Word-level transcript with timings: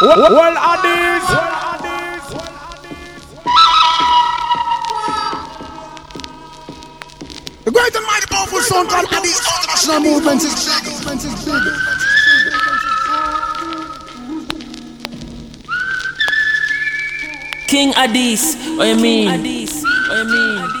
Well, 0.00 0.16
well 0.18 0.56
Addies. 0.56 1.26
The 7.64 7.70
great 7.70 7.94
and 7.94 8.06
mighty 8.06 8.26
powerful 8.28 8.60
sound 8.60 8.88
called 8.88 9.08
Addies 9.08 9.44
International 9.60 10.00
Movement 10.00 10.42
is 10.42 10.54
big. 10.64 10.84
King 17.68 17.92
Addies, 17.92 18.56
what 18.78 18.88
you 18.88 18.96
mean? 18.96 19.28
Addies, 19.28 19.82
what 20.08 20.16
you 20.16 20.24
mean? 20.24 20.80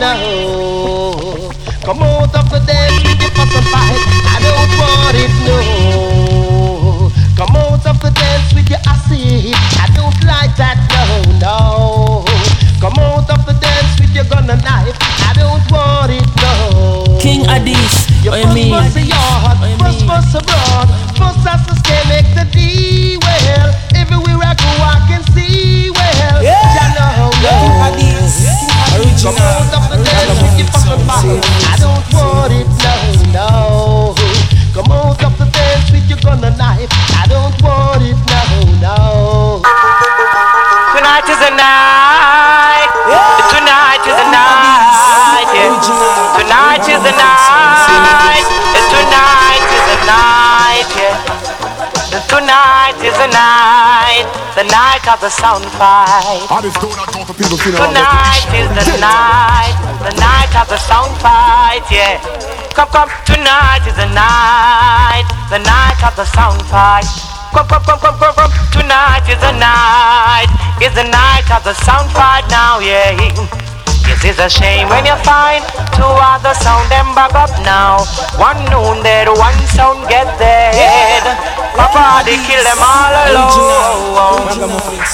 want 0.00 0.47
of 55.08 55.20
the 55.20 55.30
sound 55.30 55.64
fight. 55.80 56.44
Addies 56.52 56.76
do 56.84 56.88
not 56.92 57.08
go 57.08 57.24
for 57.24 57.32
people 57.32 57.56
feeling 57.56 57.80
Tonight 57.80 58.44
is 58.52 58.68
the 58.76 59.00
night, 59.00 59.72
the 60.04 60.12
night 60.20 60.52
of 60.52 60.68
the 60.68 60.76
sound 60.76 61.16
fight, 61.24 61.80
yeah. 61.88 62.20
Come, 62.76 62.92
come, 62.92 63.08
tonight 63.24 63.80
is 63.88 63.96
the 63.96 64.10
night, 64.12 65.24
the 65.48 65.64
night 65.64 65.96
of 66.04 66.12
the 66.12 66.28
sound 66.28 66.60
fight. 66.68 67.08
Come, 67.56 67.64
come, 67.64 67.82
come, 67.88 68.00
come, 68.04 68.18
come, 68.20 68.34
come. 68.36 68.52
Tonight 68.68 69.24
is 69.32 69.40
the 69.40 69.56
night, 69.56 70.52
is 70.84 70.92
the 70.92 71.08
night 71.08 71.48
of 71.56 71.64
the 71.64 71.72
sound 71.72 72.12
fight 72.12 72.44
now, 72.52 72.76
yeah. 72.78 73.16
This 74.04 74.36
is 74.36 74.38
a 74.38 74.50
shame 74.50 74.92
when 74.92 75.06
you 75.08 75.16
find 75.24 75.64
two 75.96 76.04
other 76.04 76.52
sound 76.52 76.84
them 76.92 77.08
back 77.16 77.32
up 77.32 77.52
now. 77.64 78.04
One 78.36 78.60
noon 78.68 79.00
dead, 79.02 79.28
one 79.28 79.56
sound 79.72 80.04
get 80.08 80.28
dead. 80.36 81.57
Papa, 81.78 82.26
they 82.26 82.34
kill 82.42 82.58
them 82.66 82.82
all 82.82 83.14
alone. 83.30 84.50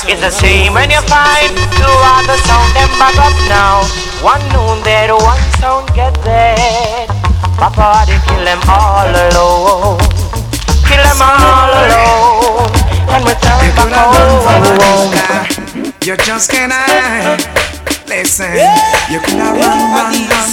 It's 0.09 0.25
a 0.25 0.33
shame 0.33 0.73
when 0.73 0.89
you 0.89 1.03
find 1.05 1.53
two 1.77 1.97
other 2.17 2.41
sound 2.49 2.73
them 2.73 2.89
back 2.97 3.21
up 3.21 3.37
now. 3.53 3.85
One 4.25 4.41
noon 4.49 4.81
dead, 4.83 5.13
one 5.13 5.45
sound 5.61 5.93
get 5.93 6.17
dead. 6.25 7.09
Papa, 7.61 8.09
they 8.09 8.17
kill 8.25 8.45
them 8.49 8.65
all 8.65 9.05
alone. 9.05 10.01
Kill 10.89 11.05
them 11.05 11.21
all 11.21 11.73
alone. 11.85 12.73
And 13.13 13.23
we 13.29 13.35
turn 13.45 13.61
back 13.61 13.71
could 13.77 13.93
have 13.93 14.17
run 14.17 14.33
from 14.41 14.59
the 14.65 14.73
home. 14.81 15.93
You 16.03 16.17
just 16.17 16.51
can't 16.51 16.73
hide. 16.73 17.74
Listen, 18.17 18.55
you 19.11 19.19
could 19.19 19.43
have 19.43 19.59
run, 19.59 19.79
run, 19.91 20.15
run, 20.31 20.51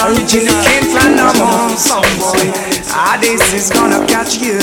run 0.00 0.26
till 0.26 0.44
you 0.44 0.56
can't 0.64 0.88
run 0.96 1.14
no 1.14 1.28
more. 1.36 1.76
Some 1.76 2.00
boy, 2.16 2.48
ah, 2.88 3.18
this 3.20 3.52
is 3.52 3.68
gonna 3.68 4.00
catch 4.06 4.40
you. 4.40 4.56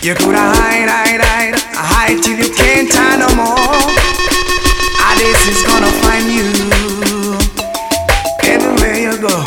You 0.00 0.14
could 0.16 0.34
have 0.34 0.56
hide, 0.56 0.88
hide, 0.88 1.20
hide, 1.20 1.60
hide 1.76 2.22
till 2.22 2.38
you 2.38 2.48
can't 2.48 2.88
hide 2.90 3.20
no 3.20 3.28
more. 3.36 3.54
Ah, 5.04 5.12
this 5.20 5.36
is 5.52 5.60
gonna 5.68 5.92
find 6.00 6.32
you 6.32 6.48
everywhere 8.48 8.96
you 8.96 9.20
go. 9.20 9.44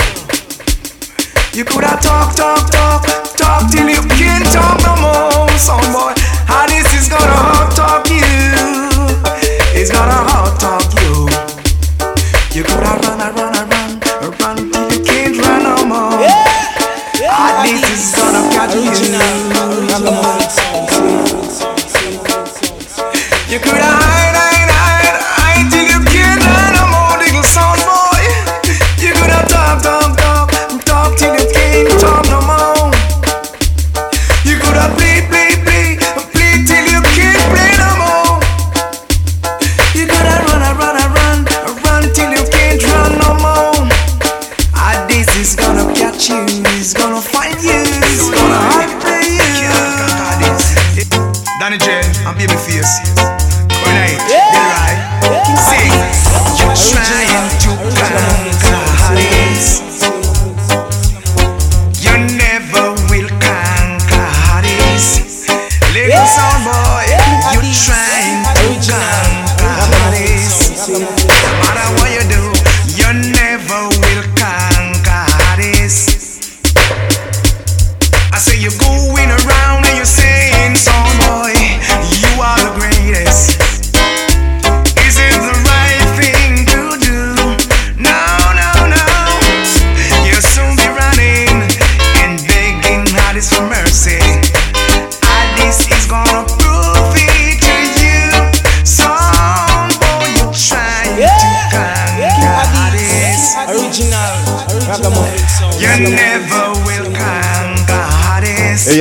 You 1.57 1.65
could 1.65 1.83
have 1.83 1.99
talk, 1.99 2.35
talk, 2.35 2.69
talk, 2.69 3.01
talk 3.35 3.71
till 3.71 3.89
you 3.89 4.01
can't 4.21 4.45
talk 4.53 4.77
no 4.85 4.93
more. 5.01 5.49
Some 5.57 5.81
boy, 5.91 6.13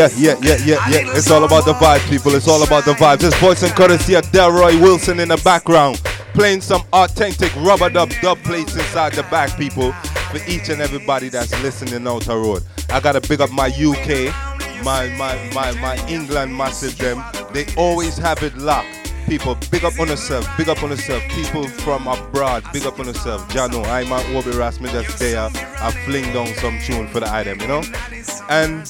Yeah, 0.01 0.09
yeah, 0.17 0.35
yeah, 0.41 0.57
yeah, 0.65 0.89
yeah. 0.89 1.13
It's 1.15 1.31
all 1.31 1.45
about 1.45 1.67
the 1.67 1.75
vibes, 1.75 2.09
people. 2.09 2.35
It's 2.35 2.49
all 2.49 2.63
about 2.63 2.87
the 2.87 2.93
vibes. 2.93 3.19
This 3.19 3.35
voice 3.35 3.63
and 3.63 3.71
courtesy 3.73 4.15
of 4.15 4.25
Delroy 4.33 4.81
Wilson 4.81 5.21
in 5.21 5.29
the 5.29 5.37
background, 5.45 6.01
playing 6.33 6.63
some 6.63 6.83
authentic 6.95 7.55
rubber 7.57 7.91
dub 7.91 8.11
dub 8.23 8.39
plates 8.39 8.75
inside 8.75 9.13
the 9.13 9.25
back, 9.25 9.59
people. 9.59 9.93
For 10.33 10.39
each 10.49 10.71
and 10.71 10.81
everybody 10.81 11.29
that's 11.29 11.53
listening 11.63 12.07
out 12.07 12.25
the 12.25 12.35
road. 12.35 12.63
I 12.89 13.01
gotta 13.01 13.21
big 13.21 13.43
up 13.43 13.51
my 13.51 13.67
UK, 13.67 14.33
my 14.83 15.09
my 15.19 15.37
my 15.53 15.73
my 15.81 15.97
England 16.09 16.57
massive 16.57 16.97
them. 16.97 17.23
They 17.53 17.67
always 17.77 18.17
have 18.17 18.43
it 18.43 18.57
locked 18.57 19.01
people, 19.27 19.57
big 19.71 19.85
up 19.85 19.99
on 20.01 20.09
yourself, 20.09 20.49
big 20.57 20.69
up 20.69 20.83
on 20.83 20.91
yourself. 20.91 21.23
People 21.29 21.69
from 21.69 22.07
abroad, 22.07 22.65
big 22.73 22.87
up 22.87 22.99
on 22.99 23.07
yourself. 23.07 23.47
Jano, 23.49 23.85
I'm 23.87 24.13
at 24.13 24.27
Obi 24.35 24.57
Rasmus 24.57 24.93
just 24.93 25.19
there. 25.19 25.39
I 25.41 25.91
fling 26.05 26.33
down 26.33 26.49
some 26.55 26.79
tune 26.81 27.07
for 27.09 27.21
the 27.21 27.33
item, 27.33 27.61
you 27.61 27.69
know? 27.69 27.83
And 28.49 28.89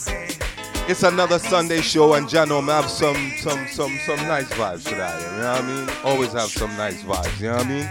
it's 0.90 1.04
another 1.04 1.38
Sunday 1.38 1.80
show 1.80 2.14
and 2.14 2.26
Jano 2.26 2.60
have 2.64 2.90
some 2.90 3.32
some 3.38 3.68
some 3.68 3.96
some 4.04 4.16
nice 4.26 4.48
vibes 4.48 4.82
that, 4.84 5.20
you 5.20 5.26
know 5.38 5.52
what 5.52 5.62
I 5.62 5.66
mean? 5.66 5.88
Always 6.04 6.32
have 6.32 6.48
some 6.48 6.76
nice 6.76 7.02
vibes, 7.04 7.40
you 7.40 7.46
know 7.46 7.58
what 7.58 7.66
I 7.66 7.68
mean? 7.68 7.88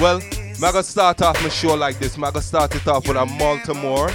Well, 0.00 0.20
I'm 0.56 0.60
gonna 0.60 0.82
start 0.82 1.22
off 1.22 1.40
my 1.40 1.48
show 1.48 1.74
like 1.74 2.00
this. 2.00 2.16
I'm 2.16 2.22
gonna 2.22 2.42
start 2.42 2.74
it 2.74 2.86
off 2.88 3.06
with 3.06 3.16
a 3.16 3.26
Baltimore. 3.38 4.10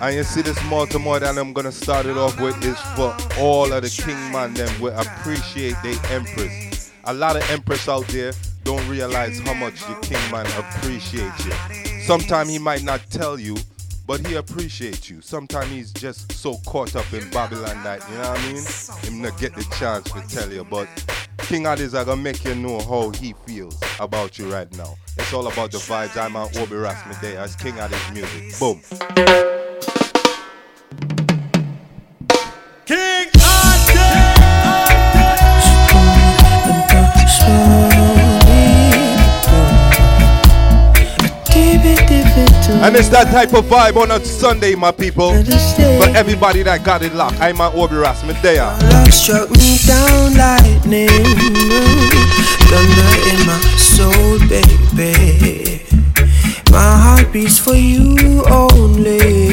And 0.00 0.16
you 0.16 0.24
see 0.24 0.42
this 0.42 0.60
Baltimore 0.68 1.20
that 1.20 1.38
I'm 1.38 1.52
gonna 1.52 1.70
start 1.70 2.06
it 2.06 2.16
off 2.16 2.40
with 2.40 2.62
is 2.64 2.80
for 2.96 3.16
all 3.38 3.72
of 3.72 3.82
the 3.82 4.02
King 4.04 4.32
man 4.32 4.54
them 4.54 4.80
we 4.80 4.90
appreciate 4.90 5.76
the 5.82 5.96
Empress 6.10 6.68
a 7.04 7.14
lot 7.14 7.36
of 7.36 7.50
empress 7.50 7.88
out 7.88 8.06
there 8.08 8.32
don't 8.64 8.86
realize 8.86 9.38
how 9.40 9.54
much 9.54 9.80
the 9.86 9.94
king 10.02 10.30
man 10.30 10.44
appreciates 10.58 11.46
you. 11.46 12.02
Sometimes 12.02 12.50
he 12.50 12.58
might 12.58 12.82
not 12.82 13.00
tell 13.08 13.40
you, 13.40 13.56
but 14.08 14.26
he 14.26 14.36
appreciates 14.36 15.10
you. 15.10 15.20
Sometimes 15.20 15.70
he's 15.70 15.92
just 15.92 16.32
so 16.32 16.56
caught 16.66 16.96
up 16.96 17.12
in 17.12 17.28
Babylon 17.30 17.84
that, 17.84 18.00
you 18.08 18.14
know 18.14 18.30
what 18.30 18.40
I 18.40 18.52
mean? 18.52 18.64
Him 19.02 19.22
not 19.22 19.38
get 19.38 19.54
the 19.54 19.62
chance 19.78 20.10
to 20.10 20.34
tell 20.34 20.50
you. 20.50 20.64
But 20.64 20.88
King 21.36 21.64
Addies 21.64 21.96
are 21.96 22.06
gonna 22.06 22.22
make 22.22 22.42
you 22.42 22.54
know 22.54 22.80
how 22.80 23.10
he 23.10 23.34
feels 23.46 23.78
about 24.00 24.38
you 24.38 24.50
right 24.50 24.72
now. 24.78 24.96
It's 25.18 25.32
all 25.34 25.46
about 25.46 25.72
the 25.72 25.78
vibes. 25.78 26.16
I'm 26.16 26.36
on 26.36 26.48
Obi 26.56 26.76
Rasmidea 26.76 27.36
as 27.36 27.54
King 27.54 27.74
Addies 27.74 28.14
music. 28.14 28.58
Boom. 28.58 29.47
And 42.88 42.96
it's 42.96 43.10
that 43.10 43.30
type 43.30 43.52
of 43.52 43.66
vibe 43.66 43.96
on 43.96 44.10
a 44.10 44.24
Sunday, 44.24 44.74
my 44.74 44.90
people. 44.90 45.32
For 45.44 46.08
everybody 46.16 46.62
that 46.62 46.84
got 46.84 47.02
it 47.02 47.12
locked, 47.12 47.38
I'm 47.38 47.60
at 47.60 47.74
Obi 47.74 47.96
Rasmidea. 47.96 48.80
Love 48.80 49.12
struck 49.12 49.50
me 49.50 49.76
down 49.84 50.32
lightning, 50.32 51.12
thunder 52.64 53.12
in 53.28 53.44
my 53.44 53.60
soul, 53.76 54.38
baby. 54.48 55.84
My 56.70 56.96
heart 56.96 57.30
beats 57.30 57.58
for 57.58 57.74
you 57.74 58.42
only. 58.48 59.47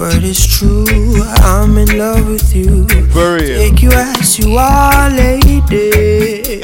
Every 0.00 0.14
word 0.14 0.24
is 0.24 0.46
true. 0.46 0.86
I'm 1.42 1.76
in 1.76 1.98
love 1.98 2.26
with 2.26 2.56
you. 2.56 2.88
For 3.10 3.34
real. 3.34 3.58
Take 3.58 3.82
you 3.82 3.90
as 3.92 4.38
you 4.38 4.56
are, 4.56 5.10
lady. 5.10 5.60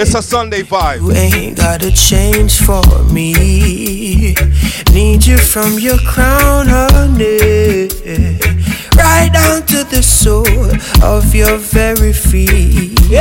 It's 0.00 0.14
a 0.14 0.22
Sunday 0.22 0.62
vibe. 0.62 1.02
You 1.02 1.12
ain't 1.12 1.58
gotta 1.58 1.92
change 1.92 2.62
for 2.62 2.82
me. 3.12 4.34
Need 4.94 5.26
you 5.26 5.36
from 5.36 5.78
your 5.78 5.98
crown, 5.98 6.68
honey. 6.68 7.88
Right 8.96 9.30
down 9.30 9.66
to 9.66 9.84
the 9.84 10.02
sole 10.02 10.70
of 11.04 11.34
your 11.34 11.58
very 11.58 12.14
feet. 12.14 12.98
Yeah, 13.10 13.20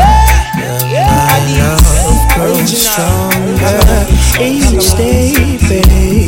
yeah. 0.90 1.28
My 1.28 1.40
love 1.60 2.36
grows 2.36 2.72
stronger 2.72 3.84
each 4.40 4.96
day, 4.96 5.58
baby. 5.68 6.25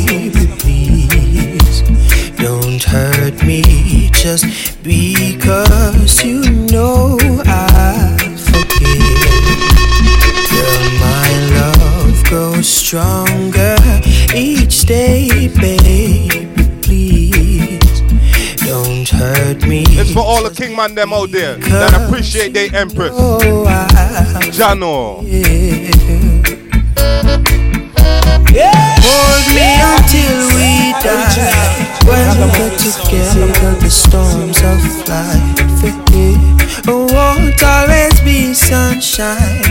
Me 3.48 4.10
just 4.12 4.44
because 4.84 6.22
you 6.22 6.42
know 6.70 7.16
I 7.46 8.14
forgive. 8.36 9.24
Girl, 10.52 10.84
my 11.00 11.30
love 11.56 12.24
grows 12.24 12.68
stronger 12.68 13.76
each 14.34 14.82
day, 14.82 15.48
baby. 15.48 16.46
Please 16.82 18.02
don't 18.66 19.08
hurt 19.08 19.66
me. 19.66 19.84
It's 19.96 20.12
for 20.12 20.20
all 20.20 20.44
the 20.46 20.54
King 20.54 20.76
man 20.76 20.94
them 20.94 21.14
out 21.14 21.30
there 21.30 21.56
that 21.56 21.94
appreciate 22.04 22.52
their 22.52 22.68
Empress. 22.74 23.14
Oh, 23.14 23.64
Jano. 24.52 25.24
Hold 29.08 29.44
me 29.56 29.68
until 29.96 30.38
we 30.54 30.92
die. 31.02 31.87
When 32.08 32.28
we 32.40 32.48
get 32.56 32.78
together, 32.80 33.74
the 33.80 33.90
storms 33.90 34.58
of 34.62 35.08
life 35.08 35.68
yeah. 36.18 36.56
Oh, 36.88 37.06
won't 37.12 37.62
always 37.62 38.18
be 38.20 38.54
sunshine. 38.54 39.62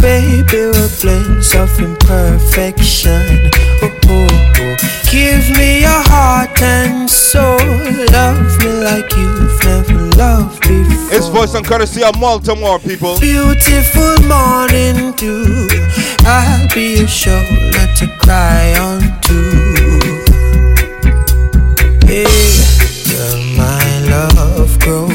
Baby, 0.00 0.72
we're 0.72 0.90
blends 1.00 1.54
of 1.54 1.70
imperfection. 1.78 3.50
Oh, 3.82 3.98
oh, 4.06 4.26
oh. 4.58 4.76
Give 5.10 5.44
me 5.58 5.82
your 5.82 6.02
heart 6.08 6.60
and 6.62 7.08
soul. 7.08 7.58
Love 8.10 8.58
me 8.60 8.72
like 8.82 9.10
you've 9.14 9.64
never 9.64 10.16
loved 10.16 10.60
before. 10.62 11.14
It's 11.14 11.28
voice 11.28 11.54
and 11.54 11.64
courtesy 11.64 12.02
of 12.02 12.18
Baltimore, 12.18 12.78
people. 12.78 13.20
Beautiful 13.20 14.16
morning 14.26 15.12
dew. 15.12 15.68
I'll 16.24 16.68
be 16.74 16.98
your 16.98 17.08
shoulder 17.08 17.86
to 17.98 18.06
cry 18.18 18.74
on 18.78 19.20
to. 19.22 19.61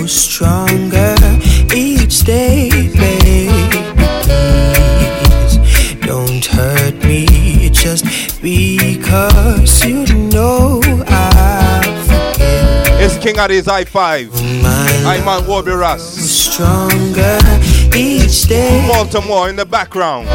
Stronger 0.08 1.15
each 1.75 2.22
day, 2.22 2.70
baby. 2.70 3.50
Please 5.24 5.96
don't 6.06 6.46
hurt 6.46 6.96
me 7.03 7.70
just 7.72 8.06
because 8.41 9.84
you 9.84 10.06
know 10.30 10.80
I 11.08 11.82
forgive. 12.08 13.01
It's 13.01 13.18
King 13.18 13.36
Addies 13.36 13.68
I 13.68 13.84
5. 13.84 14.32
I'm 15.06 15.27
on 15.27 15.65
Ras. 15.65 16.01
stronger 16.01 17.39
each 17.94 18.44
day. 18.44 18.88
Baltimore 18.88 19.50
in 19.50 19.58
the 19.58 19.65
background. 19.65 20.27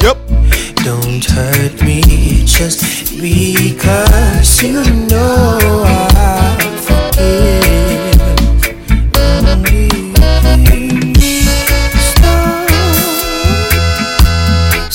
Yep. 0.00 0.16
Don't 0.84 1.24
hurt 1.24 1.82
me 1.82 2.44
just 2.46 3.20
because 3.20 4.62
you 4.62 4.84
know 5.08 5.82
I 5.86 6.41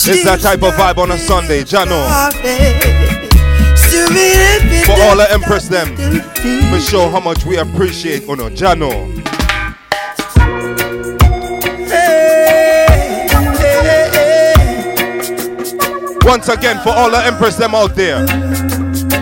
It's 0.10 0.24
that 0.24 0.40
type 0.40 0.64
of 0.64 0.74
vibe 0.76 1.00
on 1.00 1.12
a 1.12 1.18
Sunday, 1.18 1.64
Jano. 1.64 2.00
For 4.86 4.94
all 5.04 5.18
the 5.18 5.28
Empress 5.30 5.68
them. 5.68 5.98
For 6.72 6.80
show 6.80 7.10
how 7.10 7.20
much 7.20 7.44
we 7.44 7.58
appreciate 7.58 8.24
Uno 8.24 8.48
Jano. 8.50 8.90
Once 16.24 16.48
again, 16.48 16.78
for 16.84 16.92
all 16.92 17.12
the 17.12 17.22
Empress 17.26 17.58
them 17.58 17.76
out 17.76 17.94
there. 17.96 18.20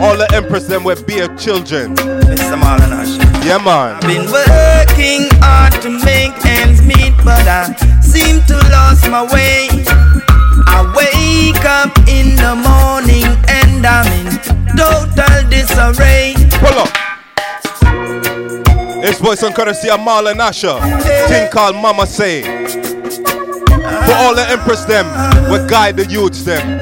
All 0.03 0.15
the 0.15 0.29
Empress 0.35 0.67
them 0.67 0.83
with 0.83 1.07
beer 1.07 1.27
children. 1.35 1.95
Mr. 1.95 2.61
Marlon 2.61 2.91
Ash. 2.91 3.17
Yeah, 3.43 3.57
man. 3.57 3.99
Been 4.01 4.31
working 4.31 5.29
hard 5.41 5.73
to 5.81 5.89
make 5.89 6.45
ends 6.45 6.83
meet, 6.83 7.15
but 7.23 7.47
I 7.47 7.73
seem 8.01 8.43
to 8.45 8.55
lose 8.55 9.09
my 9.09 9.23
way. 9.33 9.84
Wake 11.45 11.65
up 11.65 11.95
in 12.07 12.35
the 12.37 12.55
morning 12.55 13.23
and 13.47 13.85
I'm 13.85 14.07
in 14.17 14.33
total 14.75 15.47
disarray. 15.47 16.33
Pull 16.57 16.73
up. 16.73 16.89
It's 19.05 19.19
voice 19.19 19.43
on 19.43 19.53
courtesy 19.53 19.91
of 19.91 19.99
Marlon 19.99 20.39
Asher. 20.39 20.79
Thing 21.27 21.51
called 21.51 21.75
Mama 21.75 22.07
Say. 22.07 22.41
For 22.41 24.15
all 24.17 24.33
the 24.33 24.43
Empress 24.49 24.85
them, 24.85 25.05
we 25.51 25.59
guide 25.69 25.97
the 25.97 26.07
youths 26.07 26.43
them. 26.43 26.79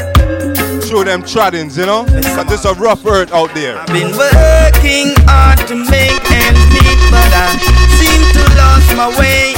Through 0.84 1.04
them 1.04 1.24
trottings, 1.24 1.78
you 1.78 1.86
know? 1.86 2.06
Cause 2.06 2.50
it's 2.54 2.64
a 2.64 2.74
rough 2.76 3.06
earth 3.06 3.34
out 3.34 3.54
there. 3.54 3.78
I've 3.80 3.88
been 3.88 4.16
working 4.16 5.12
hard 5.28 5.60
to 5.68 5.76
make 5.76 6.24
ends 6.32 6.64
meet, 6.72 7.00
but 7.12 7.32
I 7.36 7.52
seem 8.00 8.22
to 8.32 8.44
lose 8.56 8.96
my 8.96 9.10
way. 9.20 9.56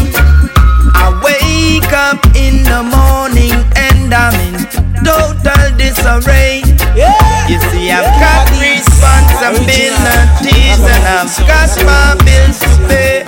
I 0.98 1.14
wake 1.24 1.94
up 1.94 2.26
in 2.36 2.64
the 2.64 2.82
morning 2.82 3.54
and 3.78 3.95
I'm 4.14 4.34
in 4.48 4.56
total 5.04 5.78
disarray. 5.78 6.62
You 7.50 7.60
see, 7.70 7.92
I've 7.92 8.12
got 8.20 8.50
responsibilities 8.60 10.80
and 10.80 11.06
I've 11.06 11.38
got 11.48 11.70
my 11.86 12.16
bills 12.26 12.60
to 12.60 12.68
pay. 12.88 13.24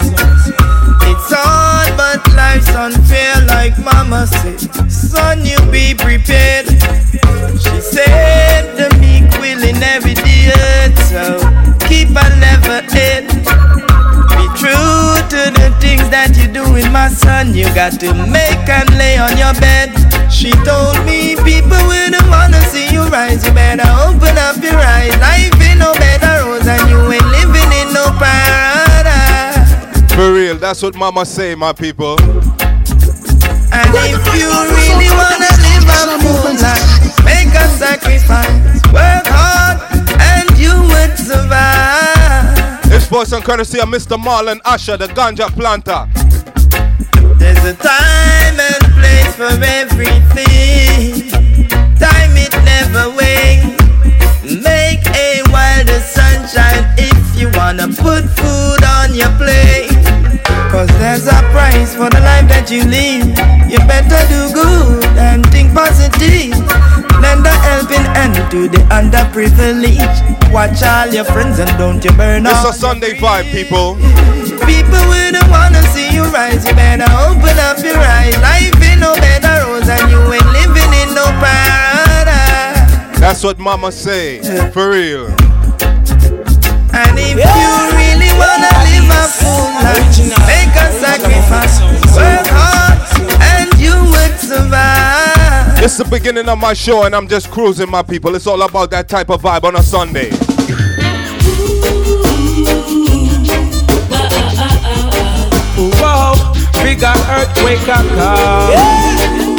It's 1.10 1.32
hard, 1.34 1.96
but 1.98 2.22
life's 2.36 2.70
unfair, 2.70 3.42
like 3.48 3.78
Mama 3.80 4.28
said. 4.28 4.60
Son, 4.92 5.46
you 5.46 5.58
be 5.72 5.94
prepared. 5.94 6.68
She 7.58 7.82
said 7.82 8.76
the 8.78 8.90
meek 9.00 9.32
will 9.40 9.64
inherit 9.64 10.18
so 11.08 11.40
keep 11.88 12.10
a 12.10 12.30
level 12.40 12.82
head. 12.92 13.28
Be 14.36 14.46
true 14.60 15.16
to 15.32 15.42
the 15.56 15.70
things 15.80 16.10
that 16.10 16.36
you 16.38 16.48
do 16.52 16.64
with 16.72 16.92
my 16.92 17.08
son. 17.10 17.54
You 17.54 17.66
got 17.74 18.00
to 18.02 18.14
make 18.14 18.68
and 18.70 18.90
lay 18.98 19.18
on 19.18 19.38
your 19.38 19.54
bed. 19.60 19.92
She 20.38 20.52
told 20.52 21.04
me 21.04 21.36
people 21.38 21.82
wouldn't 21.90 22.30
wanna 22.30 22.62
see 22.70 22.88
you 22.94 23.02
rise. 23.10 23.44
You 23.44 23.52
better 23.54 23.90
open 24.06 24.38
up 24.38 24.62
your 24.62 24.78
eyes. 24.78 25.18
Life 25.18 25.60
ain't 25.60 25.80
no 25.80 25.94
better 25.94 26.46
rose, 26.46 26.68
and 26.68 26.88
you 26.92 27.12
ain't 27.12 27.26
living 27.34 27.72
in 27.74 27.92
no 27.92 28.06
paradise. 28.22 30.14
For 30.14 30.32
real, 30.32 30.58
that's 30.58 30.84
what 30.84 30.94
mama 30.94 31.26
say, 31.26 31.56
my 31.56 31.74
people. 31.74 32.22
And 33.74 33.90
if 33.98 34.22
you 34.38 34.54
really 34.78 35.10
wanna 35.10 35.50
live 35.66 35.90
a 35.90 36.20
full 36.22 36.54
life, 36.62 37.26
make 37.26 37.50
a 37.56 37.68
sacrifice, 37.70 38.84
work 38.94 39.26
hard, 39.26 39.82
and 40.22 40.48
you 40.56 40.74
would 40.92 41.18
survive. 41.18 42.88
This 42.92 43.08
voice 43.08 43.32
and 43.32 43.44
courtesy 43.44 43.80
of 43.80 43.90
Mr. 43.90 44.18
Marlon 44.24 44.60
Asher, 44.66 44.98
the 44.98 45.08
ganja 45.08 45.50
planter. 45.50 46.08
There's 47.40 47.64
a 47.66 47.74
time 47.74 48.60
and 48.60 48.87
place 49.08 49.36
for 49.36 49.54
everything. 49.64 51.30
Time 52.00 52.34
it 52.46 52.54
never 52.72 53.10
waits. 53.16 53.84
Make 54.44 55.06
a 55.16 55.44
while 55.52 55.84
the 55.86 56.00
sunshine 56.00 56.86
if 56.98 57.40
you 57.40 57.50
wanna 57.58 57.88
put 57.88 58.24
food 58.38 58.84
on 58.84 59.14
your 59.14 59.32
plate. 59.42 59.97
Cause 60.78 60.94
there's 61.02 61.26
a 61.26 61.42
price 61.50 61.98
for 61.98 62.06
the 62.06 62.22
life 62.22 62.46
that 62.54 62.70
you 62.70 62.86
live. 62.86 63.26
You 63.66 63.82
better 63.90 64.22
do 64.30 64.46
good 64.54 65.02
and 65.18 65.42
think 65.50 65.74
positive. 65.74 66.54
Lend 67.18 67.42
a 67.50 67.56
helping 67.66 68.06
hand 68.14 68.38
to 68.54 68.70
the 68.70 68.86
underprivileged. 68.94 70.22
Watch 70.54 70.86
all 70.86 71.10
your 71.10 71.26
friends 71.26 71.58
and 71.58 71.74
don't 71.82 71.98
you 72.06 72.14
burn 72.14 72.46
out. 72.46 72.62
It's 72.62 72.70
out. 72.70 72.78
a 72.78 72.78
Sunday 72.78 73.18
vibe, 73.18 73.50
people. 73.50 73.98
People 74.70 75.02
wouldn't 75.10 75.50
wanna 75.50 75.82
see 75.98 76.14
you 76.14 76.30
rise. 76.30 76.62
You 76.62 76.78
better 76.78 77.10
open 77.26 77.58
up 77.58 77.82
your 77.82 77.98
eyes. 77.98 78.38
Life 78.46 78.78
ain't 78.78 79.02
no 79.02 79.18
better 79.18 79.66
rose, 79.66 79.90
and 79.90 80.06
you 80.14 80.22
ain't 80.30 80.46
living 80.54 80.94
in 80.94 81.10
no 81.18 81.26
paradise. 81.42 83.18
That's 83.18 83.42
what 83.42 83.58
mama 83.58 83.90
say. 83.90 84.46
For 84.70 84.94
real. 84.94 85.26
And 86.94 87.18
if 87.18 87.34
you 87.34 87.70
really 87.98 88.30
wanna 88.38 88.77
live 89.28 89.36
full 89.36 89.68
life, 89.84 90.18
make 90.48 90.74
a 90.76 90.88
sacrifice, 91.00 91.82
work 92.16 92.48
hard, 92.50 92.98
and 93.42 93.70
you 93.80 93.94
would 94.12 94.40
survive. 94.40 95.84
It's 95.84 95.98
the 95.98 96.06
beginning 96.06 96.48
of 96.50 96.58
my 96.58 96.74
show, 96.74 97.04
and 97.04 97.16
I'm 97.16 97.28
just 97.28 97.52
cruising, 97.52 97.90
my 97.90 98.04
people. 98.04 98.36
It's 98.36 98.48
all 98.48 98.62
about 98.62 98.92
that 98.92 99.08
type 99.10 99.30
of 99.30 99.42
vibe 99.42 99.64
on 99.64 99.76
a 99.76 99.84
Sunday. 99.84 100.32
Whoa, 106.00 106.34
bigger 106.84 107.14
earthquake 107.30 107.80
come. 107.86 108.08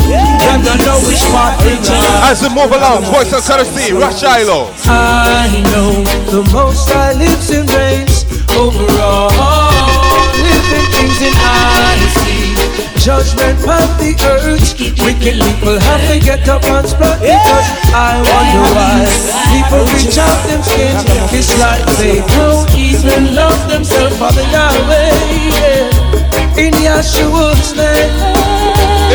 Them 0.09 0.65
don't 0.65 0.81
know 0.81 0.99
which 1.07 1.23
part 1.29 1.61
to 1.61 1.69
go. 1.87 1.99
As 2.25 2.43
we 2.43 2.49
move 2.49 2.73
along, 2.73 3.05
voice 3.05 3.33
and 3.33 3.43
courtesy, 3.43 3.93
Rush 3.93 4.23
Ilo. 4.23 4.73
I 4.85 5.63
know 5.73 6.03
the 6.31 6.51
most 6.53 6.91
I 6.91 7.13
lives 7.13 7.51
and 7.51 7.71
reigns 7.71 8.18
over 8.59 8.91
all 8.99 9.31
living 10.43 10.87
things 10.91 11.19
in 11.23 11.35
see. 12.19 12.59
Judgment 12.99 13.59
on 13.62 13.88
the 14.03 14.12
earth, 14.27 14.75
wicked 15.07 15.38
people 15.38 15.79
have 15.79 16.03
to 16.11 16.19
get 16.19 16.49
up 16.49 16.65
and 16.65 16.87
split 16.87 17.19
because 17.23 17.69
I 17.95 18.19
wonder 18.19 18.62
why 18.75 19.07
people 19.55 19.83
reach 19.95 20.19
out 20.19 20.38
them 20.50 20.62
skin. 20.67 20.97
It's 21.31 21.55
like 21.62 21.83
they 22.03 22.19
don't 22.35 22.69
even 22.75 23.35
love 23.35 23.61
themselves 23.71 24.17
for 24.19 24.33
the 24.35 24.45
Yahweh. 24.50 25.09
Yeah. 25.55 26.27
In 26.59 26.75
Yeshua's 26.75 27.77
name. 27.77 28.11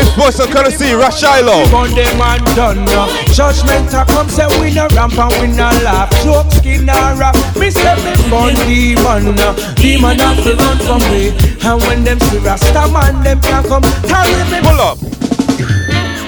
It's 0.00 0.08
voice 0.16 0.40
and 0.40 0.50
courtesy, 0.50 0.94
Rush 0.94 1.22
Ilo. 1.22 1.68
Burn 1.68 1.94
them 1.94 2.20
and 2.20 2.44
done 2.56 2.84
now. 2.86 3.06
Judgment 3.36 3.92
a 3.92 4.04
come 4.08 4.30
say 4.30 4.48
we 4.58 4.72
no 4.72 4.88
ramp 4.96 5.18
and 5.18 5.30
we 5.38 5.48
no 5.54 5.68
laugh. 5.84 6.10
Joke 6.24 6.50
skin 6.50 6.88
a 6.88 7.14
rap. 7.20 7.36
Me 7.60 7.68
say 7.70 7.94
me 8.00 8.16
burn 8.30 8.56
demon 8.64 9.36
now. 9.36 9.52
Demon 9.74 10.18
have 10.18 10.42
to 10.42 10.56
run 10.56 10.78
from 10.88 11.00
me. 11.12 11.36
And 11.60 11.82
when 11.82 12.02
them 12.02 12.18
see 12.18 12.38
Rasta 12.38 12.88
man, 12.88 13.22
them 13.22 13.40
can 13.42 13.62
come 13.64 13.82
carry 14.08 14.32
me. 14.50 14.60
Pull 14.64 14.80
up. 14.80 14.98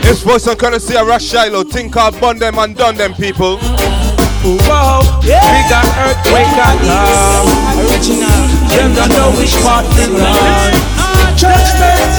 It's 0.05 0.21
voice 0.21 0.47
and 0.47 0.59
courtesy 0.59 0.97
of 0.97 1.07
Rush 1.07 1.33
Think 1.73 1.97
I'll 1.97 2.13
bun 2.13 2.39
them 2.39 2.59
and 2.59 2.77
done 2.77 2.97
them, 2.97 3.15
people. 3.15 3.57
Whoa, 4.45 5.01
bigger 5.23 5.85
earthquake 5.97 6.61
a 6.61 6.71
come. 6.85 7.49
Original. 7.89 8.47
Them 8.69 8.95
don't 8.95 9.09
know 9.09 9.33
which 9.41 9.55
part 9.65 9.87
to 9.97 10.13
run. 10.13 10.96
Judgment. 11.37 12.13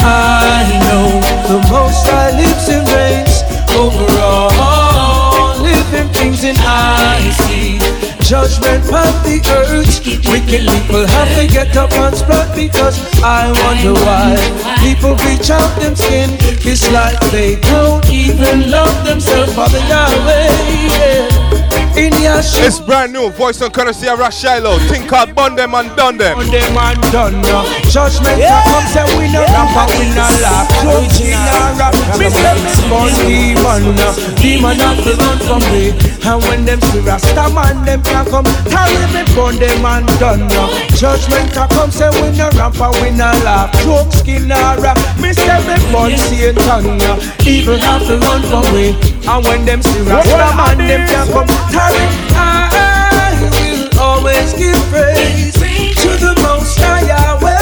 I 0.00 0.64
know 0.88 1.20
the 1.52 1.60
most 1.68 2.08
I 2.08 2.32
lives 2.32 2.68
and 2.68 2.88
reigns 2.88 3.44
over 3.76 4.08
all 4.20 5.60
living 5.60 6.08
things 6.14 6.42
in 6.42 6.56
I 6.58 7.30
see. 7.44 7.78
Judgment 8.24 8.84
on 8.92 9.12
the 9.22 9.38
earth, 9.52 10.00
wicked 10.32 10.64
people 10.66 11.06
have 11.06 11.30
to 11.38 11.46
get 11.46 11.76
up 11.76 11.92
and 11.92 12.16
split 12.16 12.48
because 12.56 12.96
I 13.22 13.52
wonder 13.52 13.92
why 13.92 14.34
people 14.80 15.14
reach 15.28 15.50
out 15.50 15.78
them 15.78 15.94
skin. 15.94 16.30
It's 16.64 16.90
like 16.90 17.20
they 17.30 17.56
don't 17.60 18.08
even 18.10 18.70
love 18.70 19.04
themselves 19.04 19.52
for 19.54 19.68
the 19.68 19.80
Yahweh. 19.92 20.48
Yeah. 20.96 21.65
In 21.96 22.12
Yahshua. 22.12 22.66
It's 22.68 22.78
brand 22.78 23.14
new, 23.14 23.30
voice 23.30 23.62
and 23.62 23.72
courtesy 23.72 24.06
of 24.06 24.18
Rush 24.18 24.44
Ilo. 24.44 24.76
Think 24.92 25.10
I'll 25.10 25.32
bun 25.32 25.56
them 25.56 25.72
and 25.74 25.88
done 25.96 26.18
them. 26.18 26.36
on 26.36 26.44
them 26.52 26.76
and 26.76 27.00
done 27.08 27.40
now. 27.40 27.64
Judgment 27.88 28.36
yeah. 28.36 28.60
come 28.68 28.84
say 28.92 29.00
we 29.16 29.32
no 29.32 29.40
rap 29.40 29.72
and 29.72 29.88
we 29.96 30.04
no 30.12 30.28
laugh. 30.44 30.68
Joke 30.84 31.08
we 31.24 31.32
no 31.32 31.56
rap. 31.80 31.96
Me 32.20 32.28
say 32.28 32.52
me 32.60 32.72
born 32.92 33.08
demon. 33.24 33.96
Demon 34.36 34.76
have 34.76 35.00
to 35.08 35.16
run 35.16 35.38
from 35.48 35.64
me. 35.72 35.96
And 36.20 36.44
when 36.44 36.68
them 36.68 36.80
see 36.92 37.00
Rasta 37.00 37.48
man, 37.56 37.80
them 37.88 38.02
can 38.04 38.28
come 38.28 38.44
carry 38.68 39.00
me 39.16 39.24
burn 39.32 39.56
them 39.56 39.80
and 39.80 40.06
done 40.20 40.52
now. 40.52 40.68
Judgment 41.00 41.56
a 41.56 41.64
come 41.64 41.90
say 41.90 42.12
we 42.20 42.28
no 42.36 42.52
rap 42.60 42.76
and 42.76 42.92
we 43.00 43.08
no 43.16 43.32
laugh. 43.40 43.72
Joke 43.80 44.12
skin 44.12 44.48
no 44.48 44.60
rap. 44.84 45.00
Me 45.16 45.32
say 45.32 45.64
me 45.64 45.80
born 45.88 46.12
Satan. 46.12 47.00
Evil 47.40 47.80
have 47.80 48.04
to 48.04 48.20
run 48.20 48.44
from 48.44 48.68
me. 48.76 48.92
And 49.24 49.40
when 49.48 49.64
them 49.64 49.80
see 49.80 50.04
Rasta 50.04 50.52
man, 50.60 50.76
them 50.76 51.08
can 51.08 51.26
come 51.32 51.48
carry. 51.72 51.85
I 51.88 53.50
will 53.52 54.00
always 54.00 54.52
give 54.54 54.74
praise 54.90 55.54
to 55.54 56.08
the 56.18 56.34
Most 56.42 56.78
High 56.80 57.06
Yahweh 57.06 57.55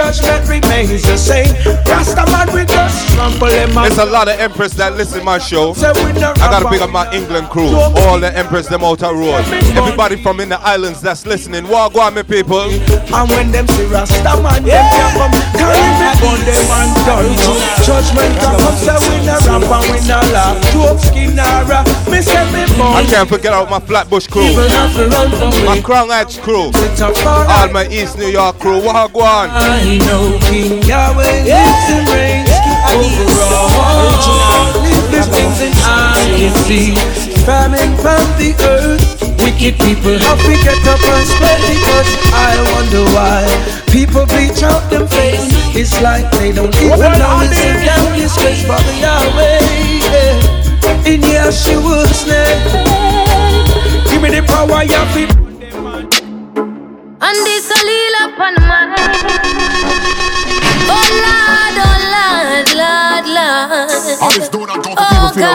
judgment 0.00 0.48
remains 0.48 1.02
the 1.02 1.16
same. 1.16 1.52
Rasta 1.84 2.24
man, 2.32 2.48
we 2.56 2.64
just 2.64 3.12
trample 3.12 3.48
them 3.48 3.68
There's 3.74 3.98
a 3.98 4.06
lot 4.06 4.28
of 4.28 4.40
empress 4.40 4.72
that 4.74 4.96
listen 4.96 5.24
my 5.24 5.38
show. 5.38 5.74
Say 5.74 5.92
we 6.04 6.12
no 6.16 6.32
I 6.40 6.48
gotta 6.48 6.68
big 6.70 6.80
up 6.80 6.90
my 6.90 7.04
England 7.12 7.48
crew. 7.50 7.68
All 7.68 8.18
the 8.18 8.32
empress 8.32 8.66
them 8.68 8.82
out 8.82 9.02
of 9.02 9.12
road. 9.16 9.44
Everybody 9.76 10.16
from 10.22 10.40
in 10.40 10.48
the 10.48 10.60
islands 10.60 11.00
that's 11.02 11.26
listening. 11.26 11.68
Walk 11.68 11.96
on 11.96 12.14
me 12.14 12.22
people. 12.22 12.72
And 13.12 13.28
when 13.30 13.52
them 13.52 13.68
see 13.68 13.84
Rasta 13.92 14.40
man, 14.40 14.64
them 14.64 14.84
can 14.88 15.10
come 15.20 15.34
carry 15.52 15.90
me 16.00 16.08
burn 16.16 16.40
them 16.48 16.64
and 16.80 16.92
done. 17.04 17.28
Judgment 17.84 18.32
can 18.40 18.56
come 18.56 18.78
say 18.80 18.96
we 19.04 19.16
no 19.28 19.36
rap 19.36 19.68
and 19.68 19.84
we 19.92 19.98
no 20.08 20.18
laugh. 20.32 20.56
Joke 20.72 21.00
skin 21.00 21.36
no 21.36 21.44
rap. 21.68 21.84
Me 22.08 22.24
say 22.24 22.40
me 22.56 22.64
I 22.64 23.04
born. 23.04 23.04
can't 23.06 23.28
forget 23.28 23.52
out 23.52 23.68
my 23.68 23.80
Flatbush 23.80 24.26
crew. 24.28 24.48
Evil 24.48 24.68
have 24.68 24.96
to 24.96 25.04
run 25.12 25.28
from 25.36 25.52
My. 25.66 25.80
Crown 25.80 26.10
Edge 26.10 26.40
crew. 26.40 26.70
It's 26.74 27.00
a 27.00 27.12
far 27.24 27.46
All 27.48 27.68
my 27.72 27.86
East 27.88 28.16
New 28.16 28.28
York 28.28 28.58
crew. 28.60 28.80
Walk 28.84 29.12
I 29.90 29.98
know 30.06 30.38
King 30.46 30.78
Yahweh 30.86 31.50
lives 31.50 31.90
and 31.90 32.06
reigns 32.14 32.54
over 32.94 33.26
all 33.42 34.86
living 34.86 35.26
things 35.34 35.58
and 35.66 35.74
I 35.82 36.14
can 36.38 36.54
see 36.62 36.94
famine 37.42 37.98
from 37.98 38.22
the 38.38 38.54
earth. 38.70 39.02
Wicked 39.42 39.82
people 39.82 40.14
have 40.14 40.38
to 40.46 40.54
get 40.62 40.78
up 40.86 41.02
and 41.02 41.26
spread 41.26 41.58
because 41.66 42.06
I 42.30 42.54
wonder 42.70 43.02
why 43.18 43.42
people 43.90 44.26
bleach 44.30 44.62
out 44.62 44.86
them 44.94 45.08
face. 45.08 45.50
It's 45.74 46.00
like 46.00 46.30
they 46.38 46.52
don't 46.52 46.70
even 46.78 47.10
know 47.18 47.42
it's 47.42 47.58
a 47.58 47.82
damn 47.82 48.14
disgrace 48.14 48.62
for 48.62 48.78
the 48.78 48.94
Yahweh. 48.94 49.58
Yeah. 50.06 51.10
In 51.10 51.20
Yeshua's 51.26 52.30
name, 52.30 52.62
give 54.06 54.22
me 54.22 54.38
the 54.38 54.46
power, 54.46 54.84
Yahweh. 54.84 55.50
Oh 64.30 64.34
this 64.38 64.48
do 64.48 64.64
not 64.64 64.78
go 64.84 64.94
for 64.94 65.02
people 65.10 65.26
oh, 65.26 65.34
feel 65.34 65.50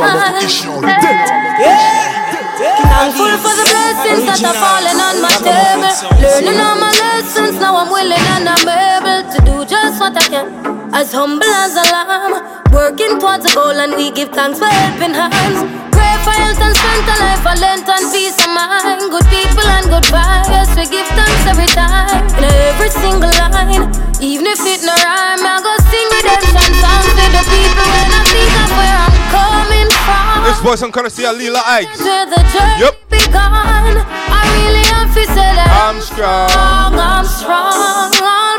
Thankful 2.60 3.36
for 3.40 3.56
the 3.56 3.64
blessings 3.72 4.28
that 4.28 4.44
are 4.44 4.60
falling 4.60 5.00
on 5.00 5.16
my 5.24 5.32
table. 5.40 5.96
Learning 6.20 6.60
all 6.60 6.76
my 6.76 6.92
lessons, 6.92 7.56
now 7.60 7.78
I'm 7.78 7.88
willing 7.90 8.20
and 8.36 8.50
I'm 8.52 8.68
able 8.68 9.24
to 9.32 9.40
do 9.46 9.66
just 9.66 10.00
what 10.02 10.18
I 10.18 10.28
can. 10.28 10.85
As 10.96 11.12
humble 11.12 11.44
as 11.44 11.76
a 11.76 11.84
lamb, 11.92 12.40
working 12.72 13.20
towards 13.20 13.44
a 13.44 13.52
goal, 13.54 13.76
and 13.76 13.92
we 14.00 14.12
give 14.12 14.30
thanks 14.32 14.60
for 14.60 14.72
helping 14.72 15.12
hands. 15.12 15.60
Pray 15.92 16.16
for 16.24 16.32
health 16.32 16.62
and 16.64 16.72
strength 16.72 17.12
of 17.12 17.20
life, 17.20 17.42
for 17.44 17.56
length 17.60 17.90
and 17.92 18.06
peace 18.16 18.40
of 18.40 18.48
mind. 18.56 19.04
Good 19.12 19.28
people 19.28 19.68
and 19.76 19.92
good 19.92 20.08
vibes, 20.08 20.72
we 20.80 20.88
give 20.88 21.04
thanks 21.12 21.44
every 21.52 21.68
time. 21.76 22.24
In 22.40 22.48
every 22.48 22.88
single 22.88 23.28
line, 23.28 23.92
even 24.24 24.48
if 24.48 24.64
it 24.64 24.88
no 24.88 24.96
rhyme, 25.04 25.44
I 25.44 25.60
go 25.60 25.76
sing 25.92 26.08
redemption 26.16 26.72
songs 26.80 27.12
to 27.12 27.26
the 27.28 27.44
people 27.44 27.88
when 27.92 28.10
I 28.16 28.22
think 28.32 28.56
of 28.64 28.72
where 28.80 28.96
I'm 29.04 29.16
coming 29.36 29.90
from. 30.08 30.48
This 30.48 30.60
voice 30.64 30.82
I'm 30.82 30.92
gonna 30.96 31.12
see 31.12 31.26
a 31.28 31.34
Lila 31.36 31.60
Iké. 31.76 31.92
Where 32.08 32.26
the 32.26 32.40
journey 32.56 32.88
Yep. 32.88 32.96
begun, 33.12 34.00
I 34.00 34.42
really 34.56 34.86
am 34.96 35.12
say 35.12 35.28
that 35.60 35.68
I'm 35.76 36.00
strong. 36.00 36.96
I'm 36.96 37.28
strong. 37.28 38.16
To 38.16 38.55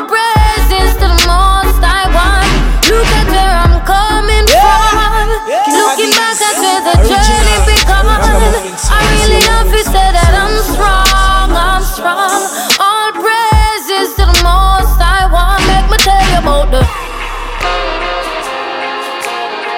the 1.06 1.18
most 1.26 1.80
I 1.82 2.02
want. 2.10 2.48
Look 2.90 3.06
at 3.06 3.26
where 3.30 3.54
I'm 3.64 3.76
coming 3.86 4.46
from. 4.46 5.26
Looking 5.46 6.12
back 6.18 6.38
at 6.42 6.56
where 6.58 6.82
the 6.82 6.94
journey 7.06 7.58
begun, 7.66 8.06
I 8.06 9.00
really 9.14 9.42
have 9.46 9.68
to 9.70 9.82
say 9.86 10.08
that 10.14 10.32
I'm 10.34 10.56
strong. 10.66 11.48
I'm 11.54 11.82
strong. 11.82 12.42
All 12.82 13.10
praises 13.14 14.14
to 14.18 14.24
the 14.26 14.38
most 14.42 14.98
I 14.98 15.30
want. 15.30 15.62
Make 15.70 15.86
me 15.90 15.98
tell 16.02 16.22
you 16.30 16.38
about 16.42 16.70
the. 16.74 16.82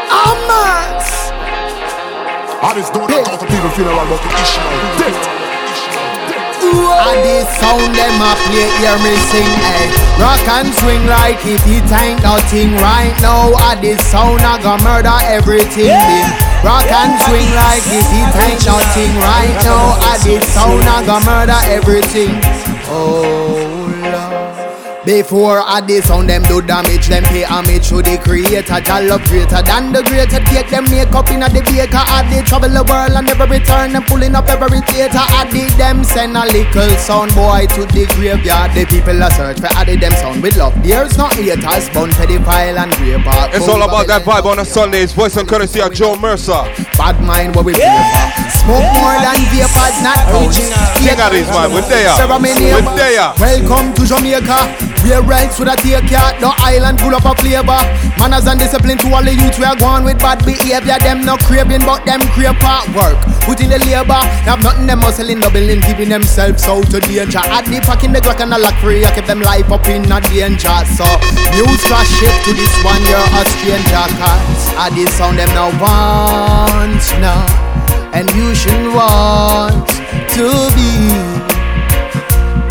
Amas. 0.09 1.09
I 2.61 2.73
just 2.75 2.93
don't 2.93 3.09
know 3.11 3.25
how 3.25 3.37
people 3.37 3.71
feel 3.77 3.89
about 3.89 4.09
the 4.09 4.31
issue. 4.33 4.65
Death. 4.99 5.48
And 6.75 7.21
this 7.25 7.49
sound 7.57 7.95
them 7.95 8.21
a 8.21 8.33
play, 8.49 8.69
hear 8.83 8.99
me 9.01 9.15
sing, 9.31 9.53
hey 9.65 10.09
Rock 10.19 10.43
and 10.49 10.75
swing 10.75 11.07
like 11.07 11.39
if 11.47 11.63
it 11.67 11.87
ain't 11.95 12.23
nothing 12.23 12.75
right 12.83 13.15
now. 13.23 13.55
And 13.71 13.81
this 13.81 14.05
sound 14.11 14.43
a 14.43 14.59
go 14.63 14.77
murder 14.83 15.15
everything 15.23 15.95
been 15.95 16.27
eh. 16.27 16.65
Rock 16.65 16.91
and 16.91 17.15
swing 17.23 17.51
like 17.55 17.87
if 17.87 18.09
it 18.11 18.35
ain't 18.35 18.67
nothing 18.67 19.15
right 19.23 19.57
now. 19.63 19.95
And 20.11 20.23
this 20.23 20.45
sound 20.53 20.83
a 20.83 21.07
go 21.07 21.21
murder 21.25 21.61
everything. 21.71 22.35
Oh 22.91 23.78
before 25.09 25.65
I 25.65 25.81
this 25.81 26.05
sound 26.05 26.29
them 26.29 26.43
do 26.45 26.61
damage, 26.61 27.09
them 27.09 27.25
pay 27.25 27.41
homage 27.41 27.89
to 27.89 28.05
the 28.05 28.21
creator. 28.21 28.77
Jah 28.85 29.01
love 29.01 29.25
greater 29.25 29.65
than 29.65 29.89
the 29.89 30.05
greater. 30.05 30.37
Take 30.53 30.69
them 30.69 30.85
make 30.93 31.09
up 31.17 31.33
in 31.33 31.41
a 31.41 31.49
the 31.49 31.65
baker. 31.65 31.97
I 31.97 32.29
did 32.29 32.45
travel 32.45 32.69
the 32.69 32.85
world 32.85 33.17
and 33.17 33.25
never 33.25 33.49
return. 33.49 33.97
Them 33.97 34.05
pulling 34.05 34.37
up 34.37 34.53
every 34.53 34.85
theater. 34.85 35.17
I 35.17 35.49
did 35.49 35.73
them 35.81 36.05
send 36.05 36.37
a 36.37 36.45
little 36.53 36.93
sound 37.01 37.33
boy 37.33 37.65
to 37.73 37.89
the 37.89 38.05
graveyard. 38.21 38.77
The 38.77 38.85
people 38.85 39.17
a 39.17 39.33
search 39.33 39.65
for 39.65 39.73
added 39.73 40.05
them 40.05 40.13
sound 40.21 40.45
with 40.45 40.61
love. 40.61 40.77
There's 40.85 41.17
no 41.17 41.33
haters, 41.33 41.89
bun 41.97 42.13
pedophile 42.13 42.77
and 42.77 42.93
raper. 43.01 43.33
It's 43.57 43.65
all 43.65 43.81
about 43.81 44.13
that 44.13 44.29
vibe 44.29 44.45
on 44.45 44.61
a 44.61 44.67
Sunday. 44.69 45.09
It's 45.09 45.17
voice 45.17 45.41
and 45.41 45.49
courtesy 45.49 45.81
of 45.81 45.97
Joe 45.97 46.21
Mercer. 46.21 46.69
Bad 47.01 47.17
mind 47.25 47.57
what 47.57 47.65
we 47.65 47.73
pay 47.73 47.97
for. 48.13 48.29
Smoke 48.61 48.85
more 49.01 49.17
than 49.25 49.41
vapors, 49.57 49.97
not 50.05 50.21
ounce. 50.37 50.61
King 51.01 51.17
of 51.17 51.33
these 51.33 51.49
man, 51.49 51.73
we're 51.73 51.89
there. 51.89 52.13
We're 52.29 52.93
there. 52.93 53.33
Welcome 53.41 53.97
to 53.97 54.05
Jamaica. 54.05 54.98
We're 55.09 55.25
rights 55.25 55.59
with 55.59 55.73
a 55.73 55.77
take 55.81 56.13
ya. 56.13 56.37
No 56.37 56.53
island 56.61 57.01
full 57.01 57.17
of 57.17 57.25
flavor. 57.41 57.81
Manners 58.21 58.45
and 58.45 58.61
discipline 58.61 59.01
to 59.01 59.09
all 59.17 59.25
the 59.25 59.33
youth 59.33 59.57
we 59.57 59.65
are 59.65 59.75
going 59.75 60.05
with 60.05 60.21
bad 60.21 60.45
behavior. 60.45 61.01
Them 61.01 61.25
no 61.25 61.41
craving, 61.49 61.81
but 61.81 62.05
them 62.05 62.21
crave 62.37 62.61
part 62.61 62.85
work. 62.93 63.17
Put 63.49 63.65
in 63.65 63.73
the 63.73 63.81
labor. 63.89 64.21
Have 64.45 64.61
nothing 64.61 64.85
them 64.85 65.01
hustling, 65.01 65.41
no 65.41 65.49
building, 65.49 65.81
keeping 65.81 66.13
themselves 66.13 66.69
out 66.69 66.85
to 66.93 67.01
danger. 67.01 67.41
Add 67.41 67.65
the 67.73 67.81
pack 67.81 68.05
in 68.05 68.13
the 68.13 68.21
Glock 68.21 68.45
and 68.45 68.53
the 68.53 68.61
lock 68.61 68.77
free. 68.85 69.01
I 69.01 69.09
keep 69.17 69.25
them 69.25 69.41
life 69.41 69.73
up 69.73 69.89
in 69.89 70.05
a 70.13 70.21
danger. 70.29 70.77
So 70.93 71.09
news 71.57 71.81
flash 71.89 72.13
shift 72.21 72.45
to 72.45 72.53
this 72.53 72.75
one, 72.85 73.01
you're 73.09 73.17
a 73.17 73.43
stranger. 73.57 74.05
Cause 74.21 74.65
I 74.77 74.93
this 74.93 75.09
sound 75.17 75.41
them 75.41 75.49
now 75.57 75.73
want 75.81 77.01
now. 77.25 77.49
And 78.13 78.29
you 78.37 78.53
should 78.53 78.93
want 78.93 79.89
to 80.37 80.53
be 80.77 81.49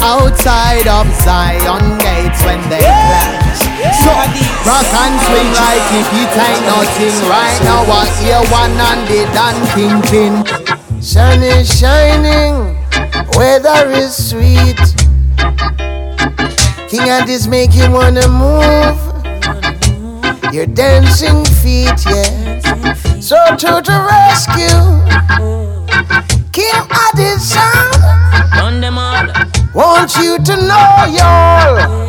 outside 0.06 0.86
of 0.86 1.10
Zion 1.26 2.06
when 2.43 2.59
they 2.69 2.79
clash. 2.79 3.61
So 4.03 4.11
rock 4.67 4.89
and 5.03 5.15
swing 5.23 5.51
like 5.55 5.87
if 5.95 6.09
it 6.11 6.33
ain't 6.35 6.63
nothing 6.67 7.17
right 7.29 7.59
now. 7.63 7.85
I 7.87 8.05
hear 8.19 8.41
one 8.51 8.75
and 8.75 9.03
the 9.07 9.23
Dan 9.35 9.57
Kingpin. 9.73 11.01
Sun 11.01 11.43
is 11.43 11.67
shining, 11.79 12.75
weather 13.37 13.89
is 13.91 14.11
sweet. 14.15 14.79
King 16.89 17.09
Andy's 17.09 17.47
make 17.47 17.73
you 17.75 17.91
wanna 17.91 18.27
move. 18.27 18.97
Your 20.53 20.65
dancing 20.65 21.45
feet, 21.45 21.99
yeah. 22.05 22.59
So 23.19 23.35
to 23.55 23.81
the 23.83 23.97
rescue, 24.09 24.79
King 26.51 26.87
Andy's 27.03 27.43
sound. 27.43 27.95
Run 28.55 28.81
them 28.81 28.97
all. 28.97 29.27
Want 29.73 30.15
you 30.15 30.37
to 30.39 30.55
know, 30.55 31.05
y'all, 31.11 32.06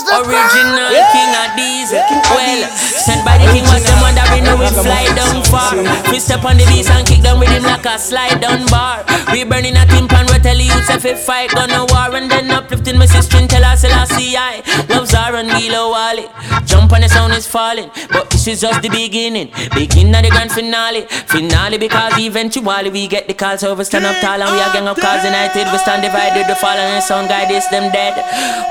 the 0.00 0.24
Original 0.24 0.88
king 1.12 1.32
of 1.36 1.50
these. 1.60 1.92
Well, 1.92 2.60
sent 2.78 3.20
by 3.24 3.36
the 3.36 3.52
king, 3.52 3.68
was 3.68 3.84
them 3.84 4.00
wondering 4.00 4.24
how 4.24 4.32
we 4.32 4.40
know 4.40 4.56
we 4.56 4.68
fly 4.72 5.04
down 5.12 5.44
far. 5.44 5.76
We 6.10 6.18
step 6.18 6.44
on 6.44 6.56
the 6.56 6.64
beast 6.72 6.88
and 6.88 7.06
kick 7.06 7.20
down 7.22 7.38
with 7.38 7.50
him 7.52 7.62
like 7.64 7.84
a 7.84 7.98
slide 7.98 8.40
down 8.40 8.64
bar. 8.72 9.04
We 9.32 9.44
burning 9.44 9.76
a 9.76 9.84
timpan, 9.84 10.30
we 10.32 10.38
tell 10.40 10.56
you 10.56 10.72
if 10.72 11.04
we 11.04 11.14
fight, 11.14 11.50
gonna 11.52 11.84
war 11.92 12.14
and 12.16 12.30
then 12.30 12.50
uplifting 12.50 12.98
my 12.98 13.06
sister 13.06 13.36
and 13.36 13.48
tell 13.48 13.64
us 13.64 13.84
I 13.84 14.04
see 14.04 14.36
I 14.36 14.62
love 14.88 15.08
Zara 15.08 15.38
and 15.38 15.50
Gilo 15.50 15.90
Wally. 15.90 16.26
Jump 16.64 16.92
on 16.92 17.00
the 17.00 17.08
sound 17.08 17.32
is 17.34 17.46
falling, 17.46 17.90
but 18.10 18.30
this 18.30 18.46
is 18.46 18.60
just 18.60 18.82
the 18.82 18.88
beginning. 18.88 19.50
Begin 19.74 20.14
of 20.14 20.22
the 20.22 20.30
grand 20.30 20.52
finale, 20.52 21.06
finale 21.26 21.78
because 21.78 22.12
eventually 22.18 22.90
we 22.90 23.08
get 23.08 23.26
the 23.26 23.34
call, 23.34 23.58
so 23.58 23.74
we 23.74 23.84
stand 23.84 24.06
up 24.06 24.16
tall 24.20 24.40
and 24.40 24.52
we 24.52 24.60
are 24.60 24.72
gang 24.72 24.86
up 24.86 24.96
cause 24.98 25.24
united. 25.24 25.70
We 25.72 25.78
stand 25.78 26.02
divided, 26.02 26.46
the 26.48 26.54
fallen 26.56 26.78
and 26.78 27.02
sound 27.02 27.28
guide 27.28 27.50
is 27.50 27.68
them 27.70 27.90
dead. 27.92 28.14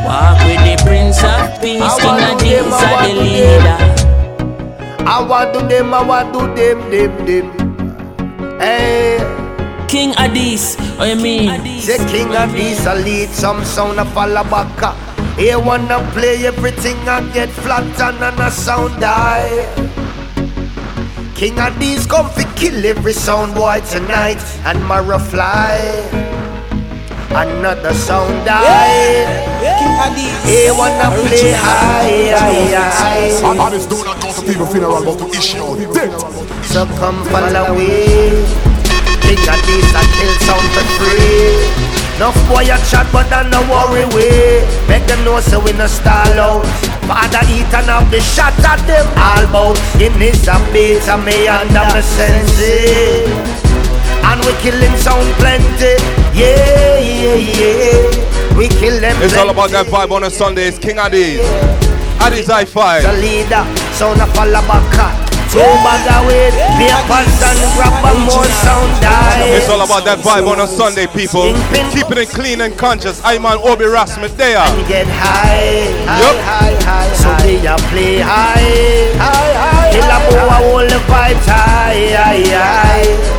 Walk 0.05 0.39
with 0.45 0.61
the 0.63 0.81
Prince 0.85 1.10
of 1.19 1.61
Peace, 1.61 1.81
I 1.81 1.99
King 1.99 2.23
of 2.23 2.39
to 2.39 2.43
these 2.43 2.61
them, 2.61 2.73
I 2.73 2.75
are 2.93 3.07
the 3.07 3.13
leader. 3.21 4.01
I 5.07 5.23
want 5.27 5.53
to 5.53 5.59
them, 5.67 5.93
I 5.93 6.03
want 6.03 6.33
to 6.33 6.39
them, 6.55 6.79
them, 6.89 7.13
them. 7.25 8.59
Hey. 8.59 9.19
King 9.87 10.13
Addies, 10.13 10.79
what 10.97 11.09
you 11.09 11.15
mean? 11.17 11.47
The 11.85 11.97
king 12.09 12.33
of 12.33 12.53
these 12.53 12.85
a 12.85 12.95
lead 12.95 13.29
some 13.29 13.65
sound 13.65 13.99
of 13.99 14.15
Alabaka. 14.15 14.95
He 15.35 15.53
wanna 15.55 15.99
play 16.13 16.45
everything 16.45 16.97
and 17.09 17.33
get 17.33 17.49
flat 17.49 17.99
and 17.99 18.23
on 18.23 18.39
a 18.39 18.49
sound 18.49 19.01
die. 19.01 19.67
King 21.35 21.59
of 21.59 21.77
these 21.79 22.05
come 22.05 22.29
fi 22.29 22.43
kill 22.55 22.85
every 22.85 23.13
sound 23.13 23.53
boy 23.55 23.81
tonight 23.89 24.41
and 24.63 24.79
Mara 24.85 25.19
fly. 25.19 26.40
Another 27.33 27.93
sound 27.93 28.45
die. 28.45 29.23
He 30.43 30.69
wanna 30.71 31.15
play 31.15 31.53
high, 31.55 32.35
high, 32.35 32.75
high. 32.91 33.65
I 33.65 33.69
just 33.71 33.89
do 33.89 34.03
not 34.03 34.21
go 34.21 34.33
to 34.33 34.41
people 34.41 34.65
funeral 34.65 35.01
about 35.01 35.17
the 35.17 35.27
issue. 35.37 35.77
Death. 35.93 36.11
So 36.67 36.85
come 36.99 37.23
follow 37.31 37.73
me. 37.73 38.43
King 39.23 39.47
of 39.47 39.59
these 39.63 39.93
a 39.95 40.03
kill 40.11 40.33
sound 40.43 40.67
for 40.75 40.85
free. 40.99 41.91
Enough 42.17 42.37
boy 42.49 42.67
a 42.67 42.77
chat, 42.91 43.07
but 43.13 43.31
I 43.31 43.47
no 43.49 43.63
worry 43.71 44.03
we. 44.11 44.27
Make 44.91 45.07
them 45.07 45.23
know 45.23 45.39
so 45.39 45.59
we 45.63 45.71
no 45.73 45.87
stall 45.87 46.35
out. 46.35 46.65
Father 47.07 47.47
eat 47.47 47.71
and 47.73 47.87
have 47.87 48.11
the 48.11 48.19
shot 48.19 48.53
at 48.59 48.79
them 48.85 49.07
all 49.15 49.47
bout. 49.53 49.79
In 50.01 50.19
this 50.19 50.47
a 50.47 50.59
beat 50.73 51.07
of 51.07 51.23
me 51.23 51.47
and 51.47 51.77
I'm 51.77 52.01
senses. 52.03 53.70
And 54.31 54.39
we 54.47 54.53
killing 54.63 54.95
sound 54.95 55.27
plenty. 55.35 55.99
Yeah, 56.31 56.95
yeah, 57.03 57.35
yeah. 57.35 58.55
We 58.55 58.69
kill 58.69 58.99
them 58.99 59.15
It's 59.19 59.35
all 59.35 59.49
about 59.49 59.71
that 59.71 59.87
vibe 59.87 60.11
on 60.11 60.23
a 60.23 60.29
Sunday. 60.31 60.67
It's 60.67 60.79
King 60.79 60.97
Addies. 60.97 61.43
Addies 62.23 62.47
High 62.47 62.63
Five. 62.63 63.03
The 63.03 63.11
leader, 63.19 63.63
son 63.91 64.15
of 64.21 64.31
Alabaka. 64.39 65.11
Two 65.51 65.59
bag 65.59 66.07
of 66.07 66.31
weed, 66.31 66.55
papers 66.79 67.27
and 67.43 67.59
grab 67.75 67.91
a 68.07 68.15
more 68.23 68.47
sound 68.63 68.87
die. 69.03 69.51
It's 69.51 69.67
all 69.67 69.83
about 69.83 70.05
that 70.07 70.19
vibe 70.23 70.47
on 70.47 70.61
a 70.61 70.67
Sunday, 70.67 71.07
people. 71.11 71.51
Keeping 71.91 72.23
it 72.23 72.29
clean 72.29 72.61
and 72.61 72.71
conscious. 72.77 73.19
I'm 73.25 73.45
on 73.45 73.59
Obi 73.59 73.83
Rasmus 73.83 74.31
there. 74.35 74.59
And 74.63 74.87
get 74.87 75.07
high, 75.11 75.91
high, 76.07 76.23
Yup. 76.23 76.37
high, 76.47 76.75
high. 76.87 77.11
So 77.19 77.35
they 77.43 77.59
a 77.67 77.75
play 77.91 78.19
high, 78.23 79.11
high, 79.19 79.53
high. 79.59 79.91
Kill 79.91 80.07
a 80.07 80.17
boy, 80.31 80.55
hold 80.55 80.87
the 80.89 81.03
vibes 81.11 81.43
high, 81.51 82.15
high, 82.15 82.47
high. 82.47 83.30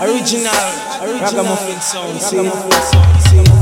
Original, 0.00 0.52
original 1.02 1.22
ragamuffin 1.22 1.80
sound. 1.80 2.22
Ragamuffin 2.22 2.82
sound. 2.82 3.22
See? 3.22 3.58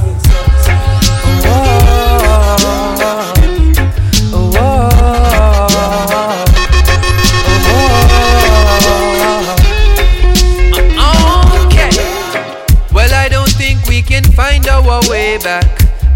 Find 14.37 14.69
our 14.69 15.01
way 15.09 15.39
back 15.39 15.65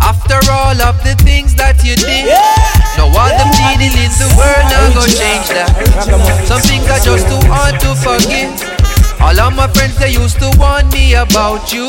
after 0.03 0.39
all 0.53 0.77
of 0.83 1.03
the 1.03 1.15
things 1.25 1.55
that 1.55 1.83
you 1.83 1.97
did. 1.97 2.29
No 2.99 3.09
in 3.97 4.13
the 4.21 4.29
world 4.37 4.69
now 4.69 4.93
change 5.09 5.49
that. 5.57 5.73
Some 6.47 6.61
things 6.61 6.85
are 6.85 7.01
just 7.01 7.27
too 7.27 7.41
hard 7.49 7.81
to 7.81 7.95
forgive. 7.97 8.70
All 9.21 9.39
of 9.39 9.55
my 9.55 9.69
friends 9.69 9.97
they 9.99 10.11
used 10.11 10.39
to 10.41 10.51
warn 10.59 10.89
me 10.91 11.15
about 11.15 11.73
you. 11.73 11.89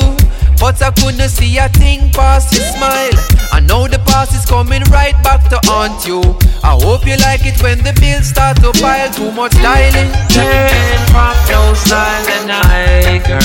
But 0.62 0.80
I 0.84 0.91
couldn't 0.91 1.30
see 1.30 1.58
a 1.58 1.70
thing 1.70 2.12
past 2.12 2.54
your 2.54 2.62
smile. 2.62 3.17
I 3.52 3.62
know 3.62 3.88
the 3.88 3.98
past 4.06 4.36
is 4.38 4.46
coming 4.46 4.84
right 4.94 5.17
back 5.24 5.50
to 5.50 5.58
haunt 5.65 6.06
you. 6.06 6.22
I 6.62 6.78
hope 6.78 7.02
you 7.08 7.17
like 7.17 7.41
it 7.50 7.58
when 7.63 7.82
the 7.82 7.98
bills 7.98 8.30
start 8.30 8.62
to 8.62 8.70
pile. 8.78 9.10
Too 9.10 9.32
much 9.32 9.58
styling. 9.58 10.13
Can't 10.30 11.02
pop 11.10 11.34
no 11.50 11.74
and 11.74 12.54
I, 12.54 13.17
girl. 13.26 13.41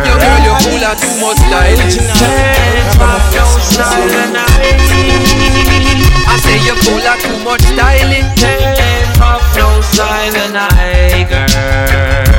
Yo, 0.00 0.16
girl, 0.16 0.40
you 0.48 0.54
full 0.64 0.80
of 0.80 0.96
too 0.96 1.12
much 1.20 1.36
styling. 1.44 1.92
Can't 1.92 2.96
pop 2.96 3.20
no 3.36 3.44
style 3.60 4.16
and 4.24 4.40
I. 4.40 4.48
I 6.24 6.36
say 6.40 6.56
you 6.64 6.72
full 6.80 7.04
of 7.04 7.20
too 7.20 7.36
much 7.44 7.60
styling. 7.68 8.24
Can't 8.40 9.12
pop 9.20 9.44
no 9.52 9.76
and 10.40 10.56
I, 10.56 11.28
girl. 11.28 12.33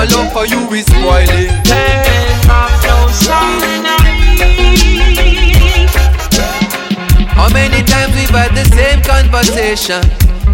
My 0.00 0.06
love 0.06 0.32
for 0.32 0.46
you 0.46 0.60
is 0.72 0.86
spoiling. 0.86 1.52
How 7.36 7.50
many 7.52 7.84
times 7.84 8.14
we've 8.16 8.30
had 8.30 8.56
the 8.56 8.64
same 8.72 9.02
conversation? 9.04 10.00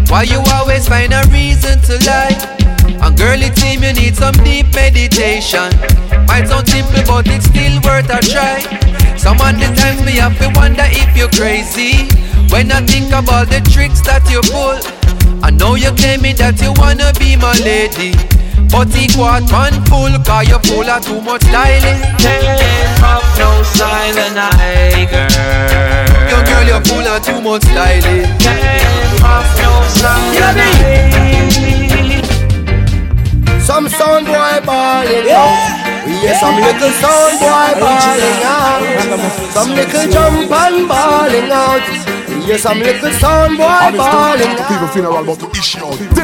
Why 0.09 0.23
you 0.23 0.43
always 0.51 0.89
find 0.89 1.13
a 1.13 1.23
reason 1.31 1.79
to 1.87 1.95
lie? 2.03 2.35
And 2.99 3.17
girly 3.17 3.49
team, 3.51 3.83
you 3.83 3.93
need 3.93 4.17
some 4.17 4.35
deep 4.43 4.75
meditation. 4.75 5.71
Might 6.27 6.49
sound 6.49 6.67
simple, 6.67 7.07
but 7.07 7.27
it's 7.31 7.45
still 7.45 7.79
worth 7.87 8.11
a 8.11 8.19
try. 8.19 8.59
Some 9.15 9.39
of 9.39 9.55
the 9.55 9.71
times 9.79 10.03
me 10.03 10.19
have 10.19 10.37
to 10.39 10.51
wonder 10.59 10.83
if 10.91 11.15
you're 11.15 11.31
crazy. 11.31 12.03
When 12.51 12.69
I 12.69 12.81
think 12.81 13.13
about 13.13 13.47
the 13.47 13.61
tricks 13.71 14.01
that 14.01 14.27
you 14.29 14.41
pull, 14.51 14.75
I 15.41 15.51
know 15.51 15.75
you're 15.75 15.95
claiming 15.95 16.35
that 16.35 16.59
you 16.61 16.73
wanna 16.75 17.13
be 17.17 17.37
my 17.37 17.55
lady. 17.63 18.36
But 18.71 18.95
equal 18.97 19.23
one 19.25 19.45
full, 19.85 20.17
cause 20.25 20.47
you 20.49 20.59
full 20.65 20.89
of 20.89 21.05
too 21.05 21.21
much 21.21 21.43
styling. 21.43 22.01
Can't 22.17 22.99
pop 22.99 23.23
no 23.37 23.63
style 23.63 24.17
and 24.17 24.37
I, 24.37 25.05
girl. 25.09 26.29
Yo, 26.29 26.37
girl, 26.43 26.65
you're 26.67 26.83
full 26.85 27.07
of 27.07 27.21
too 27.23 27.39
much 27.41 27.63
styling. 27.63 28.25
Can't 28.41 29.21
pop 29.21 29.45
no 29.61 29.69
style 29.93 30.43
and 30.43 30.59
I. 30.59 31.17
Some 33.67 33.89
sound 33.89 34.25
boy 34.25 34.59
balling 34.65 35.29
out. 35.29 35.53
Oh. 35.53 36.07
We 36.07 36.13
hear 36.23 36.35
some 36.39 36.55
little 36.55 36.91
sound 37.03 37.39
boy 37.39 37.71
balling 37.79 38.43
out. 38.47 38.81
Oh. 38.81 39.51
Some 39.53 39.71
little 39.75 40.07
jump 40.09 40.51
and 40.51 40.87
balling 40.87 41.51
out. 41.51 42.16
We 42.47 42.53
hear 42.53 42.59
some 42.59 42.79
little 42.79 43.11
sound 43.11 43.57
boy 43.57 43.97
balling 43.97 44.47
out. 44.47 44.69
People 44.69 44.87
funeral 44.87 45.17
about 45.17 45.37
the 45.37 45.49
issue. 45.59 45.79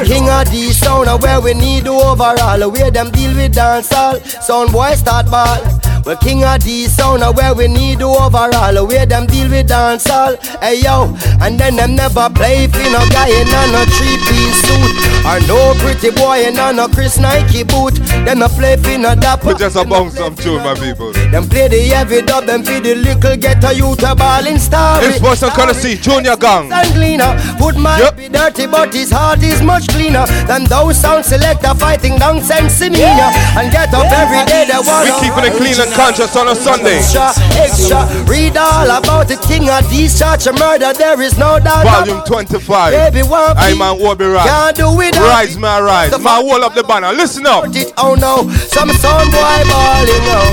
King 0.06 0.26
of 0.30 0.50
the 0.50 0.72
sound 0.72 1.22
where 1.22 1.38
we 1.38 1.52
need 1.52 1.84
the 1.84 1.90
overall. 1.90 2.58
The 2.58 2.66
way 2.66 2.88
them 2.88 3.10
deal 3.10 3.36
with 3.36 3.52
dancehall. 3.52 4.24
Sound 4.42 4.72
boy 4.72 4.94
start 4.94 5.26
ball. 5.30 5.83
Well, 6.04 6.16
king 6.16 6.44
of 6.44 6.62
the 6.62 6.84
sound 6.84 7.24
where 7.34 7.54
we 7.54 7.66
need 7.66 8.00
the 8.00 8.04
overall. 8.04 8.86
Way 8.86 9.06
them 9.06 9.24
deal 9.26 9.48
with 9.48 9.68
dancehall. 9.68 10.36
Hey 10.60 10.82
yo, 10.84 11.16
and 11.40 11.58
then 11.58 11.76
them 11.76 11.96
never 11.96 12.28
play 12.28 12.66
for 12.68 12.84
no 12.92 13.00
guy 13.08 13.32
in 13.32 13.48
a 13.48 13.62
no 13.72 13.80
three 13.88 14.20
piece 14.28 14.60
suit. 14.68 14.92
Or 15.24 15.40
no 15.48 15.72
pretty 15.80 16.10
boy 16.12 16.44
in 16.44 16.58
a 16.58 16.74
no 16.74 16.88
Chris 16.88 17.18
Nike 17.18 17.64
boot. 17.64 17.94
Them 18.28 18.40
no 18.40 18.48
play 18.48 18.76
for 18.76 18.98
no 18.98 19.14
dapper. 19.14 19.48
We 19.48 19.54
just 19.54 19.76
a 19.76 19.84
bounce 19.84 20.16
some 20.16 20.36
tune, 20.36 20.60
my 20.60 20.74
people. 20.74 21.12
Them 21.32 21.48
play 21.48 21.68
the 21.68 21.80
heavy 21.88 22.20
dub, 22.20 22.44
them 22.44 22.62
feed 22.62 22.84
the 22.84 22.94
little 22.96 23.36
ghetto 23.36 23.70
youth 23.70 24.02
a 24.04 24.14
ballin' 24.14 24.58
star. 24.58 25.00
It's 25.02 25.18
Boston 25.20 25.50
Courtesy, 25.56 25.96
Junior 25.96 26.36
Gang. 26.36 26.70
And 26.70 26.92
cleaner, 26.92 27.32
put 27.56 27.78
my 27.78 27.98
Yep. 27.98 28.16
be 28.16 28.28
dirty, 28.28 28.66
but 28.66 28.92
his 28.92 29.10
heart 29.10 29.42
is 29.42 29.62
much 29.62 29.88
cleaner 29.88 30.26
than 30.44 30.64
those 30.64 31.00
sound 31.00 31.24
selector 31.24 31.72
fighting 31.74 32.18
down 32.18 32.42
sense 32.42 32.82
in 32.82 32.92
ya. 32.92 33.32
And 33.56 33.72
get 33.72 33.94
up 33.94 34.04
every 34.12 34.44
day, 34.44 34.68
they 34.68 34.76
want 34.84 35.08
We 35.08 35.12
keeping 35.24 35.44
it 35.48 35.56
clean 35.56 35.80
and 35.80 35.93
conscious 35.94 36.34
on 36.36 36.48
a 36.48 36.54
Sunday. 36.54 36.98
Extra, 36.98 37.30
extra, 37.54 38.00
read 38.26 38.56
all 38.56 38.90
about 38.90 39.28
the 39.28 39.36
king 39.46 39.70
of 39.70 39.88
these 39.88 40.18
church 40.18 40.46
murder. 40.58 40.92
There 40.92 41.20
is 41.22 41.38
no 41.38 41.58
doubt. 41.58 41.84
Volume 41.84 42.22
25. 42.26 42.92
Baby, 42.92 43.26
one 43.26 43.56
I'm 43.56 43.78
man 43.78 43.98
Warby 43.98 44.26
Rise. 44.26 44.46
Can't 44.48 44.76
do 44.76 44.96
without 44.96 45.22
Rise, 45.22 45.56
man, 45.56 45.82
rise. 45.82 46.10
Man, 46.10 46.44
hold 46.44 46.62
up 46.62 46.74
the 46.74 46.82
banner. 46.82 47.12
Listen 47.12 47.46
up. 47.46 47.64
it. 47.68 47.92
Oh 47.96 48.14
no, 48.14 48.50
some 48.50 48.90
sound 48.90 49.30
boy 49.30 49.60
balling 49.70 50.26
out. 50.34 50.52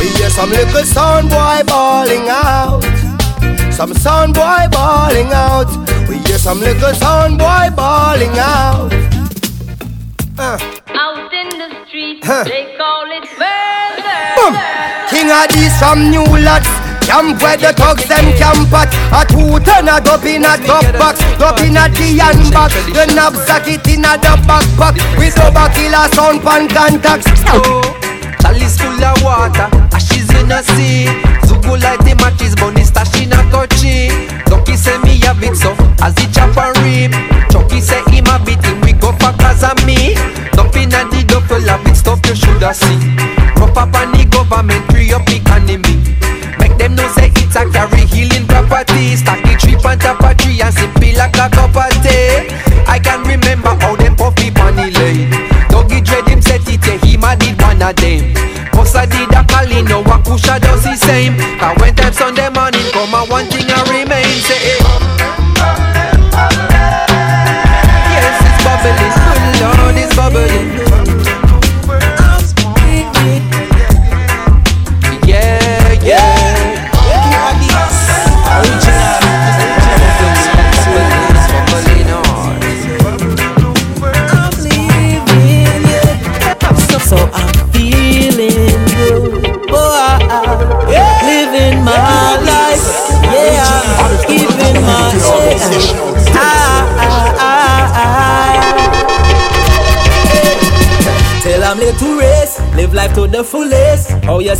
We 0.00 0.08
hear 0.16 0.30
some 0.30 0.50
little 0.50 0.84
sound 0.84 1.28
boy 1.30 1.62
balling 1.66 2.28
out. 2.28 2.82
Some 3.72 3.94
sound 3.94 4.34
boy 4.34 4.66
balling 4.72 5.30
out. 5.32 5.68
We 6.08 6.18
hear 6.18 6.38
some 6.38 6.60
little 6.60 6.94
sound 6.94 7.38
boy 7.38 7.68
balling 7.76 8.36
out. 8.38 8.90
Uh. 10.38 10.56
Out 10.94 11.34
in 11.34 11.48
the 11.58 11.68
street, 11.86 12.22
Huh. 12.22 12.44
they 12.44 12.70
call 12.78 13.10
it 13.10 13.26
murder. 13.34 14.18
Boom. 14.38 14.54
King 15.10 15.30
of 15.34 15.50
these 15.50 15.74
some 15.80 16.10
new 16.10 16.22
lads. 16.46 16.68
Camp 17.02 17.42
where 17.42 17.56
the 17.56 17.72
thugs 17.72 18.04
them 18.06 18.30
camp 18.36 18.70
at 18.70 18.92
A 19.16 19.24
two 19.26 19.58
ton 19.64 19.88
a 19.88 19.96
up 19.96 20.24
in 20.28 20.44
a 20.44 20.60
top 20.60 20.84
box 21.00 21.24
Up 21.40 21.58
in 21.64 21.72
a 21.72 21.88
the 21.88 22.20
handbag 22.20 22.68
The 22.92 23.08
knapsack 23.16 23.64
it 23.66 23.88
in 23.88 24.04
a 24.04 24.12
the 24.20 24.36
backpack 24.44 25.00
With 25.16 25.32
rubber 25.40 25.72
killer 25.72 26.04
sound 26.12 26.44
pan 26.44 26.68
contacts 26.68 27.24
Chalice 28.44 28.78
full 28.78 29.02
of 29.02 29.22
water, 29.22 29.68
ashes 29.92 30.30
in 30.38 30.52
a 30.52 30.62
sea. 30.62 31.06
Zugu 31.44 31.74
like 31.82 31.98
the 32.06 32.14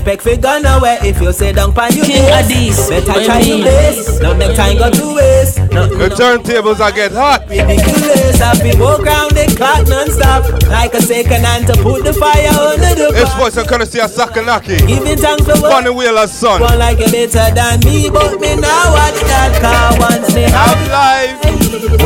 How 0.09 0.12
you 0.12 0.16
expect 0.16 0.40
fi 0.40 0.40
gone 0.40 0.64
away 0.64 0.97
if 1.03 1.21
you 1.21 1.31
say 1.35 1.53
down 1.53 1.75
pan 1.75 1.92
you 1.92 2.01
King 2.01 2.25
days? 2.25 2.33
Addies, 2.33 2.88
Better 2.88 3.12
what 3.12 3.25
try 3.27 3.38
you 3.40 3.44
to 3.44 3.55
mean? 3.61 3.64
base. 3.64 4.21
Not 4.21 4.38
make 4.38 4.57
time 4.57 4.79
go 4.79 4.88
to 4.88 5.14
waste. 5.14 5.59
Nothing 5.68 5.99
The 5.99 6.09
turntables 6.09 6.81
I 6.81 6.90
get 6.92 7.12
hot. 7.12 7.44
ridiculous. 7.44 8.40
I 8.40 8.57
be 8.64 8.73
walk 8.81 9.05
round 9.05 9.33
the 9.37 9.44
clock 9.53 9.85
non-stop 9.87 10.49
like 10.73 10.94
a 10.94 11.03
second 11.03 11.44
hand 11.44 11.66
to 11.66 11.75
put 11.83 12.05
the 12.05 12.14
fire 12.14 12.49
under 12.57 12.94
the 12.97 13.12
It's 13.21 13.29
pot. 13.37 13.53
Boston 13.53 13.66
Courtesy 13.68 14.01
of 14.01 14.09
Sakanaki. 14.11 14.81
Giving 14.88 15.18
thanks 15.21 15.44
for 15.44 15.61
what 15.61 15.77
Bonnie 15.77 15.90
Wheeler's 15.92 16.33
son. 16.33 16.62
one 16.62 16.79
like 16.79 17.01
you 17.05 17.12
better 17.12 17.53
than 17.53 17.81
me, 17.85 18.09
but 18.09 18.40
me 18.40 18.57
now 18.57 18.88
watch 18.97 19.21
that 19.29 19.61
car 19.61 19.92
once 20.01 20.33
me 20.33 20.49
have 20.49 20.88
I'm 20.88 21.37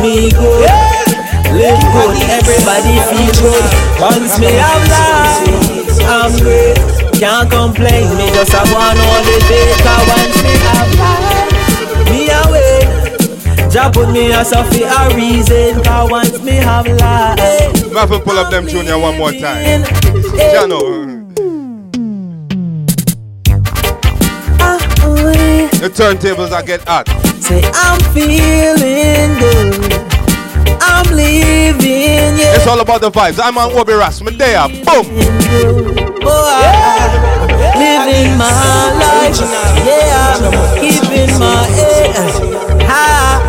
me 0.03 0.27
good, 0.35 0.67
live 1.55 1.79
good, 1.95 2.19
everybody 2.35 2.99
feel 3.15 3.31
good. 3.47 3.65
Once 4.03 4.41
me 4.43 4.51
have 4.59 4.91
life, 4.91 6.03
I'm 6.03 6.35
great. 6.43 6.92
Can't 7.23 7.49
complain, 7.49 8.11
me 8.17 8.27
just 8.35 8.51
have 8.51 8.67
one 8.73 8.99
all 8.99 9.23
the 9.23 9.39
day. 9.47 9.73
Cause 9.79 10.09
once 10.11 10.43
me 10.43 10.55
have 10.67 10.91
life, 10.99 12.11
me 12.11 12.27
away. 12.35 13.71
Jah 13.71 13.89
put 13.95 14.11
me 14.11 14.33
a 14.33 14.45
for 14.45 14.59
a 14.59 15.15
reason. 15.15 15.85
Cause 15.85 16.11
once 16.11 16.43
me 16.43 16.57
have 16.57 16.85
life, 16.85 17.87
Me 17.87 17.95
have 17.95 18.11
to 18.11 18.19
pull 18.19 18.37
up 18.37 18.51
them 18.51 18.67
junior 18.67 18.99
one 18.99 19.17
more 19.19 19.31
time. 19.31 19.85
Jano. 20.53 21.23
The 25.79 25.91
turntables 25.95 26.51
I 26.51 26.63
get 26.63 26.81
hot. 26.89 27.07
Say 27.41 27.63
I'm 27.73 28.01
feeling 28.13 29.39
good. 29.39 29.93
I'm 30.83 31.07
living, 31.15 32.37
yeah. 32.37 32.57
It's 32.57 32.67
all 32.67 32.81
about 32.81 33.01
the 33.01 33.13
vibes. 33.13 33.39
I'm 33.41 33.57
on 33.59 33.73
Obi 33.79 33.93
Ras. 33.93 34.21
Medea. 34.23 34.67
Boom. 34.67 35.07
Oh, 36.25 36.47
I, 36.49 36.92
living 38.13 38.37
my 38.37 38.49
life. 39.01 39.41
Yeah, 39.87 40.37
I'm 40.37 40.45
keeping 40.81 41.33
my 41.39 41.63
head 41.77 42.15
high. 42.83 43.41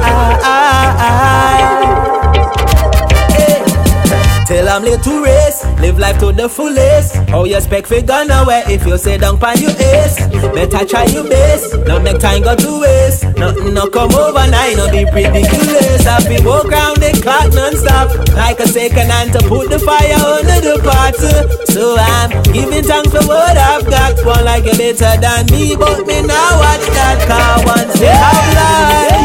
Tell 4.45 4.69
I'm 4.69 4.83
late 4.83 5.03
to 5.03 5.23
race, 5.23 5.62
live 5.83 5.99
life 5.99 6.17
to 6.19 6.31
the 6.31 6.47
fullest. 6.47 7.15
How 7.27 7.43
you 7.43 7.57
expect 7.57 7.87
fi 7.87 7.99
gone 8.01 8.31
away 8.31 8.63
if 8.67 8.87
you 8.87 8.97
say 8.97 9.17
down 9.17 9.37
pan 9.37 9.59
your 9.59 9.75
ace? 9.75 10.15
Better 10.55 10.85
try 10.87 11.03
your 11.11 11.27
best, 11.27 11.75
not 11.85 12.03
make 12.03 12.19
time 12.19 12.41
go 12.41 12.55
to 12.55 12.71
waste. 12.79 13.27
Nothing 13.35 13.73
no 13.73 13.89
come 13.89 14.15
overnight, 14.15 14.77
no 14.79 14.87
be 14.87 15.03
ridiculous. 15.03 16.07
I 16.07 16.23
be 16.23 16.39
walk 16.39 16.71
round 16.71 17.03
the 17.03 17.11
clock 17.19 17.51
non-stop, 17.51 18.15
like 18.39 18.59
a 18.63 18.67
second 18.67 19.11
hand 19.11 19.33
to 19.35 19.43
put 19.43 19.69
the 19.69 19.79
fire 19.79 20.15
under 20.15 20.59
the 20.63 20.79
pot. 20.79 21.19
So 21.67 21.99
I'm 21.99 22.31
giving 22.55 22.83
thanks 22.87 23.11
for 23.11 23.23
what 23.27 23.57
I've 23.57 23.83
got. 23.83 24.23
One 24.23 24.45
like 24.45 24.63
you 24.63 24.77
better 24.79 25.19
than 25.19 25.51
me, 25.51 25.75
but 25.75 26.07
me 26.07 26.23
now 26.23 26.63
watch 26.63 26.87
that 26.95 27.19
car 27.27 27.59
once 27.67 27.99
they 27.99 28.07
have 28.07 28.47
life. 28.55 29.19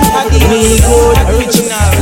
Me 0.49 0.81
good, 0.81 1.19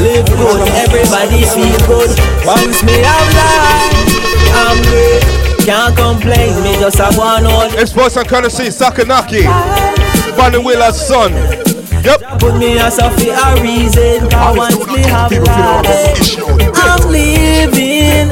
live 0.01 0.27
good, 0.33 0.61
everybody 0.81 1.45
feel 1.45 1.79
good. 1.85 2.11
Once 2.47 2.79
me 2.87 2.95
have 3.03 3.31
life, 3.35 4.46
I'm. 4.57 5.37
Can't 5.67 5.97
complain, 5.97 6.55
me 6.63 6.79
just 6.79 6.99
have 6.99 7.19
one 7.19 7.45
on. 7.45 7.71
It's 7.75 7.93
Voice 7.93 8.17
and 8.17 8.29
Courtesy, 8.29 8.69
Sakanaki. 8.71 9.43
Bunny 10.37 10.59
Wheeler's 10.59 11.01
son. 11.01 11.33
Yep. 12.07 12.39
Put 12.39 12.57
me 12.57 12.79
as 12.79 12.99
a 12.99 13.11
for 13.11 13.35
a 13.35 13.61
reason, 13.61 14.31
cause 14.31 14.57
once 14.57 14.87
me 14.87 15.03
have 15.11 15.33
life, 15.33 16.39
I'm 16.77 17.11
living, 17.11 18.31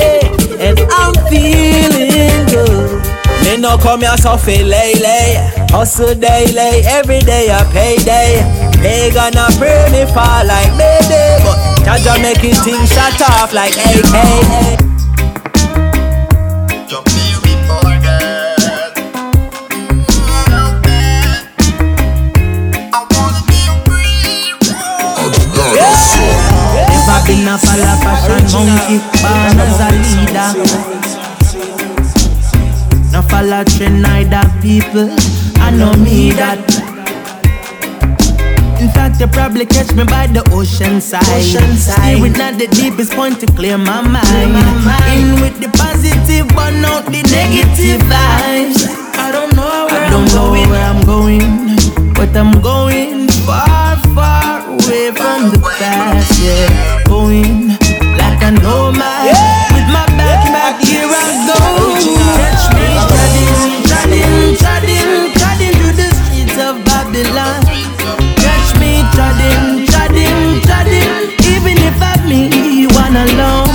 eh, 0.00 0.24
and 0.58 0.80
I'm 0.88 1.12
feeling 1.28 2.46
good. 2.48 3.04
Me 3.44 3.58
no 3.58 3.76
come 3.76 4.00
here 4.00 4.16
so 4.16 4.38
feel 4.38 4.66
lay 4.66 4.94
lay, 4.94 5.36
hustle 5.68 6.14
daily, 6.14 6.80
every 6.86 7.20
day 7.20 7.48
a 7.48 7.62
payday. 7.74 8.40
They 8.80 9.10
gonna 9.12 9.48
pray 9.58 9.84
me 9.92 10.10
fall 10.14 10.46
like 10.46 10.72
mayday, 10.78 11.40
but 11.44 11.58
Jaja 11.84 12.22
make 12.22 12.42
it 12.42 12.56
things 12.64 12.90
shut 12.90 13.20
off 13.20 13.52
like 13.52 13.74
AK. 13.76 14.79
Monkey, 28.80 28.98
born 29.22 29.58
as 29.60 29.80
a 29.80 29.90
leader. 30.00 30.50
No 33.12 33.22
follow 33.22 33.64
trend 33.64 34.02
neither 34.02 34.44
people, 34.60 35.10
I 35.60 35.70
know 35.70 35.92
me 35.94 36.32
that. 36.32 36.58
In 38.80 38.88
fact, 38.88 39.20
you 39.20 39.26
probably 39.26 39.66
catch 39.66 39.92
me 39.94 40.04
by 40.04 40.26
the 40.26 40.42
ocean 40.52 41.00
side. 41.00 41.22
Ocean 41.28 41.76
side. 41.76 42.18
Not 42.38 42.58
the 42.58 42.66
deepest 42.68 43.12
point 43.12 43.40
to 43.40 43.46
clear 43.46 43.76
my 43.76 44.00
mind. 44.00 44.56
In 45.12 45.40
with 45.42 45.60
the 45.60 45.68
positive, 45.76 46.48
burn 46.56 46.84
out 46.84 47.04
the 47.06 47.22
negative 47.28 48.00
vibes. 48.08 48.88
I 49.18 49.30
don't 49.32 49.54
know 49.54 49.86
where, 49.90 50.06
I 50.06 50.10
don't 50.10 50.22
I'm, 50.22 50.34
know 50.34 50.48
going. 50.48 50.70
where 50.70 50.86
I'm 50.86 51.04
going, 51.04 52.14
but 52.14 52.34
I'm 52.34 52.62
going 52.62 53.28
far, 53.44 53.96
far 54.14 54.64
away 54.66 55.12
from 55.12 55.50
the 55.50 55.58
past. 55.78 56.40
Yeah, 56.40 57.04
going 57.04 57.89
like 58.60 58.66
a 58.66 58.68
nomad 58.68 59.26
with 59.74 59.88
my 59.88 60.06
back 60.16 60.44
back. 60.52 60.80
Here 60.80 61.06
I 61.06 61.12
go. 61.46 61.56
Catch 62.36 62.68
me 62.74 62.86
treading, 63.08 63.82
treading, 63.88 64.56
treading, 64.56 65.32
treading 65.34 65.74
through 65.78 65.96
the 65.96 66.08
streets 66.14 66.58
of 66.58 66.74
Babylon. 66.84 67.60
Catch 68.36 68.68
me 68.80 69.02
treading, 69.14 69.86
treading, 69.86 70.60
treading, 70.62 71.08
even 71.52 71.76
if 71.78 72.02
I'm 72.02 72.28
me 72.28 72.86
one 72.86 73.16
alone. 73.16 73.68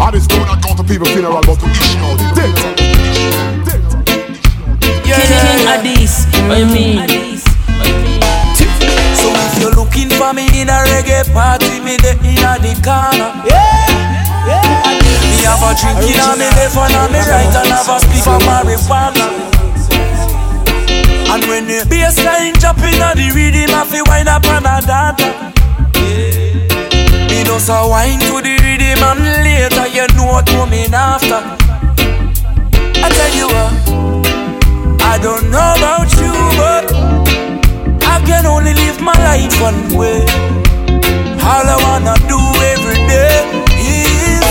I 0.00 0.10
just 0.12 0.30
don't 0.30 0.60
go 0.62 0.74
to 0.74 0.84
people 0.84 1.06
funeral, 1.06 1.42
but 1.42 1.58
to 1.60 1.66
issue 1.66 1.98
out 1.98 2.18
Delta. 2.34 2.70
King 5.04 5.66
Addies, 5.66 6.26
what 6.48 6.58
you 6.58 6.66
mean? 6.66 7.09
Me 10.34 10.46
in 10.60 10.68
a 10.68 10.78
reggae 10.90 11.24
party, 11.32 11.80
me 11.80 11.96
the 11.96 12.12
inna 12.22 12.58
the 12.60 12.74
corner. 12.84 13.30
Yeah, 13.46 14.46
yeah. 14.46 14.98
Me 15.26 15.42
have 15.46 15.62
a 15.62 15.70
drink 15.74 15.98
inna 16.06 16.36
me 16.36 16.48
left 16.54 16.76
and 16.76 16.94
on 16.94 17.12
me 17.12 17.18
right 17.18 17.50
and 17.50 17.70
have 17.72 17.88
a 17.88 17.98
spliff 17.98 18.28
of 18.28 18.42
marijuana. 18.46 19.26
And 21.30 21.44
when 21.46 21.66
the 21.66 21.86
bassline 21.86 22.58
drop 22.58 22.78
inna 22.78 23.14
the 23.14 23.30
rhythm, 23.34 23.70
I 23.74 23.84
feel 23.86 24.04
wind 24.06 24.28
up 24.28 24.44
and 24.46 24.66
a 24.66 24.80
dance. 24.86 25.22
Me 27.30 27.44
just 27.44 27.68
a 27.70 27.86
wine 27.88 28.20
to 28.20 28.42
the 28.42 28.54
rhythm 28.62 29.02
and 29.02 29.20
later 29.44 29.86
you 29.88 30.06
know 30.16 30.26
what 30.26 30.46
coming 30.46 30.92
after. 30.94 31.40
I 33.02 33.08
tell 33.08 33.34
you 33.34 33.46
what, 33.46 33.72
I 35.02 35.18
don't 35.22 35.50
know 35.50 35.74
about 35.78 36.12
you, 36.18 36.32
but 36.58 36.89
I 38.20 38.26
can 38.26 38.44
only 38.44 38.74
live 38.74 39.00
my 39.00 39.14
life 39.24 39.60
one 39.62 39.96
way. 39.96 40.20
All 41.40 41.64
I 41.64 41.76
wanna 41.80 42.14
do 42.28 42.36
every 42.68 43.00
day 43.08 43.48
is 43.80 44.44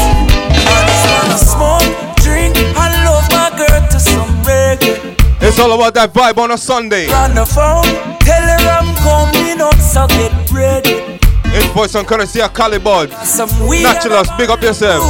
I 0.65 0.79
just 0.89 1.05
wanna 1.13 1.37
smoke, 1.37 1.85
drink, 2.17 2.57
and 2.57 2.93
love 3.05 3.29
my 3.29 3.53
girl 3.55 3.81
to 3.93 3.99
some 3.99 4.31
reggae. 4.41 5.15
It's 5.39 5.59
all 5.59 5.71
about 5.73 5.93
that 5.93 6.11
vibe 6.13 6.39
on 6.39 6.49
a 6.49 6.57
Sunday. 6.57 7.11
On 7.13 7.35
the 7.35 7.45
phone, 7.45 7.85
tell 8.25 8.41
her 8.41 8.57
I'm 8.77 8.89
coming 9.05 9.61
up, 9.61 9.75
so 9.75 10.07
get 10.17 10.33
ready. 10.51 11.19
It's 11.53 11.67
Voice 11.67 11.93
and 11.93 12.07
Courtesy 12.07 12.41
of 12.41 12.51
Calibod. 12.53 13.13
Some 13.23 13.49
Naturalist, 13.69 14.35
big 14.35 14.49
up 14.49 14.63
yourself. 14.63 15.03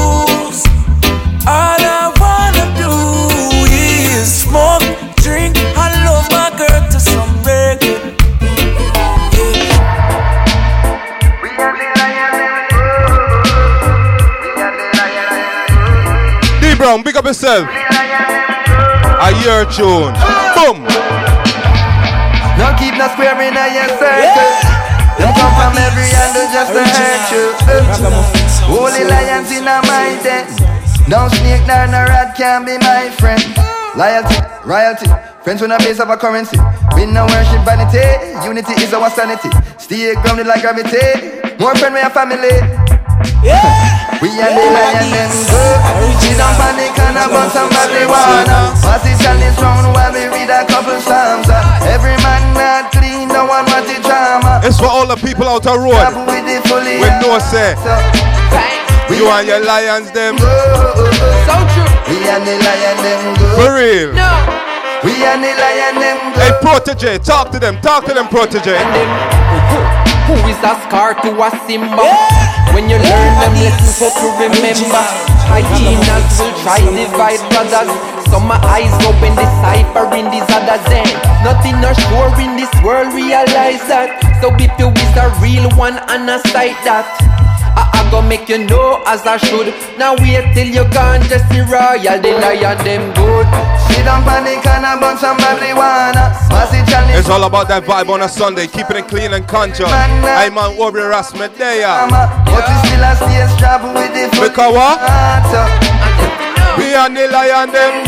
All 1.47 1.79
I 1.79 2.11
wanna 2.19 2.65
do 2.75 2.91
is 3.71 4.43
smoke, 4.43 4.83
drink, 5.23 5.55
and 5.55 5.93
love 6.03 6.27
my 6.29 6.51
girl 6.57 6.81
to 6.91 6.99
some 6.99 7.28
Brown, 16.89 17.04
big 17.04 17.15
up 17.17 17.25
yourself. 17.25 17.69
A 17.69 19.30
year 19.45 19.62
tune. 19.69 20.10
Boom. 20.58 20.82
Don't 22.58 22.75
keep 22.82 22.97
no 22.97 23.06
square 23.13 23.38
in 23.45 23.54
a 23.54 23.69
your 23.69 23.86
circle. 23.93 24.49
Them 25.21 25.30
come 25.38 25.54
from 25.54 25.78
every 25.78 26.10
angle 26.17 26.49
just 26.49 26.73
to 26.73 26.82
hurt 26.82 27.30
you. 27.30 27.54
Holy 28.65 29.06
lions 29.06 29.52
in 29.54 29.69
a 29.69 29.78
my 29.86 30.17
den. 30.25 30.49
Don't 31.06 31.30
snake 31.30 31.62
down 31.67 31.93
a 31.93 32.10
rat 32.10 32.36
can 32.36 32.65
be 32.65 32.80
my 32.80 33.13
friend. 33.21 33.43
Loyalty, 33.95 34.41
royalty, 34.65 35.06
friends 35.43 35.62
when 35.62 35.69
a 35.69 35.78
base 35.78 35.99
of 35.99 36.10
a 36.10 36.17
currency. 36.17 36.58
We 36.95 37.06
no 37.06 37.28
worship 37.30 37.62
vanity, 37.69 38.02
unity 38.43 38.73
is 38.82 38.91
our 38.95 39.12
sanity. 39.12 39.49
Stay 39.78 40.15
grounded 40.25 40.47
like 40.47 40.62
gravity. 40.62 41.54
More 41.60 41.75
friend 41.75 41.93
we 41.93 42.02
a 42.02 42.10
family. 42.10 42.78
We 44.19 44.29
are 44.39 44.51
the 44.51 44.65
lion 44.71 45.08
them 45.12 45.32
good. 45.51 45.77
We 46.23 46.32
don't 46.39 46.55
panic 46.55 46.95
and 46.95 47.19
about 47.19 47.51
some 47.51 47.69
marijuana. 47.71 48.75
Pass 48.79 49.03
the 49.03 49.12
challenge 49.19 49.60
round 49.60 49.91
while 49.91 50.12
we 50.12 50.27
read 50.32 50.51
a 50.51 50.63
couple 50.67 50.99
psalms. 51.03 51.47
Every 51.84 52.15
man 52.23 52.43
not 52.55 52.91
clean, 52.91 53.27
no 53.27 53.43
one 53.43 53.67
want 53.67 53.88
the 53.88 53.99
drama. 54.03 54.62
It's 54.63 54.79
for 54.79 54.88
all 54.88 55.08
the 55.08 55.17
people 55.17 55.47
out 55.47 55.63
the 55.63 55.75
road. 55.75 55.99
With 56.27 56.47
the 56.47 56.63
fully 56.67 56.99
no 57.19 57.39
say. 57.39 57.75
You 59.10 59.27
and 59.27 59.47
your 59.47 59.65
lions 59.65 60.12
them. 60.12 60.36
Oh, 60.39 60.45
oh, 60.45 60.95
oh. 60.95 61.43
So 61.43 61.55
true. 61.75 61.91
We 62.15 62.29
are 62.29 62.39
the 62.39 62.55
lion 62.55 62.97
them 63.03 63.36
good. 63.36 63.55
For 63.60 63.75
real. 63.75 64.13
No. 64.13 64.32
We 65.03 65.25
are 65.25 65.36
the 65.36 65.51
lion 65.60 65.95
them 65.99 66.34
good. 66.34 66.43
Hey, 66.43 66.51
protege, 66.62 67.17
talk 67.19 67.51
to 67.51 67.60
them. 67.60 67.82
Talk 67.82 68.05
to 68.05 68.13
them, 68.13 68.27
protege. 68.29 68.77
Who 70.29 70.37
is 70.45 70.61
a 70.61 70.77
scar 70.85 71.17
to 71.25 71.33
a 71.41 71.49
Simba? 71.65 72.05
When 72.77 72.85
you 72.85 73.01
learn 73.01 73.33
them 73.41 73.53
lessons, 73.65 73.97
hope 73.97 74.13
you 74.21 74.29
remember. 74.45 75.01
Hyenas 75.49 76.37
will 76.37 76.53
try 76.61 76.77
to 76.77 76.91
divide 76.93 77.41
brothers. 77.49 77.89
Some 78.29 78.45
my 78.45 78.61
eyes 78.61 78.93
open, 79.09 79.33
deciphering 79.33 80.29
these 80.29 80.45
others. 80.53 80.85
Then 80.85 81.09
nothing 81.41 81.81
are 81.81 81.97
sure 81.97 82.29
in 82.37 82.61
this 82.61 82.69
world, 82.85 83.09
realize 83.17 83.81
that. 83.89 84.21
So 84.37 84.53
if 84.53 84.69
you 84.77 84.93
is 84.93 85.13
a 85.17 85.33
real 85.41 85.65
one, 85.73 85.97
and 86.13 86.29
a 86.29 86.37
sight 86.53 86.77
that. 86.85 87.09
I, 87.75 88.01
I 88.01 88.12
go 88.12 88.21
make 88.21 88.47
you 88.49 88.65
know 88.65 89.03
as 89.05 89.25
I 89.25 89.38
should. 89.38 89.73
Now 89.97 90.15
wait 90.17 90.53
till 90.53 90.67
you 90.67 90.86
gone, 90.93 91.21
just 91.29 91.45
the 91.49 91.62
royal, 91.67 92.17
the 92.21 92.32
lion, 92.41 92.77
them 92.86 93.13
good. 93.13 93.47
Sit 93.89 94.05
down 94.05 94.23
panic 94.23 94.65
and 94.65 94.86
a 94.86 94.95
bunch 94.99 95.23
of 95.23 95.38
marijuana. 95.38 96.34
It's 97.17 97.29
all 97.29 97.43
about 97.43 97.67
that 97.67 97.84
vibe 97.84 98.10
on 98.10 98.21
a 98.21 98.29
Sunday, 98.29 98.67
keeping 98.67 98.97
it 98.97 99.08
clean 99.08 99.34
and 99.34 99.47
conscious. 99.47 99.89
I'm 99.91 100.58
on 100.58 100.77
Aubrey 100.79 101.03
Ross 101.03 101.34
Medea. 101.34 102.08
But 102.10 102.65
we 102.67 102.75
still 102.88 103.03
a 103.03 103.15
stage 103.15 103.53
travel 103.60 103.93
with 103.93 104.13
the 104.13 104.29
Because 104.39 104.73
what? 104.73 104.99
We 106.77 106.93
are 106.95 107.10
the 107.10 107.27
lion, 107.27 107.71
them 107.71 108.08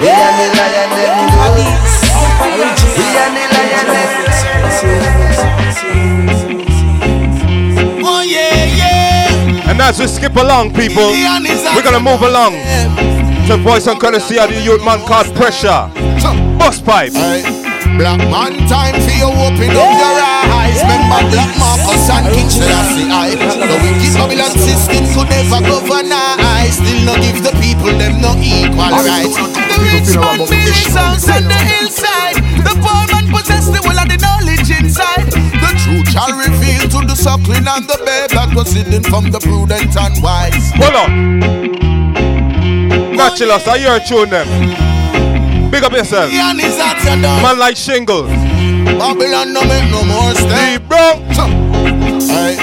We 0.00 0.08
are 0.08 0.32
the 0.34 0.46
lion, 0.56 0.90
them 0.96 1.14
We 1.34 3.06
are 3.18 3.30
the 3.30 3.44
lion, 3.54 3.86
them 3.92 4.24
Oh, 4.26 4.82
oh, 4.82 5.06
oh. 5.06 5.13
Yeah, 8.24 8.64
yeah. 8.76 9.70
And 9.70 9.80
as 9.80 9.98
we 10.00 10.06
skip 10.06 10.36
along, 10.36 10.74
people, 10.74 11.10
we're 11.74 11.82
gonna 11.82 12.00
move 12.00 12.22
along 12.22 12.52
to 13.48 13.56
voice 13.58 13.86
and 13.86 14.00
courtesy 14.00 14.38
of 14.38 14.48
the 14.50 14.60
youth 14.60 14.84
man 14.84 15.00
called 15.06 15.34
Pressure. 15.34 15.90
Bus 16.58 16.80
pipe. 16.80 17.63
Black 17.94 18.18
man 18.26 18.58
time 18.66 18.98
for 19.06 19.14
you 19.14 19.30
open 19.30 19.70
up 19.70 19.86
your 20.02 20.18
eyes. 20.50 20.82
Remember 20.82 21.30
Black 21.30 21.52
Marcus 21.62 22.10
and 22.10 22.26
King 22.34 22.50
Selassie 22.50 23.06
I. 23.06 23.38
The 23.38 23.76
wicked 23.86 24.18
Babylon 24.18 24.50
system 24.58 25.06
could 25.14 25.30
never 25.30 25.62
govern 25.62 26.10
I 26.10 26.74
Still 26.74 27.06
not 27.06 27.22
give 27.22 27.38
the 27.46 27.54
people 27.62 27.94
them 27.94 28.18
no 28.18 28.34
equal 28.42 28.90
rights. 28.98 29.38
The 29.38 29.78
rich 29.78 30.10
man 30.18 30.42
build 30.42 30.74
sounds 30.90 31.28
on 31.30 31.46
the 31.46 31.54
hillside. 31.54 32.42
The 32.66 32.74
poor 32.82 33.06
man 33.14 33.30
possess 33.30 33.70
the 33.70 33.78
whole 33.78 33.94
of 33.94 34.10
the 34.10 34.18
knowledge 34.18 34.74
inside. 34.74 35.30
The 35.30 35.70
truth 35.78 36.10
shall 36.10 36.34
reveal 36.34 36.90
to 36.98 37.06
the 37.06 37.14
suckling 37.14 37.62
and 37.62 37.86
the 37.86 37.98
babe 38.02 38.34
That 38.34 38.50
was 38.56 38.72
hidden 38.74 39.04
from 39.06 39.30
the 39.30 39.38
prudent 39.38 39.94
and 39.94 40.18
wise. 40.18 40.74
Hold 40.82 40.98
on. 40.98 41.10
Naturalist, 43.14 43.68
I 43.68 43.78
hear 43.78 44.00
tune 44.00 44.30
them. 44.30 44.83
Big 45.74 45.82
up 45.82 45.90
yourself. 45.90 46.30
Man 46.30 47.58
like 47.58 47.74
shingles. 47.74 48.30
Babylon 48.30 49.50
no 49.50 49.58
make 49.66 49.90
no 49.90 50.06
more 50.06 50.30
stay. 50.38 50.78
Bro. 50.78 51.18
Hey 52.30 52.54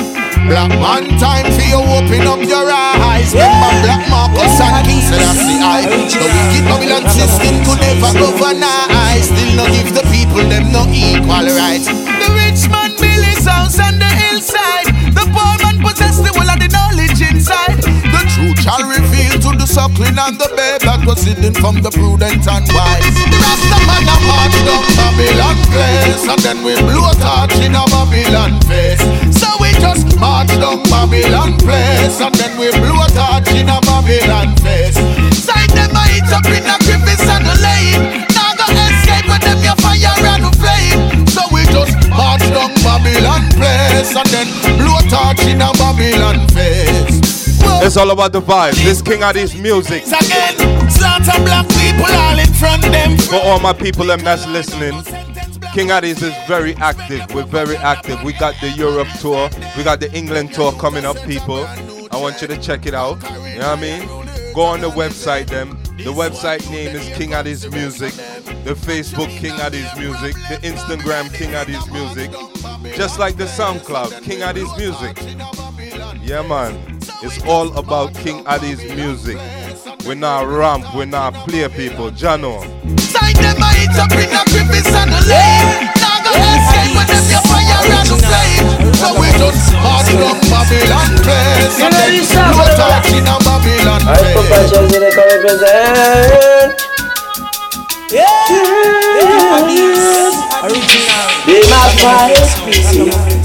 Black 0.47 0.71
man 0.79 1.19
time 1.19 1.43
for 1.51 1.59
you 1.59 1.83
open 1.91 2.23
up 2.23 2.39
your 2.39 2.71
eyes. 2.71 3.35
Remember 3.35 3.67
Black 3.83 4.07
Marcus 4.07 4.55
and 4.63 4.87
King 4.87 5.03
Selassie 5.03 5.59
I. 5.59 5.83
The 6.07 6.23
wicked 6.23 6.63
Babylon 6.71 7.03
system 7.11 7.59
could 7.67 7.83
never 7.83 8.15
govern 8.15 8.63
I 8.63 9.19
Still 9.19 9.59
not 9.59 9.67
give 9.75 9.91
the 9.91 10.07
people 10.07 10.47
them 10.47 10.71
no 10.71 10.87
equal 10.87 11.51
rights 11.51 11.91
The 11.91 12.31
rich 12.31 12.71
man 12.71 12.95
build 12.95 13.27
his 13.27 13.43
house 13.43 13.75
on 13.75 13.99
the 13.99 14.07
hillside. 14.07 14.87
The 15.11 15.27
poor 15.35 15.59
man 15.59 15.83
possess 15.83 16.15
the 16.23 16.31
whole 16.31 16.47
of 16.47 16.63
the 16.63 16.71
knowledge 16.71 17.19
inside. 17.19 17.75
The 17.75 17.81
truth 17.83 18.00
shall 18.61 18.85
reveal 18.85 19.33
to 19.41 19.51
the 19.57 19.65
suckling 19.65 20.13
and 20.13 20.37
the 20.37 20.49
babe 20.53 20.81
That 20.85 21.01
was 21.05 21.25
hidden 21.25 21.53
from 21.57 21.81
the 21.81 21.89
prudent 21.89 22.45
and 22.45 22.65
wise. 22.69 23.05
The 23.17 23.37
Rasta 23.41 23.77
man 23.89 24.05
a 24.05 24.15
march 24.29 24.57
down 24.61 24.85
Babylon 24.93 25.57
place 25.73 26.23
And 26.29 26.41
then 26.45 26.57
we 26.61 26.77
blow 26.77 27.09
a 27.09 27.13
torch 27.17 27.57
in 27.65 27.73
a 27.73 27.83
Babylon 27.89 28.61
face. 28.69 29.01
So 29.33 29.49
we 29.57 29.73
just 29.81 30.13
march 30.21 30.53
down 30.61 30.85
Babylon 30.87 31.57
place 31.57 32.21
And 32.21 32.33
then 32.37 32.53
we 32.61 32.69
blow 32.77 33.01
a 33.01 33.07
torch 33.09 33.49
in 33.57 33.67
a 33.67 33.81
Babylon 33.81 34.53
face. 34.61 34.97
Side 35.33 35.73
them 35.73 35.97
a 35.97 36.03
hit 36.05 36.29
up 36.29 36.45
in 36.45 36.65
a 36.69 36.80
It's 47.91 47.97
all 47.97 48.11
about 48.11 48.31
the 48.31 48.39
vibe. 48.39 48.71
This 48.85 49.01
King 49.01 49.19
Addies 49.19 49.61
music. 49.61 50.03
Again, 50.05 50.89
slaughter 50.89 51.43
black 51.43 51.67
people 51.67 52.05
all 52.05 52.39
in 52.39 52.47
front 52.53 52.83
them 52.83 53.17
For 53.17 53.35
all 53.35 53.59
my 53.59 53.73
people 53.73 54.05
them 54.05 54.21
that's 54.21 54.47
listening, 54.47 55.03
King 55.73 55.89
Addies 55.89 56.23
is 56.23 56.33
very 56.47 56.73
active. 56.75 57.21
We're 57.35 57.43
very 57.43 57.75
active. 57.75 58.23
We 58.23 58.31
got 58.31 58.55
the 58.61 58.69
Europe 58.69 59.09
tour. 59.19 59.49
We 59.75 59.83
got 59.83 59.99
the 59.99 60.09
England 60.13 60.53
tour 60.53 60.71
coming 60.71 61.03
up, 61.03 61.17
people. 61.23 61.65
I 61.65 62.15
want 62.17 62.41
you 62.41 62.47
to 62.47 62.57
check 62.61 62.85
it 62.85 62.93
out. 62.93 63.21
You 63.23 63.59
know 63.59 63.75
what 63.75 63.79
I 63.79 63.81
mean? 63.81 64.07
Go 64.53 64.61
on 64.61 64.79
the 64.79 64.89
website 64.89 65.47
them. 65.47 65.71
The 65.97 66.13
website 66.13 66.71
name 66.71 66.95
is 66.95 67.05
King 67.17 67.31
Addies 67.31 67.69
Music. 67.73 68.13
The 68.63 68.73
Facebook 68.73 69.27
King 69.37 69.55
Addies 69.55 69.99
Music. 69.99 70.33
The 70.47 70.65
Instagram 70.65 71.33
King 71.33 71.49
Addies 71.49 71.91
Music. 71.91 72.31
Just 72.95 73.19
like 73.19 73.35
the 73.35 73.47
SoundCloud, 73.47 74.23
King 74.23 74.39
Addies 74.39 74.77
Music. 74.77 75.17
Yeah 76.25 76.41
man. 76.41 76.90
It's 77.23 77.37
all 77.45 77.71
about 77.77 78.15
King 78.15 78.43
Addies 78.45 78.81
music. 78.95 79.37
We're 80.07 80.15
not 80.15 80.47
ramp, 80.47 80.85
we're 80.95 81.05
not 81.05 81.35
play 81.45 81.69
people. 81.69 82.09
Jano. 82.09 82.65
Side 82.99 83.35
them 83.37 83.61
a 83.61 83.69
hit 83.77 83.93
up 83.93 84.09
in 84.09 84.25
a 84.25 84.41
crevice 84.49 84.89
and 84.89 85.13
a 85.13 85.21
lane 85.29 85.85
Now 86.01 86.17
go 86.25 86.33
escape 86.33 86.97
with 86.97 87.13
them 87.13 87.25
your 87.29 87.45
fire 87.45 87.77
and 87.93 88.09
a 88.09 88.17
flame 88.17 88.93
So 88.97 89.13
we 89.21 89.29
just 89.37 89.69
march 89.85 90.09
down 90.17 90.41
Babylon 90.49 91.13
place 91.21 91.77
And 91.77 91.93
then 91.93 92.25
blow 92.25 92.57
a 92.57 92.73
torch 92.73 93.11
in 98.13 99.27
a 99.27 99.39
Babylon 99.49 100.33
represent. 100.63 101.31
They 101.45 101.63
my 101.71 101.87
fight, 101.99 102.35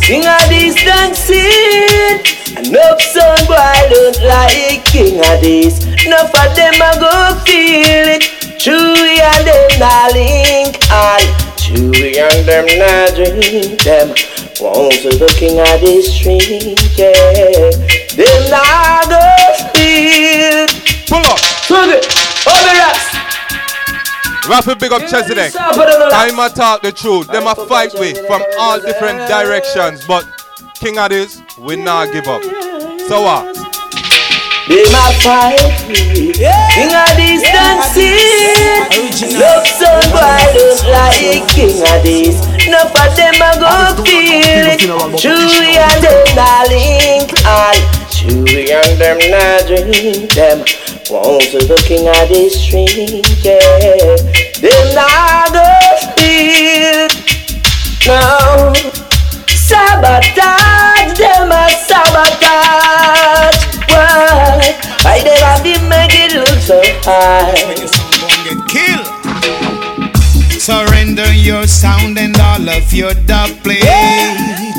King 0.02 0.26
of 0.26 0.42
this 0.48 0.74
dancing. 0.82 2.20
Enough 2.56 3.00
son 3.02 3.38
boy 3.46 3.78
don't 3.90 4.18
like 4.24 4.84
King 4.84 5.20
of 5.20 5.40
this. 5.40 5.84
Enough 6.06 6.34
of 6.34 6.56
them 6.56 6.74
a 6.74 6.90
go 6.98 7.40
feel 7.44 8.16
it. 8.16 8.22
Chewy 8.58 9.20
and 9.20 9.46
them 9.46 9.78
not 9.78 10.12
link 10.12 10.76
all. 10.90 11.20
Chewy 11.56 12.16
and 12.16 12.46
them 12.48 12.66
not 12.78 13.14
drink 13.14 13.82
them. 13.82 14.08
Want 14.60 14.94
to 15.02 15.10
the 15.10 15.28
King 15.38 15.60
of 15.60 15.80
this 15.80 16.18
drink, 16.18 16.80
yeah. 16.96 17.70
Them 18.16 18.50
not 18.50 19.08
go 19.08 19.20
feel. 19.74 20.66
Pull 21.06 21.18
up. 21.18 21.38
Swing 21.66 21.90
it. 21.90 22.06
Oh, 22.46 22.56
Over 22.56 22.80
us. 22.90 23.25
Rapid 24.48 24.78
big 24.78 24.92
up 24.92 25.02
Chesedek. 25.02 25.52
Time 25.52 26.38
I 26.38 26.48
talk 26.48 26.80
the 26.82 26.92
truth. 26.92 27.26
Them 27.26 27.46
a 27.48 27.54
fight 27.54 27.92
with 27.94 28.24
from 28.26 28.42
all 28.58 28.80
different 28.80 29.28
directions. 29.28 30.06
But 30.06 30.24
King 30.74 30.96
Addies, 30.96 31.42
we 31.58 31.74
not 31.74 32.12
give 32.12 32.28
up. 32.28 32.42
So 33.08 33.22
what? 33.22 33.56
They 34.68 34.82
my 34.90 35.14
fight 35.22 35.62
King 35.86 36.90
of 36.90 37.10
this 37.14 37.42
dancing 37.42 39.38
Love 39.38 39.66
son 39.66 40.02
boy 40.10 40.42
don't 40.54 40.82
like 40.90 41.46
King 41.54 41.82
of 41.82 42.02
this. 42.02 42.42
Enough 42.66 42.90
of 42.90 43.16
them 43.16 43.34
a 43.34 43.50
go 43.62 44.02
feel 44.02 44.66
it. 44.66 44.80
Chewy 45.18 45.78
and 45.78 46.02
them 46.02 46.18
not 46.34 46.68
link. 46.68 47.30
All 47.46 47.74
Chewy 48.10 48.70
and 48.74 49.00
them 49.00 49.18
not 49.30 49.66
drink 49.66 50.32
them 50.34 50.85
Want 51.08 51.42
to 51.52 51.58
the 51.58 51.76
king 51.86 52.08
of 52.08 52.28
this 52.28 52.66
drink 52.66 52.90
yeah 53.44 54.16
Them 54.58 54.94
not 54.94 55.52
go 55.54 55.62
feel 56.18 57.06
No 58.06 58.72
Sabotage 59.46 61.16
them 61.16 61.50
a 61.50 61.70
sabotage. 61.86 63.56
Why? 63.88 64.76
Why 65.02 65.22
they 65.22 65.38
have 65.38 65.62
to 65.62 65.74
make 65.88 66.12
it 66.12 66.34
look 66.34 66.58
so 66.60 66.82
high? 67.06 67.54
Kill 68.68 69.02
Surrender 70.58 71.32
your 71.32 71.66
sound 71.66 72.18
and 72.18 72.36
all 72.36 72.68
of 72.68 72.92
your 72.92 73.14
dub 73.14 73.50
plates 73.62 74.75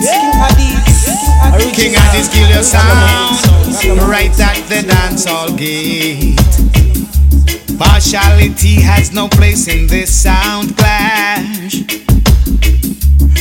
King 1.74 1.94
Addies 1.94 2.32
kill 2.32 2.50
your 2.50 2.64
sound. 2.64 3.38
Right 4.10 4.38
at 4.40 4.58
the 4.70 4.88
dancehall 4.88 5.58
gate. 5.58 6.38
Partiality 7.78 8.82
has 8.82 9.12
no 9.12 9.28
place 9.28 9.68
in 9.68 9.88
this 9.88 10.10
sound 10.14 10.76
clash 10.78 11.84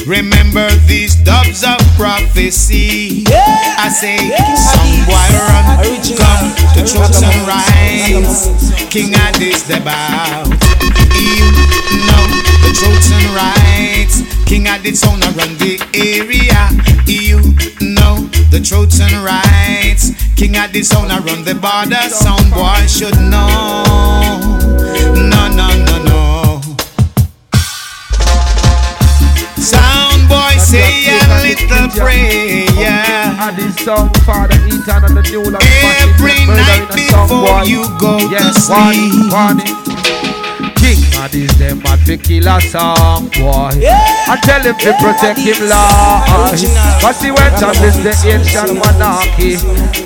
Remember 0.07 0.70
these 0.86 1.16
dubs 1.16 1.64
of 1.64 1.78
prophecy. 1.96 3.24
I 3.26 3.88
say, 3.90 4.16
some 4.54 5.02
boy 5.02 5.28
run, 5.34 5.82
come 6.14 6.46
to 6.74 6.86
truths 6.86 7.22
and 7.24 7.42
rights. 7.42 8.46
King 8.88 9.12
Addies 9.14 9.66
the 9.66 9.80
bow. 9.82 10.44
You 11.11 11.50
know 12.07 12.22
the 12.62 12.70
truths 12.78 13.11
and 13.11 13.34
rights. 13.34 14.22
King 14.46 14.66
Addies 14.66 15.04
on 15.09 15.18
run 15.34 15.59
the 15.59 15.82
area. 15.92 16.70
You 17.07 17.38
know 17.94 18.28
the 18.50 18.61
truths 18.61 19.00
and 19.00 19.12
rights. 19.24 20.12
King 20.36 20.52
Addies 20.52 20.94
on 20.94 21.09
run 21.09 21.42
the 21.42 21.54
border. 21.57 22.09
Some 22.11 22.48
boy 22.50 22.86
should 22.86 23.18
know. 23.28 23.86
Sound 31.97 32.09
boy 32.09 32.12
say 32.12 32.66
a 32.66 32.72
little 32.72 32.76
prayer. 32.76 33.57
this 33.57 33.76
song, 33.84 34.11
Father 34.24 34.57
Ethan 34.66 35.05
and 35.05 35.16
the 35.16 35.22
new. 35.22 35.40
Every 35.40 36.47
night 36.47 36.88
before 36.92 37.64
you 37.64 37.88
go 37.99 38.18
yes, 38.30 38.55
to 38.55 38.61
sleep. 38.61 39.32
Warning. 39.32 39.97
King 40.76 41.01
of 41.18 41.32
this 41.32 41.53
them 41.57 41.78
mad 41.82 41.99
fi 42.01 42.16
kill 42.16 42.47
a 42.49 42.61
song 42.61 43.28
boy. 43.28 43.70
Yeah. 43.80 43.97
I 44.28 44.38
tell 44.42 44.62
him 44.62 44.76
to 44.76 44.92
protect 45.01 45.40
him 45.40 45.68
Lord. 45.68 46.57
Cause 47.01 47.20
he 47.22 47.30
went 47.30 47.62
on 47.62 47.74
this 47.80 47.97
the 47.97 48.14
ancient 48.28 48.78
monarchy. 48.78 49.57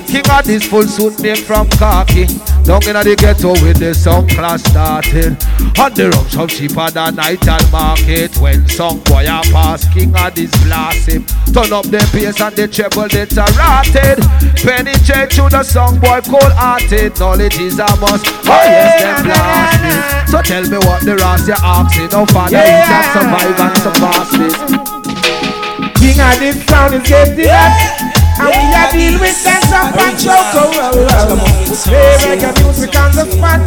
King 0.07 0.31
of 0.31 0.45
this 0.45 0.65
full 0.67 0.87
suit 0.87 1.21
name 1.21 1.37
from 1.37 1.69
khaki. 1.71 2.27
Down 2.65 2.83
in 2.87 2.95
the 3.03 3.17
ghetto 3.19 3.53
with 3.65 3.79
the 3.79 3.95
song 3.95 4.29
class 4.29 4.63
started. 4.63 5.35
On 5.81 5.91
the 5.95 6.11
rocks 6.15 6.37
of 6.37 6.51
cheaper 6.51 6.89
than 6.91 7.17
night 7.17 7.43
and 7.49 7.67
market. 7.73 8.37
When 8.39 8.69
song 8.69 9.01
boy 9.11 9.25
a 9.27 9.43
pass, 9.51 9.83
king 9.93 10.15
of 10.15 10.35
this 10.35 10.53
blast 10.65 11.09
him. 11.09 11.25
Turn 11.51 11.73
up 11.73 11.85
the 11.91 11.99
bass 12.15 12.41
and 12.41 12.55
the 12.55 12.69
treble 12.69 13.09
that's 13.09 13.37
a 13.37 13.47
rotted. 13.59 14.23
Penny 14.63 14.95
J 15.03 15.27
to 15.35 15.49
the 15.51 15.63
song 15.65 15.99
boy 15.99 16.21
cold 16.31 16.53
hearted. 16.55 17.19
Knowledge 17.19 17.59
is 17.59 17.79
a 17.81 17.89
must. 17.99 18.27
Oh 18.47 18.63
yes, 18.71 19.03
them 19.03 19.25
blast 19.25 19.83
it. 19.83 20.31
So 20.31 20.39
tell 20.43 20.63
me 20.63 20.79
what 20.87 21.03
the 21.03 21.17
rest 21.17 21.49
you 21.49 21.59
asking. 21.59 22.11
No 22.15 22.23
father 22.27 22.55
Yeah. 22.55 22.79
is 22.79 22.87
not 22.87 23.07
survive 23.19 23.59
and 23.59 23.77
surpass 23.83 24.31
this. 24.39 24.55
King 25.99 26.21
of 26.23 26.39
this 26.39 26.57
sound 26.71 26.95
is 26.95 27.03
getting 27.09 27.49
hot. 27.51 28.20
And 28.41 28.49
we 28.49 28.73
are 28.73 28.89
deal 28.91 29.21
with 29.21 29.37
some 29.37 29.93
fun 29.93 30.17
choco. 30.17 30.73
Play 31.85 32.17
reggae 32.25 32.53
music 32.65 32.97
on 32.97 33.13
the 33.13 33.25
spot. 33.29 33.61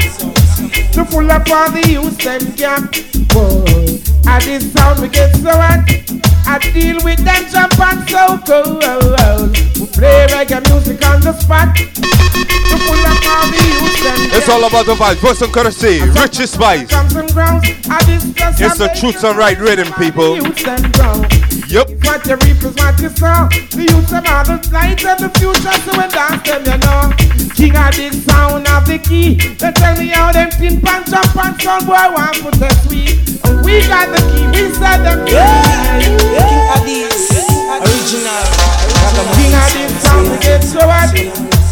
To 0.94 1.06
pull 1.06 1.30
up 1.30 1.50
all 1.50 1.70
the 1.70 1.84
youth 1.88 2.18
them 2.18 2.42
camp. 2.58 2.92
Boy, 3.30 4.02
at 4.28 4.42
this 4.44 4.74
sound 4.74 5.02
we 5.02 5.10
get 5.10 5.36
so 5.36 5.52
hot. 5.52 5.86
I 6.46 6.60
deal 6.74 6.98
with 7.04 7.20
them 7.24 7.44
jump 7.52 7.80
and 7.80 8.10
so 8.10 8.38
cold. 8.46 9.58
We 9.80 9.86
play 9.88 10.28
reggae 10.30 10.62
music 10.70 11.04
on 11.08 11.22
the 11.22 11.34
spot. 11.34 11.76
To 11.76 12.80
pull 12.80 13.06
up 13.06 13.22
all 13.28 13.48
the 13.48 13.62
youth 13.64 14.34
It's 14.36 14.50
all 14.50 14.64
about 14.64 14.86
the 14.86 14.96
vibes. 14.96 15.16
Voice 15.22 15.42
and 15.42 15.54
courtesy. 15.54 16.02
Richie 16.02 16.48
Spice. 16.48 16.90
Comes 16.90 17.16
and 17.16 17.32
grounds. 17.32 17.66
I 17.90 18.00
discuss 18.06 18.60
It's 18.60 18.78
the 18.78 18.90
truth 19.00 19.24
and 19.24 19.38
right 19.38 19.58
rhythm, 19.60 19.92
people. 19.94 20.36
youth 20.36 20.68
and 20.68 20.94
ground. 20.94 21.28
Yep. 21.70 21.90
What 22.06 22.26
you 22.28 22.36
reap 22.44 22.62
is 22.64 22.76
what 22.76 23.00
you 23.00 23.10
sow. 23.10 23.48
The 23.74 23.88
youth 23.90 24.10
them 24.10 24.26
are 24.28 24.44
the 24.46 24.58
light 24.72 25.04
of 25.06 25.18
the 25.20 25.30
future, 25.40 25.74
so 25.86 25.98
when 25.98 26.10
dance 26.10 26.44
them, 26.44 26.62
you 26.66 26.78
know. 26.86 27.14
King 27.56 27.76
of 27.78 27.94
the 27.96 28.10
sound 28.26 28.68
of 28.68 28.86
the 28.86 28.98
key. 29.00 29.36
They 29.58 29.72
tell 29.72 29.96
me 29.98 30.08
how 30.10 30.32
them 30.32 30.50
tin 30.50 30.82
pan 30.82 31.04
jump 31.06 31.36
and 31.36 31.62
sound 31.62 31.86
boy 31.88 31.94
want 32.14 32.38
put 32.42 32.62
us 32.62 32.84
sweet. 32.86 33.18
And 33.46 33.64
we 33.66 33.80
got 33.88 34.10
the 34.10 34.22
key, 34.34 34.46
we 34.54 34.74
said 34.74 35.02
them 35.06 35.26
key. 35.26 36.33
King 36.34 37.06
original. 37.78 38.44
King 39.36 39.54
get 40.40 40.64
so. 40.64 40.80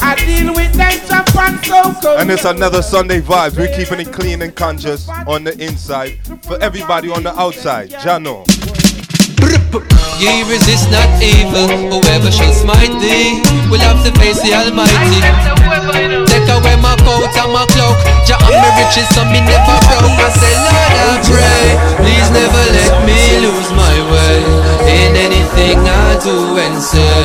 I 0.03 0.15
deal 0.25 0.53
with 0.53 0.75
so 0.75 2.01
cold. 2.01 2.19
And 2.19 2.29
it's 2.31 2.45
another 2.45 2.81
Sunday 2.81 3.21
vibes. 3.21 3.57
We're 3.57 3.75
keeping 3.75 3.99
it 3.99 4.11
clean 4.13 4.41
and 4.41 4.55
conscious 4.55 5.09
on 5.27 5.43
the 5.43 5.57
inside 5.63 6.19
for 6.43 6.61
everybody 6.61 7.09
on 7.09 7.23
the 7.23 7.37
outside. 7.39 7.89
Jano. 7.91 9.00
Ye 10.19 10.43
resist 10.51 10.91
not 10.91 11.07
evil, 11.23 11.67
whoever 11.87 12.29
shall 12.29 12.51
smite 12.51 12.91
thee 12.99 13.39
will 13.71 13.79
have 13.79 14.03
to 14.03 14.11
face 14.19 14.41
the 14.43 14.51
Almighty. 14.51 15.23
Take 16.27 16.47
away 16.51 16.75
my 16.83 16.95
coat 17.07 17.31
and 17.31 17.51
my 17.55 17.65
cloak, 17.71 17.95
Jah 18.27 18.35
and 18.35 18.57
me 18.59 18.69
riches, 18.77 19.07
so 19.15 19.23
me 19.25 19.39
never 19.39 19.77
broke. 19.87 20.11
I 20.19 20.29
say, 20.35 20.53
Lord, 20.59 20.93
I 20.99 21.15
pray, 21.23 21.63
please 22.03 22.29
never 22.35 22.63
let 22.75 22.93
me 23.07 23.19
lose 23.47 23.71
my 23.71 23.95
way 24.11 24.43
in 24.91 25.40
anything 25.61 25.85
I 25.87 26.17
do 26.23 26.57
and 26.57 26.81
say. 26.81 27.21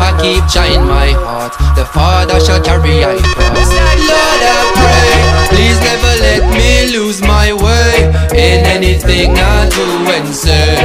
I 0.00 0.12
keep 0.20 0.44
trying 0.52 0.86
my 0.86 1.12
heart, 1.12 1.52
the 1.76 1.84
Father 1.84 2.40
shall 2.40 2.62
carry 2.62 3.04
I 3.04 3.16
cross. 3.16 3.70
Lord, 4.04 4.42
I 4.44 4.60
pray, 4.76 5.12
please 5.48 5.78
never 5.80 6.12
let 6.20 6.42
me 6.52 6.92
lose 6.92 7.20
my 7.22 7.52
way 7.52 8.12
in 8.36 8.66
anything 8.66 9.32
I 9.36 9.68
do 9.68 9.84
and 10.12 10.28
say. 10.28 10.76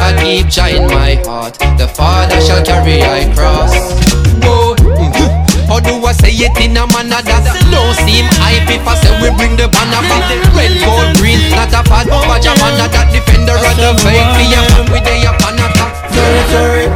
I 0.00 0.10
keep 0.22 0.50
trying 0.50 0.86
my 0.86 1.14
heart, 1.26 1.58
the 1.78 1.88
Father 1.88 2.40
shall 2.40 2.64
carry 2.64 3.02
I 3.02 3.32
cross. 3.34 3.74
Whoa. 4.42 4.74
How 5.70 5.78
do 5.78 5.94
I 6.02 6.10
say 6.10 6.34
it 6.34 6.58
in 6.58 6.74
a 6.74 6.82
manner 6.90 7.22
that 7.22 7.46
don't 7.70 7.94
seem 8.02 8.26
hype 8.42 8.66
if 8.66 8.82
I 8.82 8.98
say 8.98 9.14
we 9.22 9.30
bring 9.38 9.54
the 9.54 9.70
banner 9.70 10.02
back 10.10 10.26
Red, 10.50 10.74
gold, 10.82 11.14
green, 11.22 11.38
not 11.54 11.70
a 11.70 11.86
fad 11.86 12.10
Pajamana 12.10 12.90
that 12.90 13.06
defender 13.14 13.54
of 13.54 13.76
the 13.78 13.94
faith 14.02 14.26
Be 14.34 14.50
a 14.50 14.66
man 14.66 14.90
with 14.90 15.06
a 15.06 15.30
a 15.30 15.30
top 15.78 15.79
Territory. 16.20 16.86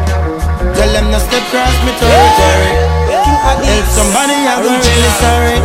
Tell 0.77 0.91
them 0.93 1.07
to 1.12 1.20
step 1.20 1.45
cross 1.49 1.77
me 1.87 1.93
territory. 1.97 2.72
Help 3.64 3.87
somebody, 3.89 4.37
I'm 4.53 4.61
really 4.61 5.12
sorry. 5.25 5.57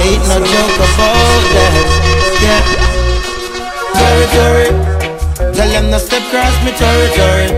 Ain't 0.00 0.24
no 0.30 0.38
joke 0.40 0.78
about 0.88 1.42
that. 1.52 1.74
Yeah. 2.44 2.62
Territory. 4.00 4.70
Tell 5.52 5.70
them 5.74 5.86
to 5.92 5.98
step 6.00 6.22
across 6.28 6.56
me 6.64 6.72
territory. 6.80 7.48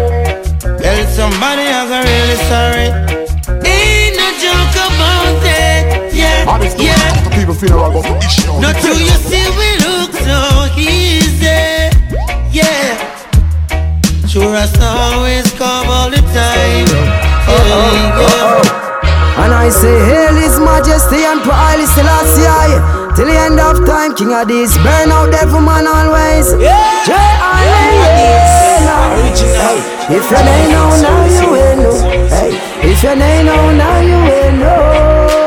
Help 0.83 1.09
somebody, 1.15 1.67
I'm 1.79 1.91
really 1.91 2.39
sorry. 2.51 2.74
Of 23.65 23.87
time, 23.87 24.15
King 24.15 24.33
of 24.33 24.49
this, 24.49 24.77
burn 24.79 25.11
out 25.11 25.33
devil 25.33 25.61
man 25.61 25.87
always. 25.87 26.53
Yeah. 26.61 27.05
Hey, 29.65 29.81
if 30.17 30.31
you 30.31 30.37
ain't 30.37 30.71
know 30.71 30.91
now, 31.01 31.25
you 31.25 31.47
will 31.51 31.77
know. 31.83 31.99
Hey, 32.29 32.53
if 32.91 33.03
you 33.03 33.11
ain't 33.11 33.47
know 33.47 33.73
now, 33.73 34.01
you 34.01 34.19
will 34.29 34.53
know. 34.59 35.44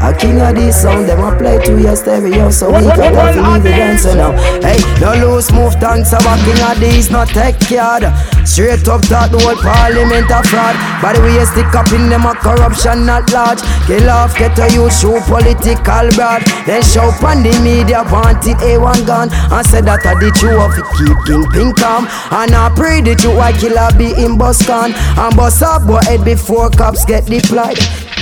A 0.00 0.14
king 0.14 0.40
of 0.40 0.54
this 0.54 0.82
sound, 0.82 1.08
them 1.08 1.20
a 1.26 1.36
play 1.36 1.58
to 1.66 1.80
your 1.80 1.96
stereo, 1.96 2.50
so 2.50 2.68
we 2.70 2.84
have 2.86 2.94
to 3.34 3.42
leave 3.42 3.62
the 3.62 3.70
dancer 3.70 4.14
now. 4.14 4.30
Hey, 4.62 4.78
no 5.00 5.10
loose 5.18 5.50
move, 5.50 5.74
thanks 5.74 6.12
of 6.12 6.22
a 6.22 6.34
king 6.46 6.62
of 6.62 6.78
these, 6.78 7.10
not 7.10 7.28
take 7.28 7.58
yard. 7.68 8.06
Straight 8.46 8.86
up 8.86 9.02
that 9.10 9.34
the 9.34 9.38
whole 9.42 9.58
parliament 9.58 10.30
a 10.30 10.40
fraud. 10.46 10.78
By 11.02 11.12
the 11.12 11.20
way, 11.20 11.42
stick 11.44 11.74
up 11.74 11.90
in 11.90 12.08
them 12.08 12.24
a 12.24 12.34
corruption 12.38 13.04
not 13.04 13.26
large. 13.34 13.58
Kill 13.90 14.08
off, 14.08 14.38
get 14.38 14.56
a 14.58 14.70
youth, 14.72 14.94
show 14.94 15.18
political 15.26 16.06
broad. 16.14 16.46
Then 16.64 16.80
show 16.86 17.10
on 17.26 17.42
the 17.42 17.52
media, 17.60 18.06
wanted 18.06 18.56
eh, 18.62 18.78
A1 18.78 19.04
gun. 19.04 19.28
And 19.50 19.66
said 19.66 19.84
that 19.84 20.06
I 20.06 20.14
the 20.14 20.30
true 20.32 20.62
of 20.62 20.78
it, 20.78 20.86
keep 20.96 21.18
King 21.26 21.44
Pink 21.50 21.76
calm. 21.76 22.06
And 22.32 22.54
I 22.54 22.70
pray 22.74 23.02
the 23.02 23.14
true 23.14 23.36
white 23.36 23.58
killer 23.58 23.90
be 23.98 24.14
in 24.16 24.38
Boscan. 24.38 24.94
And 24.94 25.36
bust 25.36 25.62
up 25.62 25.86
boy 25.86 26.00
head 26.06 26.24
before 26.24 26.70
cops 26.70 27.04
get 27.04 27.26
deployed. 27.26 27.76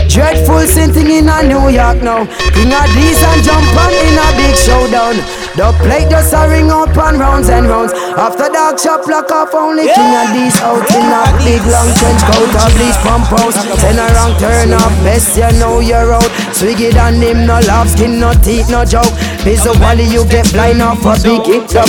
Dreadful 0.09 0.67
sin 0.67 0.93
thing 0.93 1.11
in 1.11 1.29
a 1.29 1.43
New 1.43 1.69
York 1.69 2.03
now. 2.03 2.25
King 2.55 2.73
of 2.73 2.89
these 2.97 3.21
and 3.21 3.43
jump 3.45 3.69
on 3.77 3.93
in 3.93 4.17
a 4.17 4.27
big 4.39 4.57
showdown. 4.57 5.17
The 5.57 5.73
plate 5.81 6.09
just 6.09 6.33
a 6.33 6.49
ring 6.49 6.71
up 6.71 6.93
and 6.97 7.19
rounds 7.19 7.49
and 7.49 7.67
rounds. 7.67 7.93
After 8.17 8.49
dark 8.53 8.79
shop 8.79 9.07
lock 9.07 9.31
off 9.31 9.55
only 9.55 9.89
king 9.89 10.13
of 10.17 10.33
these 10.37 10.57
out 10.61 10.85
in 10.93 11.09
a 11.09 11.23
big 11.41 11.65
long 11.65 11.89
trench 11.97 12.23
coat 12.29 12.55
of 12.61 12.73
these 12.77 12.97
pump 13.05 13.25
house. 13.33 13.57
Then 13.81 13.97
around 13.97 14.39
turn 14.39 14.73
up 14.73 14.93
best 15.01 15.37
you 15.37 15.49
know 15.59 15.81
you're 15.81 16.13
out. 16.13 16.29
Swiggy 16.53 16.95
and 16.95 17.23
him 17.23 17.47
no 17.47 17.61
laugh 17.65 17.89
skin 17.89 18.21
no 18.21 18.33
teeth 18.45 18.69
no 18.71 18.85
joke. 18.85 19.13
Piece 19.45 19.65
of 19.65 19.81
wally 19.81 20.05
you 20.05 20.25
get 20.29 20.51
blind 20.53 20.83
off 20.83 21.05
a 21.05 21.17
big 21.25 21.45
hit 21.45 21.75
up. 21.77 21.89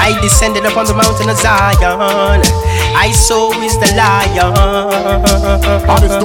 I 0.00 0.18
descended 0.22 0.64
upon 0.64 0.86
the 0.86 0.94
mountain 0.94 1.28
of 1.28 1.38
Zion. 1.38 2.40
I 2.94 3.10
saw 3.12 3.50
is 3.62 3.76
the 3.78 3.90
lion. 3.98 4.54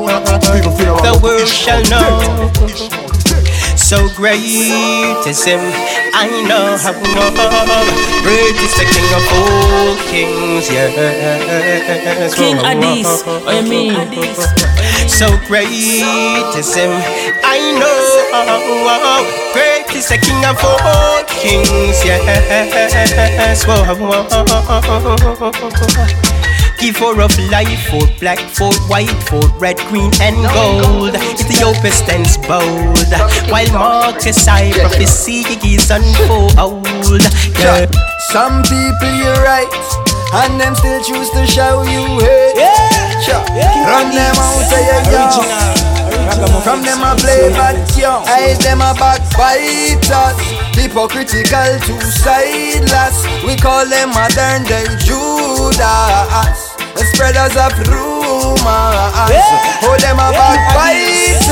The 0.06 1.20
world 1.22 1.48
shall 1.48 1.82
know. 1.90 2.52
So 3.76 4.10
great 4.16 4.42
is 5.28 5.44
him, 5.46 5.60
I 6.14 6.28
know 6.48 6.78
how 6.78 6.94
great 8.24 8.58
is 8.58 8.74
the 8.74 8.86
King 8.90 9.10
of 9.14 9.22
all 9.30 9.96
kings, 10.10 10.70
yes. 10.72 12.34
King 12.34 12.58
Addies, 12.58 13.22
what 13.46 13.56
you 13.64 13.70
mean? 13.70 13.94
So 15.08 15.28
great 15.46 15.70
is 15.70 16.74
him, 16.74 16.90
I 17.44 17.60
know 17.78 17.94
great 19.54 19.86
is 19.96 20.08
the 20.10 20.18
King 20.18 20.44
of 20.46 20.58
all 20.64 21.24
kings, 21.30 22.04
yes. 22.04 22.26
Give 26.80 26.96
for 26.96 27.20
of 27.22 27.34
life, 27.50 27.88
for 27.90 28.06
black, 28.20 28.40
for 28.40 28.74
white, 28.88 29.10
for 29.28 29.42
red, 29.58 29.78
green, 29.90 30.12
and 30.22 30.36
gold. 30.54 31.16
Ethiopia 31.16 31.92
stands 31.92 32.38
bold, 32.38 33.10
while 33.50 33.72
Marcus 33.74 34.48
I 34.48 34.72
prophecy 34.72 35.42
is 35.64 35.90
unfold. 35.90 36.54
Yeah. 37.58 37.90
Some 38.30 38.62
people 38.64 39.14
you're 39.18 39.42
right, 39.42 39.72
and 40.44 40.60
them 40.60 40.76
still 40.76 41.02
choose 41.02 41.30
to 41.32 41.48
show 41.48 41.84
you 41.84 42.20
hate. 42.20 42.60
Run 43.88 44.12
them 44.12 44.36
out 44.36 44.70
of 44.70 44.82
your 44.86 45.02
yard. 45.12 45.80
From 46.64 46.84
them 46.84 47.02
a 47.02 47.16
play 47.16 47.50
bad 47.50 47.78
yo. 47.98 48.24
Eyes 48.28 48.60
them 48.60 48.82
a 48.82 48.94
backbiters. 48.94 50.38
Hypocritical, 50.76 51.80
two-sideless. 51.86 53.26
We 53.46 53.56
call 53.56 53.88
them 53.88 54.10
modern 54.10 54.64
day 54.66 54.86
Judas. 55.00 56.65
The 56.96 57.04
spreaders 57.12 57.56
of 57.60 57.76
rumors. 57.92 58.64
Oh, 59.84 59.98
them 60.00 60.16
a 60.16 60.32
backbiters. 60.32 61.44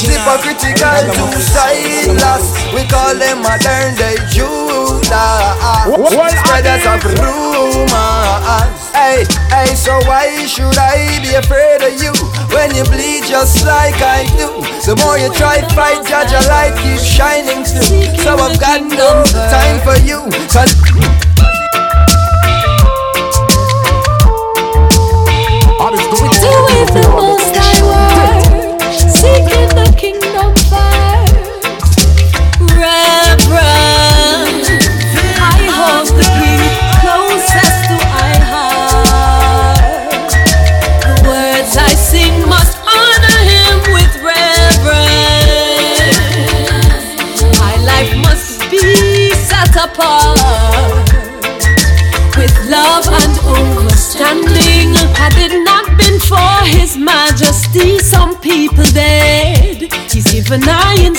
Hypocritical, 0.00 1.12
two-sideless. 1.12 2.72
We 2.72 2.88
call 2.88 3.14
them 3.14 3.44
modern 3.44 3.94
day 4.00 4.16
Judas. 4.32 5.12
The 5.12 6.32
spreaders 6.40 6.84
of 6.88 7.04
rumors. 7.20 8.80
Hey, 8.96 9.28
hey, 9.52 9.74
so 9.76 9.92
why 10.08 10.46
should 10.46 10.76
I 10.76 11.20
be 11.22 11.36
afraid 11.36 11.84
of 11.84 11.92
you 12.00 12.12
when 12.56 12.74
you 12.74 12.82
bleed 12.84 13.24
just 13.28 13.64
like 13.64 14.00
I 14.00 14.24
do? 14.40 14.64
The 14.88 14.96
more 15.04 15.18
you 15.18 15.28
try 15.34 15.60
to 15.60 15.68
fight, 15.76 16.00
judge 16.08 16.32
your 16.32 16.42
light 16.48 16.74
keeps 16.80 17.04
shining 17.04 17.62
through. 17.62 18.16
So 18.24 18.34
I've 18.40 18.58
got 18.58 18.80
no 18.82 19.22
time 19.52 19.80
for 19.84 20.00
you. 20.00 20.24
Cause 20.48 20.72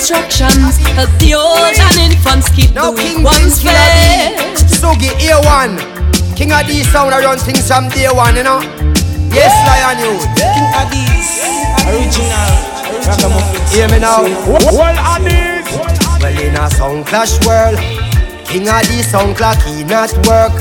instructions, 0.00 0.80
help 0.96 1.12
the 1.20 1.34
old 1.36 1.76
and 1.76 1.98
infants 2.00 2.48
keep 2.48 2.72
the 2.72 2.88
weak 2.96 3.20
ones 3.20 3.60
fed. 3.60 4.32
Sugi 4.56 5.12
A1 5.28 5.76
King 6.34 6.52
of 6.52 6.66
these 6.66 6.88
sound 6.88 7.12
I 7.12 7.20
run 7.20 7.36
things 7.36 7.68
from 7.68 7.90
day 7.90 8.08
one, 8.08 8.34
you 8.34 8.42
know? 8.42 8.64
Yes, 9.28 9.52
Lion 9.68 10.00
you 10.00 10.16
King 10.40 10.72
of 10.72 10.88
these 10.88 11.44
Original 11.84 12.48
Hear 13.68 13.92
me 13.92 14.00
now. 14.00 14.24
Well, 14.48 14.96
Addies 14.96 15.68
Well, 15.68 16.40
in 16.40 16.56
a 16.56 16.70
sound 16.70 17.04
clash 17.04 17.36
world 17.44 17.76
King 18.48 18.68
of 18.72 18.80
these 18.88 19.06
sound 19.06 19.36
clock 19.36 19.60
he 19.62 19.84
not 19.84 20.10
work. 20.26 20.56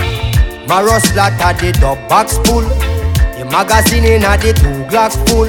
Maros 0.67 1.15
at 1.15 1.55
the 1.59 1.71
dub 1.79 1.97
box 2.09 2.37
full. 2.43 2.67
The 3.39 3.47
magazine 3.49 4.03
in 4.03 4.23
a 4.27 4.35
the 4.35 4.51
two 4.51 4.83
Glock 4.91 5.15
full. 5.29 5.47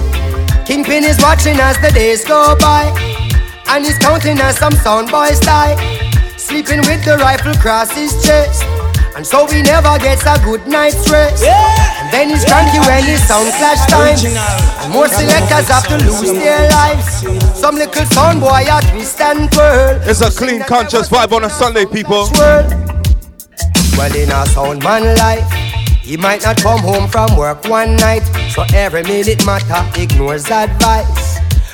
Kingpin 0.65 1.03
is 1.03 1.19
watching 1.21 1.59
as 1.59 1.77
the 1.83 1.91
days 1.91 2.25
go 2.25 2.57
by 2.61 3.10
And 3.71 3.87
he's 3.87 3.99
counting 3.99 4.37
as 4.41 4.59
some 4.59 4.73
sound 4.73 5.13
boys 5.13 5.39
die. 5.39 5.79
Sleeping 6.37 6.81
with 6.91 7.05
the 7.05 7.17
rifle 7.19 7.53
across 7.53 7.95
his 7.95 8.11
chest. 8.27 8.65
And 9.15 9.25
so 9.25 9.47
he 9.47 9.63
never 9.63 9.97
gets 9.99 10.27
a 10.27 10.35
good 10.43 10.67
night's 10.67 11.09
rest. 11.09 11.45
And 11.45 12.13
then 12.13 12.31
he's 12.31 12.45
cranky 12.45 12.81
when 12.81 13.05
his 13.05 13.23
sound 13.29 13.53
clash 13.55 13.79
time. 13.87 14.19
And 14.83 14.93
more 14.93 15.07
selectors 15.07 15.69
have 15.69 15.87
to 15.87 15.99
lose 15.99 16.33
their 16.33 16.69
lives. 16.69 17.23
Some 17.61 17.77
little 17.77 18.07
sound 18.07 18.41
boy 18.41 18.67
a 18.67 18.83
twist 18.91 19.21
and 19.21 19.51
twirl. 19.53 20.01
It's 20.03 20.21
a 20.21 20.33
clean, 20.33 20.63
conscious 20.63 21.09
vibe 21.09 21.31
on 21.31 21.45
a 21.45 21.51
Sunday, 21.51 21.87
people. 21.87 22.29
Well, 23.97 24.17
in 24.17 24.31
a 24.31 24.47
sound 24.47 24.83
man 24.83 25.15
life, 25.17 25.49
he 26.03 26.17
might 26.17 26.43
not 26.43 26.57
come 26.57 26.81
home 26.81 27.07
from 27.09 27.37
work 27.37 27.65
one 27.67 27.95
night. 27.95 28.25
So 28.51 28.65
every 28.75 29.05
minute 29.05 29.47
matter 29.47 30.01
ignores 30.01 30.51
advice 30.51 31.20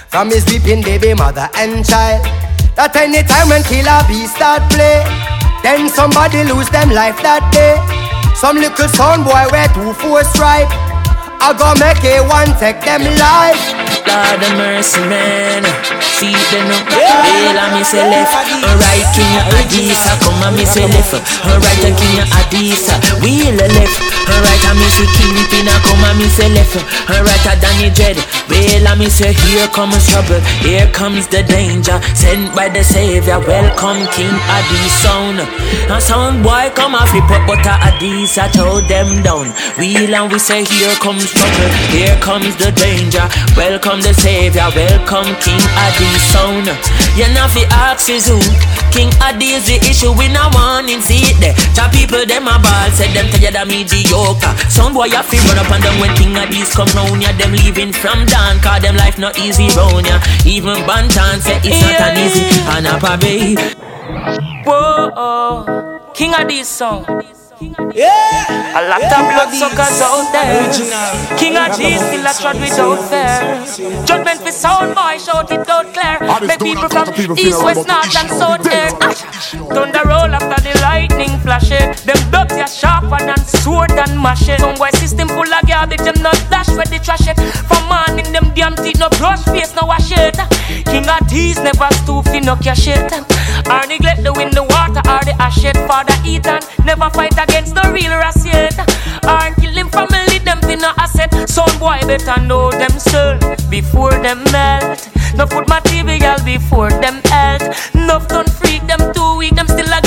from 0.09 0.31
his 0.31 0.45
weeping 0.47 0.83
baby 0.83 1.15
mother 1.15 1.49
and 1.57 1.85
child. 1.85 2.25
That 2.77 2.97
any 2.97 3.23
time 3.25 3.49
when 3.49 3.63
killer 3.65 4.01
bees 4.05 4.33
start 4.35 4.63
play, 4.69 5.01
then 5.63 5.89
somebody 5.89 6.45
lose 6.45 6.69
them 6.71 6.91
life 6.91 7.17
that 7.25 7.43
day. 7.53 7.81
Some 8.37 8.57
little 8.57 8.89
son 8.93 9.25
boy 9.25 9.49
wear 9.51 9.69
two 9.73 9.93
force 9.97 10.29
right. 10.39 10.69
I 11.41 11.53
go 11.57 11.73
make 11.81 12.03
a 12.05 12.21
one 12.29 12.53
take 12.61 12.81
them 12.85 13.05
life. 13.17 13.86
Lord 14.07 14.43
of 14.43 14.53
mercy, 14.57 15.03
man. 15.11 15.63
See 16.17 16.33
them. 16.55 16.71
Hail 16.89 17.59
and 17.59 17.73
me 17.75 17.83
say 17.85 18.07
left. 18.07 18.33
Alright, 18.65 19.07
King 19.13 19.37
Adisa. 19.59 20.13
Come 20.23 20.43
and 20.47 20.57
me 20.57 20.65
say 20.65 20.87
left. 20.87 21.13
Alright, 21.45 21.83
a 21.85 21.91
King 21.93 22.23
Adisa. 22.39 22.95
Wheel 23.21 23.59
a 23.59 23.69
left. 23.77 23.99
Alright, 24.31 24.65
and 24.71 24.79
me 24.79 24.89
say 24.95 25.09
Kingpin. 25.19 25.69
Come 25.85 26.05
and 26.07 26.19
me 26.19 26.29
say 26.31 26.49
left. 26.55 26.79
Alright, 27.11 27.47
a 27.51 27.53
Danny 27.61 27.91
Dread. 27.91 28.17
Wheel 28.49 28.87
and 28.87 29.01
me 29.01 29.09
say 29.11 29.33
here 29.33 29.69
comes 29.69 30.07
trouble. 30.09 30.41
Here 30.63 30.89
comes 30.95 31.27
the 31.27 31.43
danger. 31.43 32.01
Sent 32.15 32.55
by 32.55 32.69
the 32.69 32.83
Savior. 32.83 33.39
Welcome, 33.43 34.07
King 34.15 34.33
Adi 34.33 34.83
sound. 35.03 35.43
A 35.91 36.01
sound 36.01 36.43
boy 36.43 36.71
come 36.75 36.95
off 36.95 37.13
up, 37.15 37.43
but 37.47 37.61
a 37.67 37.75
Adisa 37.91 38.49
throw 38.55 38.81
them 38.81 39.23
down. 39.23 39.53
Wheel 39.79 40.15
and 40.15 40.33
we 40.33 40.39
say 40.39 40.65
here 40.65 40.95
comes 41.03 41.31
trouble. 41.31 41.71
Here 41.91 42.17
comes 42.21 42.57
the 42.57 42.73
danger. 42.73 43.27
Welcome 43.57 43.96
the 44.01 44.13
Savior. 44.15 44.69
Welcome 44.75 45.33
King 45.41 45.63
Adi 45.79 46.09
sound. 46.33 46.67
You 47.17 47.29
know 47.33 47.49
fi 47.49 47.65
ask 47.71 48.09
is 48.09 48.27
who. 48.29 48.41
King 48.93 49.13
Adi 49.21 49.57
is 49.57 49.67
the 49.69 49.77
issue. 49.85 50.13
We 50.17 50.29
no 50.29 50.49
want 50.53 50.89
him 50.89 51.01
see 51.01 51.31
it 51.31 51.37
there. 51.41 51.55
Cha 51.77 51.89
people 51.93 52.25
them 52.25 52.49
a 52.49 52.57
ball. 52.59 52.89
Said 52.93 53.13
them 53.15 53.29
tired 53.31 53.57
of 53.57 53.69
mediocre. 53.69 54.53
Some 54.69 54.93
boy 54.93 55.13
a 55.13 55.23
fi 55.23 55.39
run 55.47 55.59
up 55.61 55.71
and 55.71 55.83
down 55.83 56.01
when 56.01 56.13
King 56.17 56.37
Adi's 56.37 56.75
come 56.75 56.89
round 56.97 57.23
ya. 57.23 57.33
Them 57.37 57.53
leaving 57.53 57.93
from 57.93 58.27
down. 58.27 58.59
Cause 58.61 58.83
them 58.83 58.97
life 58.97 59.19
not 59.19 59.39
easy 59.39 59.69
round 59.77 60.07
ya. 60.07 60.21
Even 60.45 60.81
Banton 60.89 61.41
say 61.41 61.61
it's 61.63 61.81
not 61.81 62.01
an 62.01 62.19
easy. 62.19 62.45
And 62.75 62.87
a 62.87 62.99
probably. 62.99 63.57
Whoa, 64.65 65.13
oh. 65.15 66.13
King 66.15 66.35
Adi's 66.35 66.69
song. 66.69 67.05
Yeah. 67.59 68.77
A 68.77 68.83
lot 68.89 69.01
of 69.01 69.25
bloodsuckers 69.33 70.01
out 70.05 70.29
there. 70.33 70.69
King 71.39 71.57
of 71.57 71.75
G's 71.77 72.01
still 72.05 72.27
a 72.27 72.33
trod 72.37 72.61
without 72.61 73.01
fear. 73.09 74.05
Judgment 74.05 74.41
for 74.43 74.53
sound 74.53 74.95
boy, 74.95 75.17
shout 75.17 75.51
it 75.51 75.69
out 75.69 75.87
clear. 75.95 76.21
Make 76.47 76.61
people 76.61 76.89
from 76.89 77.09
east, 77.39 77.65
west, 77.65 77.89
north, 77.89 78.17
and 78.17 78.31
south 78.31 78.63
there. 78.63 78.91
Thunder 79.73 80.03
roll 80.05 80.35
after 80.37 80.61
the 80.63 80.76
lightning 80.97 81.39
flash 81.45 81.71
it. 81.71 81.97
Them 82.09 82.21
dubs 82.31 82.57
are 82.65 82.73
sharper 82.81 83.21
than 83.29 83.39
sword 83.39 83.93
and 83.93 84.19
machete. 84.19 84.63
Some 84.63 84.77
boy 84.77 84.91
system 85.03 85.29
full 85.29 85.53
of 85.59 85.63
garbage, 85.69 86.05
them 86.09 86.19
not 86.23 86.41
dash 86.51 86.71
where 86.77 86.89
they 86.93 86.99
trash 86.99 87.29
it. 87.29 87.39
From 87.69 87.83
morning, 87.93 88.29
them 88.33 88.47
damn 88.55 88.75
teeth 88.83 88.99
no 88.99 89.09
brush 89.21 89.45
face, 89.45 89.75
no 89.75 89.85
wash 89.87 90.13
it. 90.13 90.37
King 90.91 91.09
of 91.09 91.23
G's 91.29 91.59
never 91.67 91.89
stoop 92.01 92.25
fi 92.33 92.41
no 92.41 92.57
cash 92.57 92.89
it. 92.89 93.13
Or 93.73 93.85
neglect 93.93 94.23
the 94.23 94.33
wind, 94.39 94.55
the 94.55 94.65
water, 94.73 95.03
or 95.13 95.23
the 95.29 95.35
ash 95.39 95.65
it. 95.65 95.77
Father 95.89 96.17
Ethan 96.25 96.61
never 96.85 97.09
fight 97.11 97.37
against 97.45 97.75
the 97.75 97.85
real 97.93 98.15
racist. 98.25 98.79
Or 99.33 99.47
kill 99.61 99.75
him 99.81 99.89
family, 99.89 100.39
them 100.49 100.61
fi 100.63 100.77
no 100.77 100.93
asset. 100.97 101.31
Son 101.49 101.73
boy 101.79 102.01
better 102.09 102.41
know 102.41 102.71
themselves 102.71 103.45
before 103.69 104.17
them 104.25 104.41
melt. 104.53 105.09
No 105.37 105.47
food 105.47 105.69
material 105.69 106.39
before 106.45 106.91
them 107.05 107.21
health. 107.25 107.95
Enough 107.95 108.29
don't 108.29 108.49
freak 108.49 108.87
them 108.87 109.03
too 109.13 109.37
weak, 109.37 109.55
them 109.55 109.69
still 109.69 109.93
a 109.93 110.01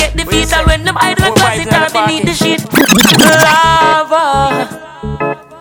defeated 0.60 0.68
when 0.68 0.84
them 0.86 0.96
hide 0.96 1.18
the 1.18 1.32
closet 1.32 1.68
or 1.74 1.90
beneath 1.94 2.26
the 2.26 2.34
sheet. 2.34 2.62
Lava. 3.44 4.68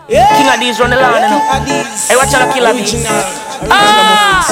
King 0.07 0.49
of 0.49 0.59
these 0.59 0.79
run 0.79 0.89
the 0.89 0.95
land, 0.95 1.15
you 1.15 1.29
know. 1.29 1.39
Hey, 2.07 2.15
watch 2.15 2.33
out, 2.33 2.53
killer 2.53 2.73
bees. 2.73 3.05
Ah! 3.69 4.43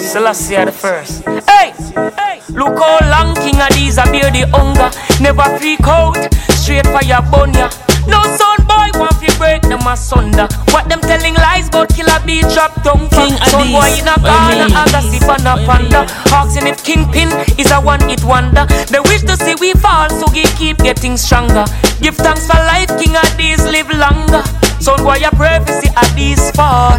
Selassie 0.00 0.64
the 0.64 0.72
first. 0.72 1.24
Hey! 1.48 1.72
Hey! 2.16 2.40
Look 2.50 2.78
how 2.78 2.98
long 3.10 3.34
King 3.34 3.60
of 3.60 3.68
these 3.74 3.98
are 3.98 4.10
bear 4.10 4.30
the 4.30 4.46
hunger. 4.52 4.90
Never 5.22 5.58
freak 5.58 5.86
out. 5.86 6.16
Straight 6.52 6.86
fire 6.86 7.22
bun 7.30 7.52
ya. 7.54 7.68
No 8.08 8.20
son 8.36 8.58
boy 8.66 8.88
want 8.98 9.20
to 9.20 9.30
break 9.38 9.62
them 9.62 9.86
asunder. 9.86 10.48
What 10.72 10.88
them 10.88 11.00
telling 11.00 11.34
lies 11.34 11.68
about 11.68 11.94
killer 11.94 12.18
be 12.24 12.40
drop 12.52 12.74
down 12.82 13.08
King 13.08 13.36
Son 13.48 13.68
boy 13.70 13.88
in 14.00 14.08
a 14.08 14.16
corner, 14.18 14.68
got 14.72 15.04
sip 15.04 15.28
and 15.28 15.46
a 15.46 15.54
panda. 15.64 16.04
Asking 16.32 16.66
if 16.66 16.82
Kingpin 16.82 17.28
is 17.58 17.70
a 17.70 17.80
one 17.80 18.00
hit 18.08 18.24
wonder. 18.24 18.66
They 18.90 19.00
wish 19.00 19.22
to 19.22 19.36
see 19.36 19.54
we 19.60 19.72
fall, 19.74 20.08
so 20.10 20.26
we 20.32 20.44
keep 20.56 20.78
getting 20.78 21.16
stronger. 21.16 21.64
Give 22.00 22.16
thanks 22.16 22.46
for 22.46 22.58
life, 22.68 22.88
King 22.98 23.16
of 23.16 23.30
these 23.36 23.62
live 23.64 23.90
longer. 23.90 24.42
Son 24.80 25.02
boy 25.04 25.20
a 25.24 25.30
pray 25.36 25.60
see 25.80 25.92
at 25.96 26.10
these 26.14 26.50
fall. 26.52 26.98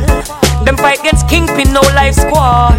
Them 0.66 0.76
fight 0.78 1.00
against 1.00 1.28
Kingpin, 1.30 1.74
no 1.74 1.82
life 1.96 2.16
squall. 2.16 2.76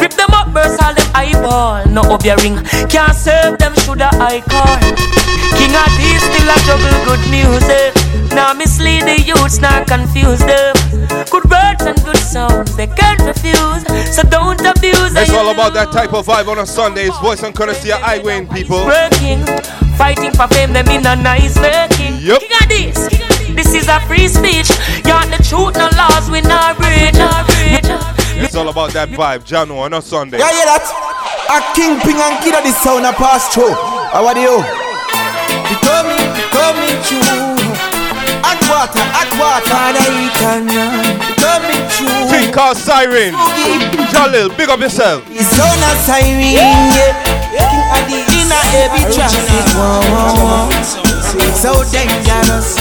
Rip 0.00 0.12
them 0.16 0.32
up, 0.32 0.52
burst 0.52 0.82
all 0.82 0.94
them 0.94 1.10
eyeball. 1.14 1.84
No 1.86 2.02
up 2.12 2.24
your 2.24 2.36
ring, 2.38 2.56
can't 2.88 3.14
serve 3.14 3.58
them, 3.58 3.74
shoulda 3.84 4.08
I 4.14 4.40
call. 4.40 4.80
King 5.56 5.76
of 5.76 5.92
these 6.00 6.22
still 6.24 6.48
a 6.48 6.56
juggle 6.64 6.96
good 7.04 7.22
music. 7.36 7.92
Now 8.32 8.52
mislead 8.52 9.02
the 9.02 9.20
youths, 9.20 9.60
not 9.60 9.86
confuse 9.86 10.40
them. 10.40 10.74
Good 11.30 11.44
words 11.50 11.82
and 11.84 11.98
good 12.04 12.16
songs, 12.16 12.76
they 12.76 12.86
can't 12.86 13.20
refuse. 13.20 13.84
So 14.14 14.22
don't 14.22 14.60
abuse 14.60 15.12
It's 15.16 15.32
all 15.32 15.50
about 15.50 15.72
that 15.74 15.92
type 15.92 16.12
of 16.12 16.26
vibe 16.26 16.48
on 16.48 16.58
a 16.58 16.66
Sunday. 16.66 17.04
It's 17.06 17.18
voice 17.20 17.42
and 17.42 17.54
courtesy 17.54 17.92
of 17.92 18.00
I 18.02 18.18
win 18.18 18.48
people. 18.48 18.84
Working, 18.84 19.44
fighting 19.96 20.32
for 20.32 20.48
fame, 20.48 20.72
them 20.72 20.88
in 20.88 21.06
a 21.06 21.16
nice 21.16 21.56
working. 21.56 22.16
Yep. 22.20 22.40
King 22.40 22.54
of 22.60 22.68
this, 22.68 22.98
this 23.54 23.74
is 23.74 23.88
a 23.88 24.00
free 24.08 24.28
speech. 24.28 24.68
You're 25.04 25.26
the 25.32 25.40
truth, 25.44 25.76
no 25.76 25.88
laws, 25.96 26.30
we 26.30 26.40
not 26.40 26.76
breach. 26.76 27.16
It's 28.38 28.54
all 28.54 28.68
about 28.68 28.92
that 28.92 29.08
vibe, 29.08 29.48
Jano, 29.48 29.80
on 29.80 29.94
a 29.94 30.02
Sunday. 30.02 30.38
Yeah, 30.38 30.52
yeah, 30.52 30.76
that. 30.76 30.84
A 31.48 31.62
kingpin 31.72 32.20
and 32.20 32.36
kid 32.44 32.54
of 32.58 32.64
the 32.64 32.72
sound 32.72 33.06
a 33.06 33.12
pass 33.12 33.54
through. 33.54 33.72
How 34.12 34.26
are 34.26 34.36
you? 34.36 34.60
You 35.70 35.76
told 35.80 36.04
me, 36.10 36.45
told 36.72 36.98
true. 37.06 37.22
Hot 38.42 38.58
water, 38.66 39.04
hot 39.14 39.30
water. 39.38 39.78
Me 41.62 41.78
true. 41.94 42.26
Siren. 42.74 43.34
Jalil, 44.10 44.48
big 44.56 44.68
up 44.68 44.80
yourself. 44.80 45.22
It's 45.30 45.58
on 45.60 45.78
a 45.78 45.92
siren, 46.02 46.40
yeah. 46.40 47.14
In 48.02 48.50
a 48.50 48.60
heavy 48.74 49.04
traffic. 49.14 49.66
So 51.54 51.84
dangerous. 51.92 52.76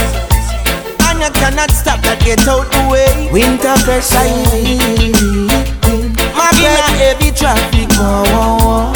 And 1.08 1.20
you 1.22 1.32
cannot 1.38 1.72
stop 1.72 2.02
that 2.02 2.20
get 2.26 2.48
out 2.48 2.66
the 2.72 2.82
way. 2.90 3.30
Winter 3.32 3.76
pressure. 3.86 4.26
My 6.34 6.50
in 6.58 6.74
a 6.74 6.90
heavy 6.98 7.30
traffic. 7.32 7.90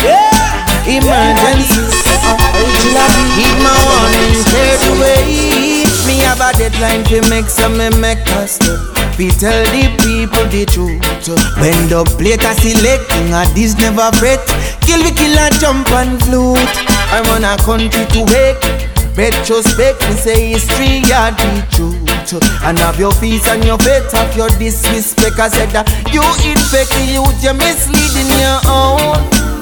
Yeah. 0.04 0.30
Emergencies. 0.90 1.89
Keep 2.20 3.56
my 3.64 3.72
warning 3.72 4.44
clear 4.44 4.76
the 4.84 4.92
way. 5.00 5.86
Me 6.08 6.20
have 6.26 6.42
a 6.42 6.52
deadline 6.58 7.04
to 7.06 7.22
make 7.30 7.46
some 7.46 7.78
me 7.78 7.90
make 8.00 8.26
a 8.36 8.48
step. 8.48 8.80
We 9.18 9.30
tell 9.32 9.64
the 9.76 9.92
people 10.00 10.46
the 10.48 10.66
truth. 10.66 11.04
When 11.60 11.88
the 11.92 12.04
plate 12.18 12.44
are 12.44 12.56
selecting, 12.56 13.34
a 13.34 13.44
this 13.54 13.76
never 13.78 14.12
fret. 14.18 14.40
Kill 14.82 15.04
we 15.04 15.12
kill 15.12 15.38
and 15.38 15.56
jump 15.60 15.92
and 15.92 16.20
flute. 16.24 16.76
I 17.12 17.22
want 17.28 17.44
a 17.44 17.56
country 17.64 18.06
to 18.16 18.22
wake. 18.32 18.64
Retrospect, 19.20 20.00
me 20.08 20.16
say 20.16 20.50
history, 20.56 21.04
yeah, 21.04 21.32
the 21.32 21.68
truth. 21.76 22.00
And 22.64 22.80
have 22.80 22.98
your 22.98 23.12
peace 23.20 23.46
and 23.48 23.64
your 23.66 23.78
faith, 23.78 24.12
have 24.14 24.36
your 24.38 24.48
disrespect. 24.56 25.38
I 25.40 25.50
said 25.50 25.70
that 25.76 25.92
you 26.14 26.24
infect 26.48 26.96
the 26.96 27.04
youth, 27.20 27.44
you're 27.44 27.54
misleading 27.54 28.32
your 28.40 28.60
own. 28.72 29.59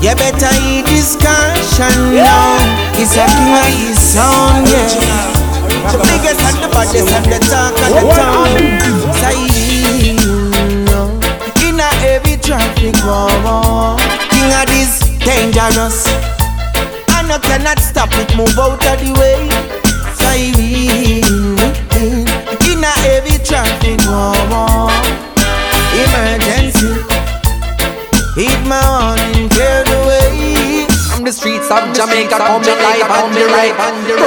You 0.00 0.14
better 0.16 0.48
eat 0.64 0.86
discussion 0.86 2.16
now. 2.16 2.56
It's 2.96 3.16
a 3.20 3.26
king 3.28 3.52
of 3.52 3.68
his 3.68 4.00
sound, 4.00 4.66
yeah. 4.66 4.88
The 5.92 5.98
biggest 6.00 6.40
and 6.40 6.56
the 6.64 6.68
baddest 6.72 7.12
and 7.12 7.26
the 7.28 7.38
talk 7.44 7.76
and 7.84 7.92
the 7.94 8.02
town. 8.16 8.48
Say, 9.20 9.36
in 11.68 11.78
a 11.78 11.90
heavy 12.00 12.36
traffic, 12.38 12.96
wow. 13.04 13.96
King 14.30 14.52
of 14.56 14.64
this 14.72 15.04
dangerous. 15.20 16.08
And 17.14 17.28
you 17.28 17.38
cannot 17.40 17.78
stop 17.78 18.08
it, 18.14 18.34
move 18.34 18.58
out 18.58 18.80
of 18.80 18.96
the 19.04 19.12
way. 19.20 19.29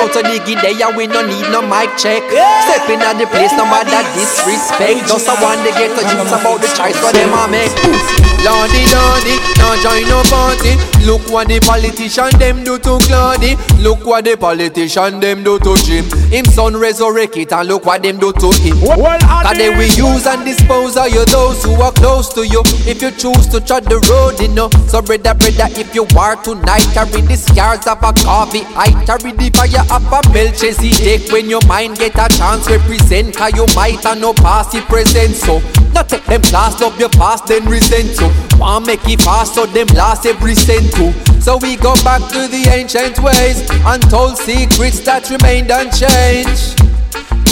Proud 0.03 0.21
to 0.21 0.29
diggy 0.29 0.61
day, 0.61 0.81
and 0.83 0.97
we 0.97 1.07
no 1.07 1.25
need 1.25 1.49
no 1.49 1.61
mic 1.61 1.87
check. 1.95 2.23
Stepping 2.67 2.99
at 2.99 3.13
the 3.13 3.25
place, 3.25 3.53
no 3.53 3.63
matter 3.63 4.03
disrespect. 4.11 5.07
Just 5.07 5.29
I 5.29 5.41
want 5.41 5.61
to 5.65 5.71
get 5.79 5.95
to 5.97 6.03
youths 6.03 6.33
about 6.33 6.59
the 6.59 6.67
choice 6.75 7.01
what 7.01 7.15
them 7.15 7.31
a 7.31 7.47
make. 7.47 8.32
Lordy, 8.43 8.83
lordy, 8.91 9.39
now 9.57 9.75
join 9.81 10.03
no 10.09 10.21
party. 10.27 10.75
Look 11.05 11.23
what 11.31 11.47
the 11.47 11.59
politician 11.59 12.29
them 12.39 12.63
do 12.63 12.77
to 12.79 12.99
Claudy. 13.07 13.55
Look 13.79 14.05
what 14.05 14.25
the 14.25 14.35
politician 14.35 15.19
them 15.19 15.43
do 15.43 15.59
to 15.59 15.75
Jim. 15.83 16.03
Him 16.31 16.45
son 16.45 16.75
resurrect 16.75 17.37
it, 17.37 17.53
and 17.53 17.67
look 17.67 17.85
what 17.85 18.03
them 18.03 18.19
do 18.19 18.33
to 18.33 18.51
him. 18.59 18.75
Cause 18.83 19.57
they 19.57 19.69
will 19.69 19.95
use 19.95 20.27
and 20.27 20.43
dispose 20.43 20.97
of 20.97 21.07
you, 21.07 21.23
those 21.25 21.63
who 21.63 21.73
are 21.81 21.91
close 21.91 22.33
to 22.33 22.45
you. 22.47 22.63
If 22.83 23.01
you 23.01 23.11
choose 23.11 23.47
to 23.47 23.59
tread 23.59 23.85
the 23.85 23.99
road, 24.11 24.39
you 24.39 24.49
know. 24.49 24.69
So 24.87 25.01
brother, 25.01 25.33
brother, 25.35 25.67
if 25.79 25.95
you 25.95 26.07
are 26.17 26.35
tonight, 26.35 26.87
carry 26.93 27.21
the 27.21 27.35
scars 27.35 27.87
of 27.87 28.03
a 28.03 28.11
coffee. 28.23 28.63
I 28.75 28.91
carry 29.07 29.31
the 29.31 29.51
fire 29.55 29.83
of 29.87 30.03
a 30.11 30.19
Melchizedek. 30.33 31.31
When 31.31 31.49
your 31.49 31.63
mind 31.67 31.97
get 31.97 32.15
a 32.15 32.27
chance, 32.27 32.69
represent. 32.69 33.35
Cause 33.35 33.55
you 33.55 33.67
might 33.75 34.03
have 34.03 34.19
no 34.19 34.33
past, 34.33 34.75
it 34.75 34.83
present. 34.85 35.35
So, 35.35 35.61
not 35.91 36.09
take 36.09 36.25
them 36.25 36.41
class 36.41 36.81
of 36.81 36.97
your 36.99 37.09
past, 37.09 37.47
then 37.47 37.65
resent. 37.65 38.15
So, 38.15 38.32
want 38.57 38.87
make 38.87 39.07
it 39.07 39.21
fast, 39.21 39.55
so 39.55 39.65
them 39.65 39.87
last 39.87 40.25
every 40.25 40.55
cent 40.55 40.93
too. 40.93 41.11
So 41.41 41.57
we 41.57 41.75
go 41.75 41.93
back 42.03 42.21
to 42.31 42.47
the 42.47 42.69
ancient 42.71 43.19
ways, 43.19 43.67
untold 43.85 44.37
secrets 44.37 44.99
that 45.01 45.29
remained 45.29 45.71
unchanged. 45.71 46.79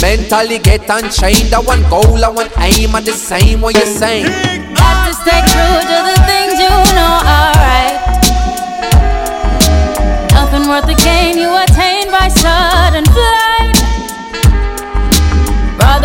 Mentally 0.00 0.58
get 0.58 0.88
unchained, 0.88 1.54
I 1.54 1.60
want 1.60 1.88
goal, 1.88 2.24
I 2.24 2.28
want 2.28 2.50
aim, 2.58 2.94
and 2.94 3.06
the 3.06 3.12
same 3.12 3.60
what 3.60 3.76
you're 3.76 3.86
saying. 3.86 4.26
Got 4.74 5.06
to 5.06 5.14
stay 5.14 5.40
true 5.52 5.78
to 5.90 5.98
the 6.10 6.16
things 6.26 6.58
you 6.58 6.70
know 6.96 7.20
are 7.22 7.91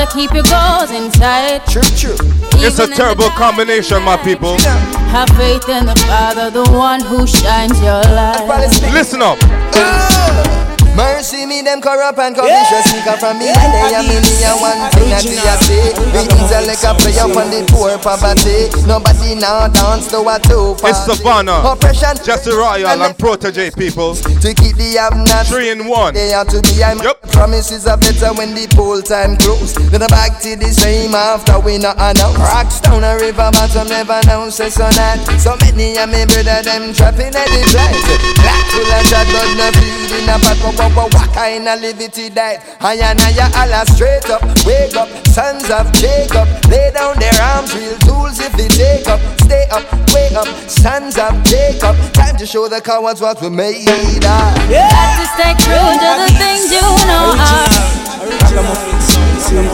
Rather 0.07 0.19
keep 0.19 0.33
your 0.33 0.43
goals 0.43 0.91
in 0.91 1.11
sight. 1.11 1.65
True, 1.67 1.81
true. 1.81 2.17
It's 2.59 2.79
a 2.79 2.87
terrible 2.87 3.29
combination, 3.29 4.03
my 4.03 4.17
people. 4.17 4.57
Have 4.59 5.29
faith 5.29 5.67
in 5.69 5.85
the 5.85 5.95
Father, 6.07 6.49
the 6.49 6.69
one 6.71 7.01
who 7.01 7.25
shines 7.27 7.79
your 7.81 8.01
light. 8.03 8.69
Listen 8.91 9.21
up. 9.21 9.37
Oh. 9.41 10.66
Mercy 10.97 11.45
me, 11.45 11.61
them 11.61 11.79
corrupt 11.79 12.17
and 12.17 12.33
covetous 12.33 12.89
Sneak 12.89 13.05
up 13.05 13.21
from 13.21 13.37
me. 13.37 13.53
And 13.53 13.69
they 13.69 13.93
and 13.93 14.07
me, 14.09 14.17
me 14.17 14.33
and 14.41 14.57
one 14.57 14.81
thing 14.97 15.13
that 15.13 15.21
we 15.21 15.37
a 15.37 15.53
say 15.61 15.93
We 16.09 16.25
intellect 16.25 16.81
a 16.81 16.97
play 16.97 17.13
up 17.21 17.37
on 17.37 17.53
the 17.53 17.61
poor 17.69 18.01
poverty. 18.01 18.73
Nobody 18.89 19.37
now 19.37 19.69
dance 19.69 20.09
to 20.09 20.25
a 20.25 20.41
two 20.41 20.73
It's 20.81 21.05
Savannah, 21.05 21.61
Oppression. 21.61 22.17
Jesse 22.25 22.49
Royal, 22.49 22.97
and 22.97 23.13
Protoje 23.13 23.69
people. 23.77 24.17
To 24.17 24.49
keep 24.57 24.73
the 24.73 24.97
have 24.97 25.13
Three 25.45 25.69
in 25.69 25.85
one. 25.85 26.17
They 26.17 26.33
are 26.33 26.45
to 26.49 26.65
be 26.65 26.81
I'm 26.81 26.97
Yep. 26.97 27.29
Promises 27.29 27.85
are 27.85 27.97
better 27.97 28.33
when 28.33 28.57
the 28.57 28.65
poll 28.73 28.97
time 29.05 29.37
close. 29.37 29.77
Then 29.93 30.01
I 30.01 30.09
back 30.09 30.41
to 30.41 30.55
the 30.57 30.73
same 30.73 31.13
after 31.13 31.61
we 31.61 31.77
not 31.77 32.01
announce. 32.01 32.41
Rocks 32.41 32.81
down 32.81 33.05
a 33.05 33.13
river 33.21 33.53
bottom 33.53 33.85
never 33.85 34.17
know 34.25 34.49
say 34.49 34.73
so 34.73 34.89
that 34.97 35.21
So 35.37 35.53
many 35.61 35.93
of 36.01 36.09
me 36.09 36.25
brother 36.25 36.65
them 36.65 36.89
trapping 36.97 37.37
at 37.37 37.45
the 37.53 37.61
place. 37.69 38.07
Black 38.41 38.65
full 38.73 38.89
of 38.89 39.05
shot 39.05 39.29
but 39.29 39.49
no 39.53 39.67
food 39.77 40.11
in 40.17 40.25
a 40.25 40.37
pot 40.41 40.57
What, 40.87 40.95
what, 40.95 41.11
what, 41.11 41.27
what 41.27 41.35
kind 41.35 41.67
of 41.67 41.81
liberty 41.81 42.29
that? 42.31 42.63
I 42.79 42.95
and 42.95 43.19
I 43.19 43.35
Allah 43.59 43.83
straight 43.91 44.23
up. 44.31 44.39
Wake 44.63 44.95
up 44.95 45.11
sons 45.27 45.67
of 45.67 45.91
Jacob. 45.91 46.47
Lay 46.71 46.95
down 46.95 47.19
their 47.19 47.35
arms 47.43 47.75
real 47.75 47.91
tools 48.07 48.39
if 48.39 48.55
they 48.55 48.71
take 48.71 49.03
up. 49.03 49.19
Stay 49.43 49.67
up, 49.67 49.83
wake 50.15 50.31
up 50.31 50.47
sons 50.71 51.19
of 51.19 51.35
Jacob. 51.43 51.91
Time 52.15 52.39
to 52.39 52.47
show 52.47 52.71
the 52.71 52.79
cowards 52.79 53.19
what 53.19 53.41
we 53.43 53.49
made 53.51 53.83
of. 53.83 54.23
Got 54.23 55.11
to 55.19 55.27
stay 55.35 55.51
true 55.59 55.75
to 55.75 56.09
the 56.23 56.31
things 56.39 56.71
you 56.71 56.79
know 56.79 57.35
are 57.35 57.67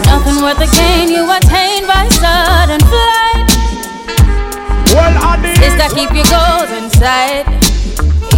Nothing 0.09 0.41
worth 0.41 0.57
the 0.57 0.70
gain 0.74 1.14
you 1.14 1.30
attain 1.30 1.86
by 1.86 2.09
sudden 2.09 2.82
flight. 2.89 3.53
Is 5.61 5.78
to 5.78 5.93
keep 5.93 6.09
your 6.09 6.26
goals 6.26 6.74
in 6.74 6.89
sight. 6.97 7.72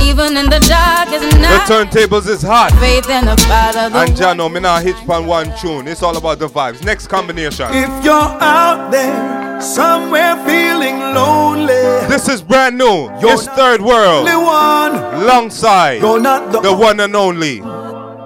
Even 0.05 0.37
in 0.37 0.45
the 0.49 0.59
darkest 0.59 1.31
The 1.31 1.39
night. 1.39 1.67
turntables 1.67 2.27
is 2.29 2.41
hot. 2.41 2.71
Faith 2.79 3.09
in 3.09 3.25
the 3.25 3.35
Father, 3.47 3.89
the 3.89 3.99
And 3.99 4.11
Jano, 4.11 4.51
me 4.51 4.59
now 4.59 4.77
hitch 4.79 4.95
pan 5.07 5.25
one 5.25 5.51
tune. 5.57 5.87
It's 5.87 6.03
all 6.03 6.15
about 6.15 6.37
the 6.39 6.47
vibes. 6.47 6.83
Next 6.83 7.07
combination. 7.07 7.67
If 7.73 8.03
you're 8.05 8.13
out 8.13 8.91
there 8.91 9.59
somewhere 9.61 10.35
feeling 10.45 10.99
lonely, 10.99 11.73
This 12.07 12.29
is 12.29 12.41
brand 12.41 12.77
new. 12.77 13.09
It's 13.19 13.47
third 13.47 13.81
world. 13.81 14.27
only 14.29 14.35
one. 14.37 14.95
Alongside 15.23 16.01
You're 16.01 16.19
not 16.19 16.51
the, 16.51 16.61
the 16.61 16.73
one 16.73 16.99
and 16.99 17.15
only 17.15 17.57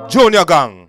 Junior 0.10 0.44
Gong. 0.46 0.88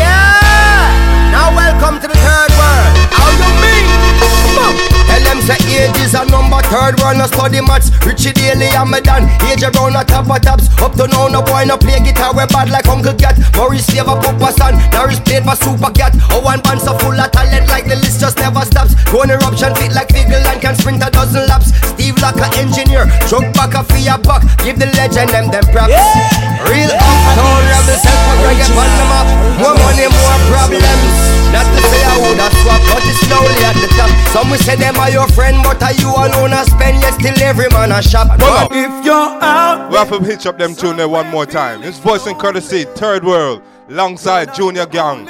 Yeah! 0.00 1.30
Now 1.32 1.54
welcome 1.54 2.00
to 2.00 2.08
the 2.08 2.14
third 2.14 2.50
world. 2.60 2.92
How 3.12 3.28
you 3.36 3.50
mean? 3.62 3.89
Tell 4.20 5.22
them 5.26 5.40
say 5.42 5.58
age 5.74 5.96
is 5.98 6.14
a 6.14 6.24
number 6.28 6.60
third 6.70 7.00
world 7.00 7.18
no 7.18 7.26
study 7.26 7.60
maths. 7.60 7.90
Richie 8.06 8.32
Daley 8.32 8.70
and 8.70 8.90
me 8.90 9.00
done 9.00 9.26
Age 9.50 9.64
around 9.66 9.98
the 9.98 10.04
top 10.06 10.30
of 10.30 10.40
tops. 10.42 10.70
Up 10.78 10.94
to 10.94 11.06
now 11.08 11.26
no 11.28 11.42
boy 11.42 11.64
no 11.66 11.76
play 11.76 11.98
guitar. 11.98 12.30
We 12.32 12.46
bad 12.46 12.70
like 12.70 12.86
Uncle 12.86 13.14
Cat 13.14 13.40
Maurice 13.56 13.86
Slave 13.86 14.06
a 14.06 14.14
Papa 14.14 14.52
Son 14.54 14.74
Norris 14.92 15.20
played 15.20 15.42
for 15.42 15.56
Super 15.56 15.90
Cat 15.90 16.14
Oh 16.30 16.40
one 16.40 16.60
band 16.60 16.80
so 16.80 16.94
full 16.98 17.16
of 17.16 17.30
talent. 17.32 17.66
Like 17.68 17.88
the 17.88 17.96
list 17.96 18.20
just 18.20 18.38
never 18.38 18.62
stops. 18.62 18.94
One 19.10 19.30
eruption 19.30 19.74
fit 19.74 19.92
like 19.92 20.08
Figgle 20.14 20.44
and 20.46 20.60
can 20.60 20.74
sprint 20.76 21.02
a 21.02 21.10
dozen 21.10 21.46
laps. 21.48 21.74
Steve 21.90 22.16
Locker 22.22 22.46
engineer. 22.60 23.10
Truck 23.26 23.46
back 23.56 23.74
a 23.74 23.82
fear 23.90 24.18
buck. 24.22 24.44
Give 24.62 24.78
the 24.78 24.86
legend 24.94 25.30
them 25.34 25.50
them 25.50 25.64
props. 25.74 25.90
Yeah. 25.90 26.68
Real 26.70 26.92
uptown 26.92 27.62
rebel 27.66 27.98
self 27.98 28.20
put 28.30 28.38
reggae 28.46 28.68
on 28.78 28.90
the 28.94 29.04
map 29.10 29.26
More 29.58 29.74
money 29.74 30.06
more 30.06 31.39
not 31.52 31.66
to 31.66 31.80
say 31.90 32.02
I 32.04 32.16
would 32.22 32.38
have 32.38 32.54
swap, 32.62 32.80
but 32.90 33.02
it's 33.06 33.20
slowly 33.26 33.62
at 33.66 33.74
the 33.78 33.88
top. 33.98 34.10
Some 34.32 34.50
will 34.50 34.58
say 34.58 34.76
them 34.76 34.96
are 34.96 35.10
your 35.10 35.28
friend, 35.28 35.58
but 35.62 35.82
are 35.82 35.92
you 35.94 36.08
alone 36.08 36.52
I 36.52 36.64
spend? 36.64 37.00
Yet 37.02 37.14
still 37.14 37.42
every 37.42 37.68
man 37.70 37.92
a 37.92 38.02
shop. 38.02 38.38
No. 38.38 38.68
If 38.70 39.04
you're 39.04 39.14
out, 39.14 39.90
we 39.90 39.96
have 39.96 40.08
to 40.10 40.20
hitch 40.22 40.46
up 40.46 40.58
them 40.58 40.74
tune 40.74 40.96
there 40.96 41.08
one 41.08 41.28
more 41.28 41.46
time. 41.46 41.82
It's 41.82 41.98
voice 41.98 42.26
and 42.26 42.38
courtesy, 42.38 42.84
third 42.84 43.24
world, 43.24 43.62
alongside 43.88 44.54
Junior 44.54 44.86
Gong. 44.86 45.26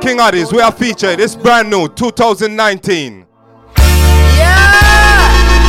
King 0.00 0.18
Addies, 0.18 0.52
we 0.52 0.60
are 0.60 0.72
featured. 0.72 1.18
It's 1.20 1.34
brand 1.34 1.70
new, 1.70 1.88
2019. 1.88 3.26
Yeah! 3.76 4.54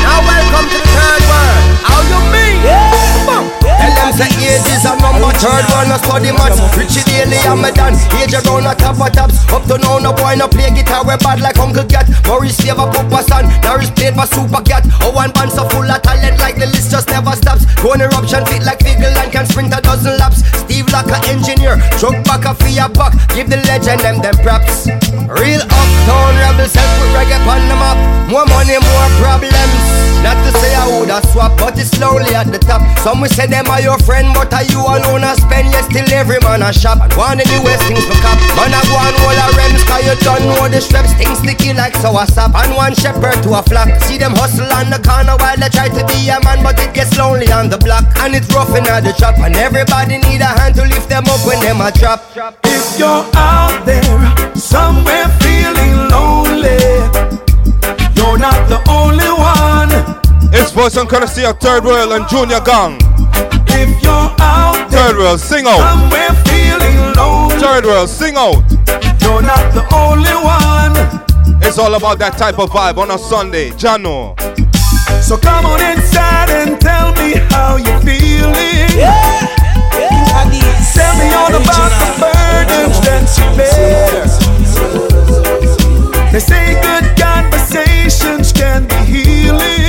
Now 0.03 0.20
welcome 0.28 0.68
to 0.70 0.78
the 0.78 0.88
third 0.91 1.24
world. 1.32 1.63
How 1.88 2.01
you 2.03 2.20
mean? 2.32 2.63
Yeah! 2.66 2.94
Tell 3.66 3.93
them 3.97 4.11
say 4.13 4.30
age 4.41 4.68
is 4.70 4.86
a 4.86 4.93
number. 5.01 5.34
Third 5.41 5.66
world 5.74 5.89
no 5.89 5.97
study 5.97 6.32
much. 6.32 6.55
Richie 6.78 7.03
Daley 7.09 7.39
and 7.45 7.61
me 7.61 7.72
done. 7.74 7.97
Age 8.22 8.38
around 8.38 8.70
a 8.70 8.74
top 8.78 9.01
of 9.01 9.11
tops. 9.11 9.41
Up 9.49 9.66
to 9.68 9.78
now 9.82 9.97
no 9.97 10.13
boy 10.13 10.38
no 10.38 10.47
play 10.47 10.70
guitar. 10.70 11.03
We 11.03 11.18
bad 11.20 11.41
like 11.41 11.57
Uncle 11.57 11.86
Cat. 11.86 12.09
Maurice 12.28 12.57
favor 12.61 12.88
Papa 12.89 13.22
Son. 13.26 13.45
Norris 13.66 13.91
played 13.91 14.13
for 14.13 14.28
Super 14.30 14.61
Cat. 14.61 14.86
Oh 15.01 15.11
one 15.11 15.32
band 15.32 15.51
so 15.51 15.68
full 15.70 15.86
of 15.86 16.01
talent 16.01 16.39
like 16.39 16.55
the 16.55 16.68
list 16.70 16.91
just 16.91 17.09
never 17.09 17.34
stops. 17.34 17.66
Go 17.82 17.93
on 17.93 18.01
eruption 18.01 18.45
fit 18.45 18.63
like 18.63 18.80
Figgle 18.80 19.13
and 19.18 19.32
can 19.32 19.45
sprint 19.45 19.74
a 19.74 19.82
dozen 19.82 20.18
laps. 20.18 20.45
Steve 20.61 20.88
Locker 20.93 21.20
engineer. 21.30 21.78
Truck 21.97 22.18
back 22.26 22.45
a 22.45 22.53
fear 22.61 22.88
buck. 22.89 23.13
Give 23.34 23.49
the 23.49 23.57
legend 23.66 24.01
them 24.01 24.22
them 24.22 24.38
props. 24.45 24.88
Real 25.26 25.61
uptown 25.61 26.34
rebel 26.38 26.70
self 26.70 26.91
with 27.01 27.13
reggae 27.18 27.41
on 27.49 27.61
the 27.68 27.76
map. 27.76 27.97
More 28.30 28.45
money, 28.45 28.78
more 28.78 29.09
problems. 29.22 30.05
Not 30.26 30.41
to 30.41 30.51
say 30.57 30.74
I 30.74 30.89
woulda 30.89 31.22
swap, 31.30 31.53
but 31.57 31.78
it's 31.78 31.91
slowly 31.91 32.34
at 32.34 32.49
the 32.49 32.57
top. 32.57 32.82
Some 33.05 33.22
will 33.22 33.30
say 33.30 33.45
them 33.55 33.71
are 33.71 33.79
your 33.79 33.95
friend, 34.03 34.27
but 34.35 34.51
are 34.51 34.67
you 34.67 34.83
alone 34.83 35.23
I 35.23 35.31
spend? 35.39 35.71
Yes, 35.71 35.87
still 35.87 36.03
every 36.11 36.43
man 36.43 36.59
a 36.59 36.75
shop. 36.75 36.99
And 36.99 37.13
one 37.15 37.39
of 37.39 37.47
the 37.47 37.59
West 37.63 37.87
things 37.87 38.03
for 38.03 38.19
cop. 38.19 38.35
Man 38.59 38.75
a 38.75 38.79
go 38.83 38.99
and 38.99 39.15
hold 39.23 39.39
a 39.39 39.47
rems, 39.55 39.83
cause 39.87 40.03
you 40.03 40.15
don't 40.27 40.43
know 40.51 40.67
the 40.67 40.83
straps. 40.83 41.15
Things 41.15 41.39
sticky 41.39 41.71
like 41.71 41.95
sour 41.95 42.27
sap. 42.27 42.51
And 42.51 42.75
one 42.75 42.91
shepherd 42.91 43.39
to 43.47 43.55
a 43.55 43.63
flock. 43.63 43.87
See 44.03 44.19
them 44.19 44.35
hustle 44.35 44.67
on 44.75 44.91
the 44.91 44.99
corner 44.99 45.39
while 45.39 45.55
they 45.55 45.71
try 45.71 45.87
to 45.87 46.03
be 46.11 46.27
a 46.27 46.35
man, 46.43 46.59
but 46.67 46.75
it 46.83 46.91
gets 46.91 47.15
lonely 47.15 47.47
on 47.47 47.71
the 47.71 47.79
block. 47.79 48.03
And 48.19 48.35
it's 48.35 48.51
rough 48.51 48.75
in 48.75 48.83
the 48.83 49.15
shop. 49.15 49.39
And 49.39 49.55
everybody 49.55 50.19
need 50.19 50.43
a 50.43 50.51
hand 50.51 50.75
to 50.75 50.83
lift 50.83 51.07
them 51.07 51.23
up 51.31 51.39
when 51.47 51.63
them 51.63 51.79
a 51.79 51.95
drop. 51.95 52.27
If 52.67 52.99
you're 52.99 53.23
out 53.39 53.87
there 53.87 54.03
somewhere 54.51 55.31
feeling 55.39 56.11
lonely, 56.11 56.83
you're 58.19 58.35
not 58.35 58.59
the 58.67 58.83
only 58.91 59.31
one. 59.31 59.95
It's 60.51 60.71
voice 60.75 60.99
and 60.99 61.07
courtesy 61.07 61.45
of 61.45 61.59
Third 61.59 61.83
World 61.85 62.11
and 62.11 62.27
Junior 62.27 62.59
Gong. 62.59 62.99
If 63.76 64.01
you're 64.01 64.32
out 64.39 64.88
there 64.89 65.09
Third 65.09 65.17
World, 65.17 65.39
sing 65.39 65.65
out. 65.67 65.78
somewhere 65.78 66.34
feeling 66.47 66.97
lonely, 67.15 67.55
Third 67.59 67.86
World, 67.86 68.09
sing 68.09 68.36
out. 68.36 68.63
you're 69.21 69.41
not 69.41 69.73
the 69.73 69.84
only 69.93 70.36
one. 70.39 70.95
It's 71.61 71.78
all 71.78 71.93
about 71.95 72.19
that 72.19 72.38
type 72.38 72.57
of 72.59 72.69
vibe 72.69 72.97
on 72.97 73.11
a 73.11 73.17
Sunday. 73.17 73.71
Jano. 73.71 74.36
So 75.21 75.38
come 75.38 75.65
on 75.65 75.82
inside 75.82 76.49
and 76.49 76.80
tell 76.80 77.11
me 77.13 77.34
how 77.49 77.78
you're 77.78 77.99
feeling. 78.01 78.45
Tell 80.95 81.15
me 81.17 81.28
all 81.34 81.49
about 81.49 81.91
the 81.99 82.07
burdens 82.21 82.99
that 83.03 83.28
you 83.38 83.47
bear. 83.57 84.26
They 86.32 86.39
say 86.39 86.80
good 86.82 87.17
conversations 87.17 88.53
can 88.53 88.88
be 88.88 88.95
healing. 88.95 89.84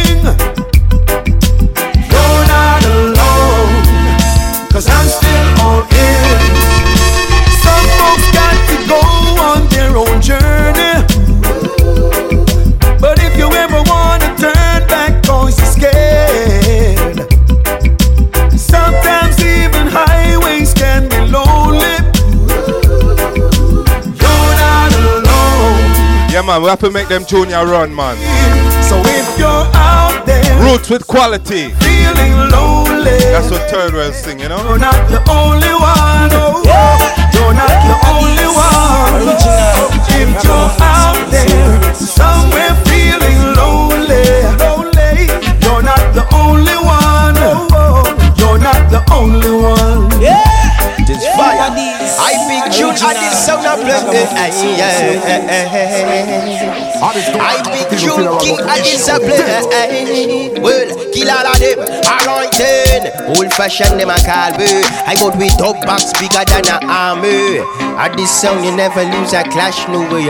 Man, 26.47 26.63
we 26.63 26.69
have 26.69 26.81
to 26.81 26.91
make 26.91 27.09
them 27.09 27.25
junior 27.27 27.65
run, 27.67 27.95
man. 27.95 28.17
So 28.85 29.01
if 29.05 29.39
you're 29.39 29.49
out 29.75 30.25
there 30.27 30.43
Roots 30.63 30.89
with 30.89 31.07
quality. 31.07 31.71
feeling 31.83 32.33
lonely, 32.51 33.19
That's 33.35 33.51
what 33.51 33.69
Third 33.71 33.93
World 33.95 34.15
sing, 34.15 34.39
you 34.41 34.49
know? 34.49 34.63
you're 34.69 34.79
not 34.79 35.09
the 35.11 35.19
only 35.31 35.75
one. 35.75 36.31
Oh. 36.33 36.63
You're 37.35 37.55
not 37.55 37.77
the 37.91 37.97
only 38.15 38.47
one. 38.47 39.27
Oh. 39.35 39.91
If 40.09 40.45
you're 40.45 40.71
out 40.81 41.31
there 41.31 41.95
somewhere 41.95 42.75
feeling 42.87 43.41
lonely, 43.59 44.25
lonely, 44.63 45.27
you're 45.63 45.83
not 45.83 46.03
the 46.15 46.25
only 46.35 46.77
one. 46.79 47.37
Oh. 47.75 48.35
You're 48.39 48.59
not 48.59 48.91
the 48.91 49.03
only 49.13 49.51
one. 49.51 50.56
This 51.07 51.23
fire. 51.39 51.71
I 52.19 52.35
big 52.51 52.67
tune 52.75 52.91
and 52.91 53.15
this 53.15 53.47
sound 53.47 53.63
of 53.63 53.79
play. 53.79 53.95
I 57.39 57.63
big 57.71 57.87
tune 57.95 58.27
king 58.43 58.59
and 58.59 58.83
this 58.83 59.07
a 59.07 59.23
play. 59.23 60.51
Well, 60.59 60.91
kill 61.15 61.31
all 61.31 61.47
of 61.47 61.59
them. 61.63 61.79
Alright 62.11 62.51
then. 62.59 63.07
Old 63.31 63.53
fashioned 63.55 64.01
them 64.01 64.11
a 64.11 64.19
call 64.27 64.59
me. 64.59 64.83
I 65.07 65.15
got 65.15 65.39
with 65.39 65.57
dog 65.57 65.79
box 65.87 66.11
bigger 66.19 66.43
than 66.43 66.67
a 66.75 66.83
army. 66.91 67.63
At 67.97 68.17
this 68.19 68.31
sound 68.31 68.65
you 68.65 68.75
never 68.75 69.05
lose 69.07 69.33
a 69.33 69.47
clash 69.47 69.87
no 69.87 70.03
way. 70.11 70.27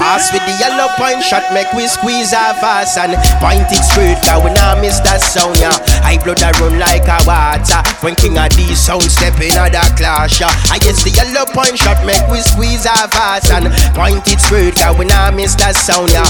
Pass 0.00 0.32
with 0.32 0.40
the 0.48 0.56
yellow 0.56 0.88
point 0.96 1.22
shot 1.22 1.44
make 1.52 1.70
we 1.76 1.86
squeeze 1.86 2.32
our 2.32 2.54
fast 2.56 2.96
and 2.96 3.12
point 3.44 3.68
it 3.68 3.84
straight. 3.84 4.16
Cause 4.24 4.40
we 4.40 4.50
now 4.56 4.80
miss 4.80 5.00
that 5.04 5.20
sound 5.20 5.60
yeah. 5.60 5.76
I 6.00 6.16
blood 6.24 6.40
a 6.40 6.48
run 6.58 6.80
like 6.80 7.04
a 7.04 7.20
water. 7.28 7.84
When 8.00 8.16
King 8.16 8.38
of 8.40 8.48
these 8.56 8.80
sound 8.80 9.04
step 9.04 9.36
in 9.50 9.58
a 9.58 9.66
the 9.70 9.82
clash 9.98 10.40
yeah. 10.40 10.52
I 10.70 10.78
guess 10.78 11.02
the 11.02 11.10
yellow 11.10 11.46
point 11.50 11.74
shot 11.78 12.06
make 12.06 12.22
we 12.30 12.38
squeeze 12.40 12.86
our 12.86 13.08
fast 13.10 13.50
and 13.50 13.66
point 13.94 14.22
it 14.30 14.38
straight. 14.38 14.76
Cause 14.76 14.96
we 14.98 15.04
now 15.06 15.30
miss 15.30 15.54
that 15.58 15.74
sound 15.74 16.10
yeah. 16.14 16.26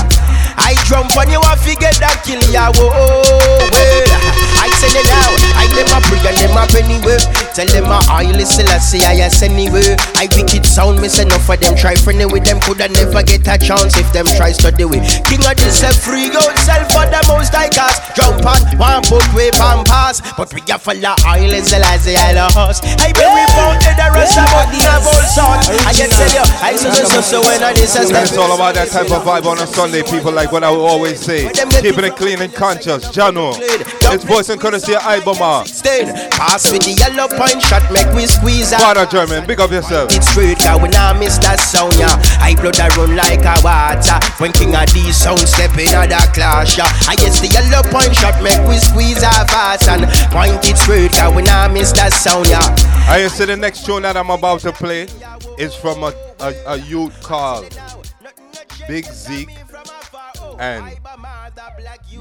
I 0.56 0.74
drum 0.86 1.06
on 1.18 1.30
you, 1.30 1.40
I 1.42 1.54
forget 1.58 1.94
that 2.00 2.22
kill 2.24 2.42
ya. 2.50 2.72
Whoa, 2.74 2.90
well, 2.90 4.10
I 4.58 4.68
send 4.78 4.96
it 4.96 5.10
out. 5.10 5.38
I 5.56 5.66
a 5.90 5.98
pray 6.06 6.20
and 6.26 6.36
them 6.38 6.56
a 6.56 6.64
anyway. 6.76 7.18
Tell 7.54 7.66
them 7.66 7.90
a 7.90 7.98
oil 8.10 8.38
is 8.38 8.52
say 8.80 9.02
I 9.04 9.18
yes 9.20 9.42
anyway. 9.42 9.96
I 10.16 10.28
wicked 10.32 10.66
sound, 10.66 11.00
miss 11.00 11.18
enough 11.18 11.44
for 11.44 11.56
them. 11.56 11.76
Try 11.76 11.94
friendly 11.94 12.26
with 12.26 12.44
them, 12.44 12.60
coulda 12.60 12.88
never 12.88 13.22
get 13.22 13.46
a 13.48 13.56
chance 13.58 13.96
if 13.96 14.10
them 14.12 14.26
try 14.38 14.52
study 14.52 14.84
with. 14.84 15.02
King 15.26 15.44
of 15.46 15.56
this 15.56 15.82
a 15.82 15.90
free 15.92 16.28
go 16.28 16.40
sell 16.64 16.84
for 16.90 17.06
the 17.08 17.20
most 17.28 17.54
I 17.54 17.68
cast. 17.68 18.14
Jump 18.14 18.44
on 18.44 18.60
one 18.78 19.02
book 19.08 19.24
way 19.32 19.50
and 19.54 19.86
pass, 19.86 20.20
but 20.36 20.52
we 20.54 20.60
a 20.68 20.78
follow 20.78 21.14
oil 21.26 21.52
is 21.52 21.70
the 21.70 21.80
island 21.80 22.52
horse. 22.54 22.80
I 23.00 23.12
we 23.14 23.44
found 23.56 23.80
the 23.80 24.06
rest 24.12 24.36
of 24.38 24.48
the 24.50 24.78
naval 24.78 25.22
sort. 25.30 25.62
I 25.86 25.92
can 25.94 26.10
tell 26.10 26.32
you, 26.32 26.44
I 26.60 26.76
so 26.76 26.90
so 26.90 27.20
so 27.20 27.38
when 27.42 27.62
I 27.62 27.72
this 27.72 27.92
step. 27.92 28.10
It's 28.10 28.36
all 28.36 28.52
about 28.54 28.74
that 28.74 28.88
type 28.88 29.10
of 29.10 29.22
vibe 29.24 29.46
on 29.46 29.58
a 29.58 29.66
Sunday, 29.66 30.02
people 30.02 30.32
like 30.32 30.49
what 30.52 30.64
I 30.64 30.70
will 30.70 30.86
always 30.86 31.20
say. 31.20 31.50
Keeping 31.80 32.04
it 32.04 32.16
clean 32.16 32.40
and 32.40 32.52
conscious. 32.52 33.08
Jano. 33.08 33.54
It's 34.12 34.24
voice 34.24 34.48
and 34.48 34.60
courtesy 34.60 34.94
of 34.94 35.02
Ibama. 35.02 35.64
Pass 36.32 36.72
with 36.72 36.82
the 36.82 36.92
yellow 36.92 37.28
point 37.28 37.62
shot, 37.62 37.84
make 37.92 38.10
we 38.14 38.26
squeeze 38.26 38.72
out. 38.72 38.80
Father 38.80 39.06
German, 39.06 39.46
big 39.46 39.60
up 39.60 39.70
yourself. 39.70 40.10
It's 40.12 40.28
straight, 40.30 40.58
cause 40.58 40.80
we 40.80 40.88
now 40.88 41.12
miss 41.18 41.38
that 41.38 41.60
sound, 41.60 41.94
yeah. 41.94 42.18
I 42.40 42.54
blood 42.56 42.80
I 42.80 42.88
run 42.96 43.14
like 43.14 43.44
a 43.46 43.54
water. 43.62 44.18
When 44.42 44.52
King 44.52 44.74
of 44.74 44.90
these 44.92 45.16
sound 45.16 45.40
step 45.40 45.76
in 45.78 45.94
a 45.94 46.08
clash, 46.34 46.78
yeah. 46.78 46.90
I 47.06 47.14
guess 47.16 47.40
the 47.40 47.48
yellow 47.48 47.82
point 47.90 48.14
shot, 48.16 48.42
make 48.42 48.58
we 48.66 48.78
squeeze 48.78 49.22
our 49.22 49.46
fast 49.46 49.88
and 49.88 50.02
point 50.32 50.66
it 50.66 50.76
straight, 50.76 51.12
cause 51.12 51.34
we 51.34 51.42
now 51.42 51.68
miss 51.68 51.92
that 51.92 52.12
sound, 52.12 52.48
yeah. 52.48 52.64
I 53.06 53.26
see 53.28 53.44
the 53.44 53.56
next 53.56 53.86
tune 53.86 54.02
that 54.02 54.16
I'm 54.16 54.30
about 54.30 54.60
to 54.60 54.72
play 54.72 55.06
is 55.58 55.74
from 55.74 56.02
a, 56.02 56.12
a, 56.40 56.54
a 56.66 56.76
youth 56.78 57.22
called 57.22 57.68
Big 58.88 59.04
Zeke 59.06 59.50
and 60.60 60.84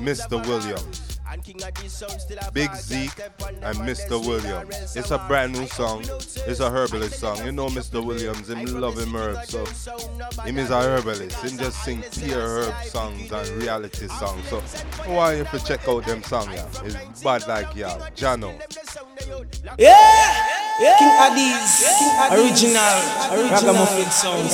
Mr. 0.01 0.43
Williams. 0.47 1.18
Big 2.53 2.73
Zeke 2.75 3.11
and 3.61 3.77
Mr. 3.79 4.19
Williams. 4.25 4.95
It's 4.95 5.11
a 5.11 5.19
brand 5.27 5.53
new 5.53 5.67
song. 5.67 6.03
It's 6.47 6.59
a 6.59 6.71
herbalist 6.71 7.19
song. 7.19 7.45
You 7.45 7.51
know 7.51 7.67
Mr. 7.67 8.03
Williams, 8.03 8.49
him 8.49 8.65
love 8.65 8.97
him 8.97 9.15
herbs. 9.15 9.49
So 9.49 9.65
him 10.43 10.57
is 10.57 10.71
a 10.71 10.81
herbalist. 10.81 11.43
Him 11.43 11.57
just 11.57 11.83
sing 11.83 12.01
pure 12.11 12.41
herb 12.41 12.73
songs 12.85 13.31
and 13.31 13.47
reality 13.61 14.07
songs. 14.07 14.47
So 14.47 14.59
why 15.05 15.35
you 15.35 15.43
to 15.45 15.59
check 15.63 15.87
out 15.87 16.05
them 16.05 16.23
songs, 16.23 16.49
yeah? 16.51 16.67
It's 16.83 17.23
bad 17.23 17.47
like 17.47 17.75
yeah. 17.75 18.09
Jano. 18.15 18.59
Yeah. 19.77 20.59
King 20.79 21.11
Addies, 21.19 21.83
original, 22.31 22.79
original. 23.35 23.51
ragamuffin 23.51 24.09
sound, 24.11 24.47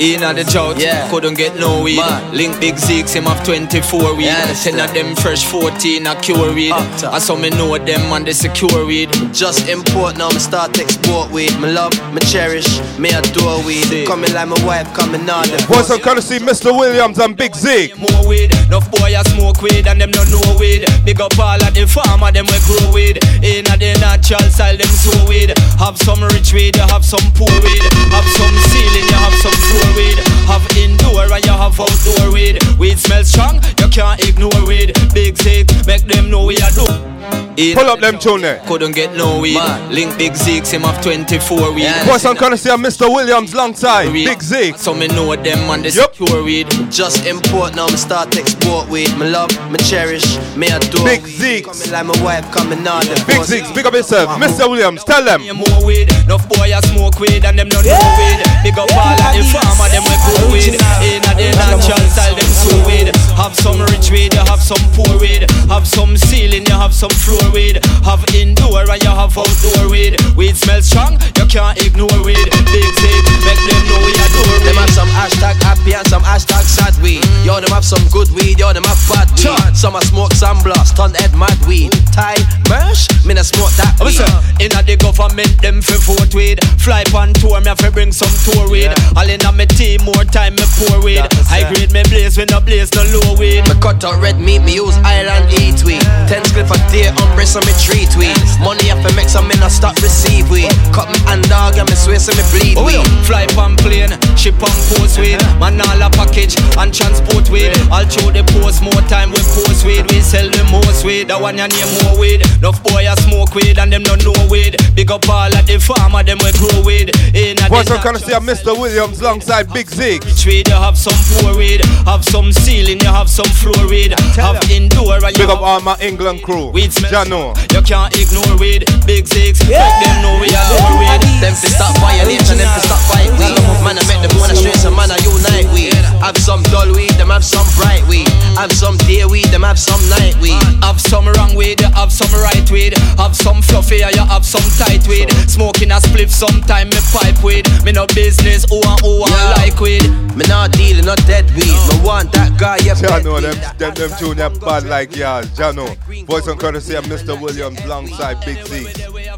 In 0.00 0.20
the 0.20 0.44
drought, 0.44 0.78
yeah. 0.78 1.08
couldn't 1.08 1.38
get 1.38 1.58
no 1.58 1.82
weed. 1.82 1.96
Man. 1.96 2.34
Link 2.34 2.60
Big 2.60 2.74
Zeeks, 2.74 3.14
him 3.14 3.24
have 3.24 3.42
24 3.46 4.14
weed. 4.14 4.26
Yeah, 4.26 4.52
Ten 4.52 4.78
of 4.78 4.92
them 4.92 5.07
fresh 5.16 5.44
14 5.44 6.06
a 6.06 6.14
cure 6.20 6.52
weed. 6.52 6.72
I 6.72 7.18
saw 7.18 7.36
me 7.36 7.50
know 7.50 7.76
them 7.78 8.00
and 8.12 8.26
they 8.26 8.32
secure 8.32 8.86
weed. 8.86 9.10
Just 9.32 9.68
import 9.68 10.16
now, 10.16 10.28
me 10.30 10.38
start 10.38 10.78
export 10.78 11.30
weed. 11.30 11.52
Me 11.60 11.72
love, 11.72 11.92
me 12.12 12.20
cherish, 12.20 12.80
me 12.98 13.10
adore 13.10 13.64
weed. 13.64 14.06
Coming 14.06 14.32
like 14.34 14.48
my 14.48 14.58
wife, 14.66 14.92
coming 14.94 15.28
on 15.30 15.48
the 15.48 15.64
Boys 15.68 15.90
of 15.90 16.02
courtesy, 16.02 16.38
Mr. 16.38 16.76
Williams 16.76 17.18
and 17.18 17.36
Big 17.36 17.54
Zeke. 17.54 17.96
More 17.98 18.28
weed, 18.28 18.52
enough 18.66 18.90
boy 18.90 19.14
I 19.14 19.22
smoke 19.34 19.62
weed 19.62 19.86
and 19.86 20.00
them 20.00 20.10
no 20.10 20.24
know 20.24 20.56
weed. 20.58 20.84
Big 21.04 21.20
up 21.20 21.38
all 21.38 21.62
of 21.62 21.74
the 21.74 21.86
farmer, 21.86 22.32
them 22.32 22.46
we 22.46 22.58
grow 22.66 22.92
weed. 22.92 23.18
In 23.44 23.66
a 23.70 23.76
the 23.78 23.96
natural 24.00 24.42
style, 24.50 24.76
them 24.76 24.88
sow 24.88 25.28
weed. 25.28 25.54
Have 25.78 25.96
some 25.96 26.22
rich 26.34 26.52
weed, 26.52 26.76
you 26.76 26.86
have 26.90 27.04
some 27.04 27.24
poor 27.38 27.52
weed. 27.62 27.84
Have 28.10 28.26
some 28.34 28.54
ceiling, 28.72 29.06
you 29.06 29.18
have 29.18 29.36
some 29.38 29.58
floor 29.70 29.88
weed. 29.94 30.18
Have 30.50 30.66
indoor 30.74 31.30
and 31.30 31.44
you 31.44 31.54
have 31.54 31.78
outdoor 31.78 32.32
weed. 32.32 32.58
Weed 32.78 32.98
smells 32.98 33.30
strong, 33.30 33.62
you 33.78 33.88
can't 33.88 34.18
ignore 34.26 34.62
weed. 34.66 34.97
Big 35.12 35.36
Zeke, 35.36 35.86
make 35.86 36.04
them 36.06 36.30
know 36.30 36.44
we 36.44 36.56
are 36.58 36.70
do. 36.70 37.47
In 37.58 37.74
Pull 37.74 37.90
up 37.90 37.98
them 37.98 38.20
tune 38.20 38.42
there. 38.42 38.62
Couldn't 38.68 38.94
get 38.94 39.16
no 39.16 39.40
weed. 39.40 39.58
Link 39.90 40.16
Big 40.16 40.30
Zeeks, 40.38 40.70
him 40.70 40.82
have 40.82 41.02
24 41.02 41.74
weed. 41.74 41.90
Boys 42.06 42.24
of 42.24 42.38
courtesy, 42.38 42.70
Mr. 42.70 43.12
Williams 43.12 43.52
alongside 43.52 44.12
Big 44.12 44.40
Zeke. 44.40 44.78
So 44.78 44.94
me 44.94 45.08
know 45.08 45.34
them 45.34 45.66
and 45.66 45.82
they 45.82 45.90
secure 45.90 46.44
weed. 46.44 46.70
Just 46.88 47.26
import 47.26 47.74
now, 47.74 47.88
me 47.88 47.96
start 47.96 48.36
export 48.38 48.88
weed. 48.88 49.10
Me 49.18 49.28
love, 49.28 49.50
me 49.72 49.78
cherish, 49.82 50.38
me 50.54 50.68
adore 50.70 51.02
Big 51.02 51.24
weed. 51.24 51.34
Zeke. 51.34 51.64
Coming 51.66 51.90
like 51.90 52.06
my 52.06 52.22
wife, 52.22 52.46
coming 52.54 52.86
on 52.86 53.02
the 53.10 53.18
Big 53.26 53.42
Zeke, 53.42 53.66
big 53.74 53.86
up 53.86 53.94
yourself. 53.94 54.30
Mr. 54.38 54.70
Williams, 54.70 55.02
tell 55.02 55.24
them. 55.24 55.42
more 55.50 55.82
weed. 55.82 56.06
Enough 56.30 56.46
boy 56.46 56.70
a 56.70 56.78
smoke 56.94 57.18
weed 57.18 57.42
and 57.42 57.58
them 57.58 57.66
no 57.74 57.82
know 57.82 57.90
weed. 58.22 58.38
Big 58.62 58.78
up 58.78 58.86
all 58.94 59.18
of 59.18 59.34
the 59.34 59.42
farmer, 59.50 59.90
them 59.90 60.06
we 60.06 60.14
grow 60.30 60.46
weed. 60.54 60.78
In 61.02 61.26
a 61.26 61.34
the 61.34 61.50
natural 61.58 61.98
style, 62.06 62.38
them 62.38 62.46
sow 62.54 62.78
weed. 62.86 63.10
Have 63.34 63.58
some 63.58 63.82
rich 63.90 64.14
weed, 64.14 64.30
you 64.30 64.46
have 64.46 64.62
some 64.62 64.78
poor 64.94 65.18
weed. 65.18 65.50
Have 65.66 65.88
some 65.90 66.14
ceiling, 66.16 66.62
you 66.62 66.78
have 66.78 66.94
some 66.94 67.10
floor 67.10 67.47
weed. 67.52 67.80
Have 68.04 68.24
indoor 68.34 68.88
and 68.88 69.02
you 69.02 69.10
have 69.10 69.36
outdoor 69.36 69.90
weed. 69.90 70.16
Weed 70.36 70.56
smells 70.56 70.86
strong, 70.88 71.18
you 71.36 71.46
can't 71.46 71.76
ignore 71.80 72.08
weed. 72.24 72.48
Big 72.68 72.90
Zeke, 73.00 73.28
make 73.44 73.62
them 73.68 73.82
know 73.88 74.00
we 74.04 74.12
adore 74.16 74.58
Them 74.64 74.76
weed. 74.76 74.82
have 74.82 74.92
some 74.94 75.08
hashtag 75.08 75.56
happy 75.62 75.92
and 75.94 76.06
some 76.08 76.22
hashtag 76.22 76.64
sad 76.64 76.94
weed. 77.02 77.22
Mm. 77.22 77.46
Yo, 77.46 77.60
them 77.60 77.70
have 77.70 77.84
some 77.84 78.04
good 78.08 78.30
weed, 78.32 78.58
yo, 78.58 78.72
them 78.72 78.84
have 78.84 79.00
bad 79.08 79.28
weed. 79.32 79.76
Some 79.76 79.96
a 79.96 80.02
smoke 80.02 80.32
some 80.34 80.62
blast, 80.62 80.96
ton 80.96 81.14
head 81.14 81.34
mad 81.34 81.58
weed. 81.66 81.92
Thai, 82.12 82.34
mersh, 82.68 83.08
me 83.24 83.34
na 83.34 83.42
smoke 83.42 83.72
that 83.76 83.96
weed. 84.00 84.18
Listen, 84.18 84.30
in 84.60 84.72
a 84.74 84.82
the 84.82 84.96
government, 84.96 85.52
them 85.62 85.82
fi 85.82 85.96
vote 86.02 86.34
weed. 86.34 86.62
Fly 86.78 87.04
pan 87.12 87.32
tour, 87.34 87.60
me 87.60 87.68
have 87.68 87.78
to 87.78 87.90
bring 87.90 88.12
some 88.12 88.32
tour 88.44 88.70
weed. 88.70 88.92
All 89.16 89.28
in 89.28 89.40
a 89.44 89.52
me 89.52 89.66
team, 89.66 90.02
more 90.04 90.24
time 90.24 90.54
me 90.56 90.64
pour 90.78 91.02
weed. 91.02 91.24
High 91.48 91.68
grade 91.68 91.92
me 91.92 92.02
blaze, 92.08 92.36
when 92.36 92.48
no 92.50 92.60
blaze 92.60 92.92
no 92.94 93.02
low 93.08 93.36
weed. 93.38 93.66
Me 93.68 93.74
cut 93.80 94.02
out 94.04 94.20
red 94.20 94.38
meat, 94.40 94.60
me 94.62 94.74
use 94.76 94.96
island 95.04 95.46
eat 95.52 95.82
weed. 95.84 96.02
Ten 96.28 96.42
clip 96.52 96.70
a 96.70 96.78
day, 96.90 97.10
umbrella 97.38 97.46
so 97.46 97.60
me 97.62 97.72
treat 97.78 98.10
weed. 98.16 98.36
Money 98.60 98.88
have 98.88 99.04
to 99.06 99.14
make 99.14 99.28
some 99.28 99.46
me 99.46 99.54
not 99.56 99.70
stop 99.70 99.94
receive 100.02 100.50
weed. 100.50 100.70
Cut 100.92 101.08
me 101.10 101.18
hand 101.26 101.48
dog 101.48 101.78
and 101.78 101.88
me 101.88 101.94
swear 101.94 102.18
so 102.18 102.34
me 102.34 102.42
bleed 102.50 102.76
Oh, 102.76 102.88
yo, 102.88 103.02
fly 103.22 103.46
pan 103.54 103.76
plane, 103.76 104.10
ship 104.36 104.58
on 104.58 104.74
post 104.90 105.18
weed. 105.18 105.38
Uh-huh. 105.38 105.70
Man 105.70 105.80
all 105.80 106.02
a 106.02 106.10
package 106.10 106.58
and 106.78 106.92
transport 106.92 107.48
weed. 107.50 107.70
All 107.90 108.04
through 108.06 108.34
the 108.34 108.42
post, 108.58 108.82
more 108.82 109.02
time 109.06 109.30
we 109.30 109.40
post 109.54 109.86
weed. 109.86 110.10
We 110.10 110.20
sell 110.20 110.48
the 110.50 110.64
most 110.70 111.04
weed. 111.04 111.28
That 111.28 111.40
one 111.40 111.58
you 111.58 111.68
name 111.68 111.90
more 112.02 112.18
weed. 112.18 112.42
Enough 112.58 112.82
boy 112.82 113.06
a 113.06 113.14
smoke 113.22 113.54
weed 113.54 113.78
and 113.78 113.92
them 113.92 114.02
no 114.02 114.18
know 114.26 114.34
weed. 114.50 114.74
Big 114.94 115.10
up 115.10 115.28
all 115.28 115.46
of 115.46 115.66
the 115.66 115.78
farmer, 115.78 116.22
them 116.22 116.38
we 116.42 116.50
grow 116.58 116.82
weed. 116.82 117.14
In 117.34 117.58
a 117.62 117.68
Boys 117.70 117.86
the 117.86 117.96
of 117.96 118.02
courtesy, 118.02 118.32
Mr. 118.42 118.74
Williams 118.74 119.20
alongside 119.20 119.72
Big 119.72 119.88
Zeke. 119.88 120.24
Weed, 120.46 120.66
you 120.68 120.74
have 120.74 120.96
some 120.98 121.18
poor 121.38 121.56
weed, 121.56 121.84
have 122.06 122.24
some 122.24 122.52
ceiling, 122.52 122.98
you 123.00 123.12
have 123.12 123.28
some 123.28 123.46
floor 123.46 123.86
weed, 123.86 124.18
have 124.34 124.58
indoor 124.70 125.22
and 125.22 125.36
Big 125.36 125.48
up 125.48 125.60
all 125.60 125.80
my 125.80 125.96
England 126.00 126.42
crew. 126.42 126.70
weed 126.70 126.92
Jano. 127.28 127.52
You 127.72 127.82
can't 127.82 128.08
ignore 128.16 128.56
weed, 128.58 128.88
big 129.04 129.28
six, 129.28 129.60
make 129.68 129.76
them 129.76 130.16
know 130.24 130.40
we 130.40 130.48
are 130.48 130.68
weed. 130.96 131.20
Them 131.44 131.54
fi 131.54 131.68
stop 131.68 131.94
violation, 132.00 132.56
them 132.56 132.68
fi 132.72 132.80
stop 132.80 133.00
fight 133.12 133.30
weed. 133.36 133.52
Man, 133.84 133.98
I 134.00 134.02
make 134.08 134.24
them 134.24 134.32
wanna 134.40 134.56
straight, 134.56 134.76
so 134.76 134.90
man, 134.90 135.10
I 135.10 135.18
unite 135.20 135.68
weed. 135.72 135.94
Have 136.24 136.36
some 136.38 136.62
dull 136.64 136.88
weed, 136.94 137.12
them 137.20 137.28
have 137.28 137.44
some 137.44 137.66
bright 137.76 138.02
weed. 138.08 138.28
Have 138.56 138.72
some 138.72 138.96
day 139.04 139.24
weed, 139.24 139.46
them 139.52 139.62
have 139.62 139.78
some 139.78 140.00
night 140.08 140.36
weed. 140.40 140.58
Have 140.82 141.00
some 141.00 141.28
wrong 141.36 141.54
weed, 141.54 141.80
have 141.80 142.12
some 142.12 142.32
right 142.40 142.68
weed. 142.70 142.96
Have 143.20 143.36
some 143.36 143.60
fluffy, 143.62 144.00
you 144.00 144.24
have 144.24 144.44
some 144.44 144.64
tight 144.80 145.06
weed. 145.06 145.30
Smoking 145.48 145.90
a 145.92 146.00
spliff, 146.00 146.30
sometime 146.30 146.88
me 146.88 147.00
pipe 147.12 147.42
weed. 147.44 147.68
Me 147.84 147.92
no 147.92 148.06
business, 148.08 148.64
who 148.68 148.80
and 148.80 149.00
who 149.04 149.22
I 149.24 149.68
like 149.68 149.78
weed. 149.80 150.08
Me 150.34 150.44
not 150.48 150.72
dealing, 150.72 151.04
not 151.04 151.20
dead 151.26 151.44
weed. 151.52 151.76
Me 151.92 152.00
want 152.02 152.32
that 152.32 152.56
guy, 152.58 152.78
yeah, 152.82 152.94
Jano, 152.94 153.40
them, 153.40 153.54
them, 153.78 153.94
them 153.94 154.10
tune 154.18 154.36
that 154.38 154.58
bad 154.60 154.84
like 154.84 155.14
yeah, 155.14 155.42
Jano. 155.54 155.86
Boys 156.26 156.48
of 156.48 156.58
courtesy, 156.58 156.96
Mr. 157.18 157.40
Williams 157.40 157.80
alongside 157.80 158.40
Big 158.44 158.64
Zeke. 158.66 158.96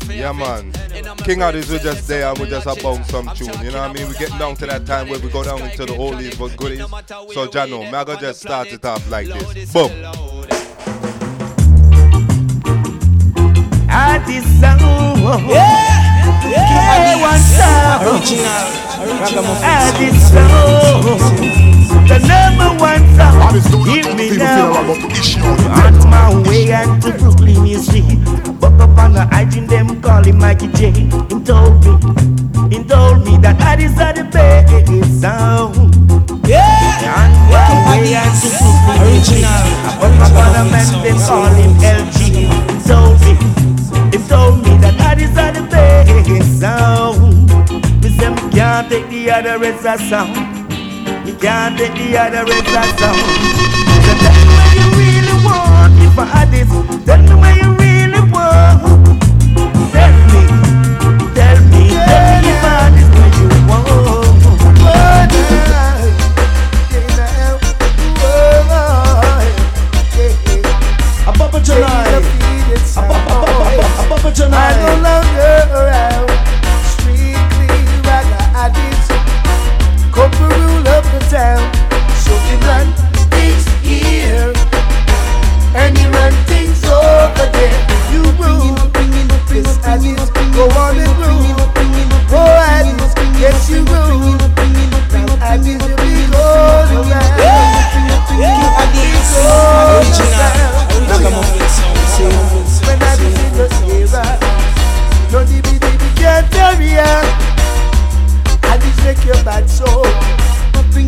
Yeah, 0.09 0.33
man. 0.33 0.73
King 1.25 1.39
Addies, 1.41 1.71
we 1.71 1.79
just 1.79 2.07
there 2.07 2.29
and 2.29 2.39
we 2.39 2.47
just 2.47 2.67
about 2.67 3.07
some 3.07 3.27
tune. 3.35 3.49
You 3.65 3.71
know 3.73 3.81
what 3.81 3.91
I 3.91 3.93
mean? 3.93 4.07
We're 4.07 4.15
getting 4.15 4.39
down 4.39 4.57
to 4.57 4.67
that 4.67 4.87
time 4.87 5.09
where 5.09 5.19
we 5.19 5.31
go 5.31 5.43
down 5.43 5.63
into 5.63 5.87
the 5.87 5.95
oldies 5.95 6.39
but 6.39 6.57
goodies. 6.57 6.81
So, 7.33 7.47
Jano, 7.49 7.91
may 7.91 7.99
I 7.99 8.05
go 8.05 8.17
just 8.17 8.43
start 8.43 8.69
it 8.69 8.85
off 8.85 9.09
like 9.11 9.29
this. 9.29 9.73
Boom. 9.73 9.91
Artist. 13.91 14.61
Yeah, 16.41 16.51
yeah, 16.51 17.21
one 17.23 17.41
sound. 17.41 18.07
Original, 18.07 19.57
Artist 19.63 20.33
sound. 20.33 21.80
The 22.11 22.19
number 22.27 22.71
one 22.83 23.07
sound. 23.15 23.55
Give 23.87 24.17
me 24.17 24.37
now. 24.37 24.73
On 24.75 25.95
my 26.11 26.43
way 26.49 26.73
out 26.73 27.01
to 27.03 27.13
Brooklyn, 27.13 27.65
you 27.67 27.79
see. 27.79 28.17
Buck 28.59 28.81
up 28.81 28.99
on 28.99 29.13
the 29.13 29.25
hygiene, 29.31 29.69
them 29.69 30.03
call 30.03 30.25
him 30.25 30.39
Mikey 30.39 30.67
J. 30.73 30.91
He 30.91 31.09
told 31.47 31.85
me, 31.85 31.93
he 32.69 32.83
told 32.83 33.25
me 33.25 33.37
that 33.39 33.61
Addis 33.61 33.97
are 34.01 34.13
the 34.13 34.25
best 34.25 35.21
sound. 35.21 35.95
Yeah, 36.49 37.15
on 37.15 37.31
my 37.47 38.01
way 38.03 38.17
out 38.17 38.35
to 38.43 38.49
Brooklyn, 38.59 39.15
you 39.15 39.23
see. 39.23 39.43
Buck 40.03 40.19
up 40.19 40.35
on 40.35 40.51
the 40.57 40.63
man, 40.67 40.91
them 41.05 41.19
call 41.23 41.55
him 41.55 41.73
LG. 41.79 42.19
He 42.27 42.79
told 42.91 43.23
me, 43.23 43.33
he 44.11 44.19
told 44.27 44.59
me 44.65 44.73
that 44.83 44.99
Addis 44.99 45.37
are 45.39 45.53
the 45.53 45.63
best 45.71 46.59
sound. 46.59 47.47
Me 48.03 48.09
say 48.19 48.31
me 48.31 48.43
can't 48.51 48.89
take 48.91 49.09
the 49.09 49.31
other 49.31 49.59
rest 49.61 49.87
of 49.87 50.01
sound. 50.09 50.50
Can't 51.41 51.79
take 51.79 51.95
the 51.95 52.19
other 52.19 52.45
rest 52.45 52.69
of 52.69 53.01
sound. 53.01 53.17
So 54.05 54.13
tell 54.21 54.37
me 54.37 54.53
what 54.61 54.77
you 54.77 54.87
really 55.01 55.37
want 55.43 55.95
if 56.03 56.19
I 56.19 56.25
had 56.27 56.51
this. 56.51 56.69
Tell 57.07 57.23
me 57.23 57.35
what 57.35 57.57
you 57.57 57.71
really 57.81 58.31
want. 58.31 59.00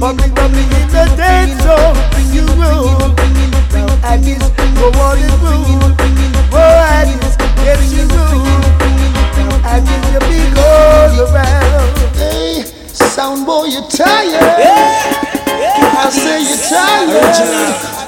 Bubbling, 0.03 0.35
bubbling 0.35 0.67
in 0.67 0.89
the 0.91 1.07
dead 1.15 1.47
soul. 1.63 1.79
Oh, 1.79 2.35
you 2.35 2.43
rule. 2.59 3.15
Now 3.71 3.87
I 4.03 4.19
just 4.19 4.51
go 4.75 4.91
on 4.99 5.15
and 5.15 5.31
rule. 5.39 5.95
Oh, 6.51 6.59
I 6.59 7.07
just 7.07 7.39
get 7.63 7.79
you 7.87 8.11
rule. 8.11 8.43
Now 9.39 9.63
I 9.63 9.79
just 9.79 10.03
you 10.11 10.19
be 10.27 10.43
all 10.59 11.23
around. 11.23 12.19
Hey, 12.19 12.67
sound 12.91 13.47
boy, 13.47 13.67
you're 13.67 13.87
tired. 13.87 14.43
I 15.95 16.11
say 16.11 16.51
you're 16.51 16.59
tired. 16.67 17.39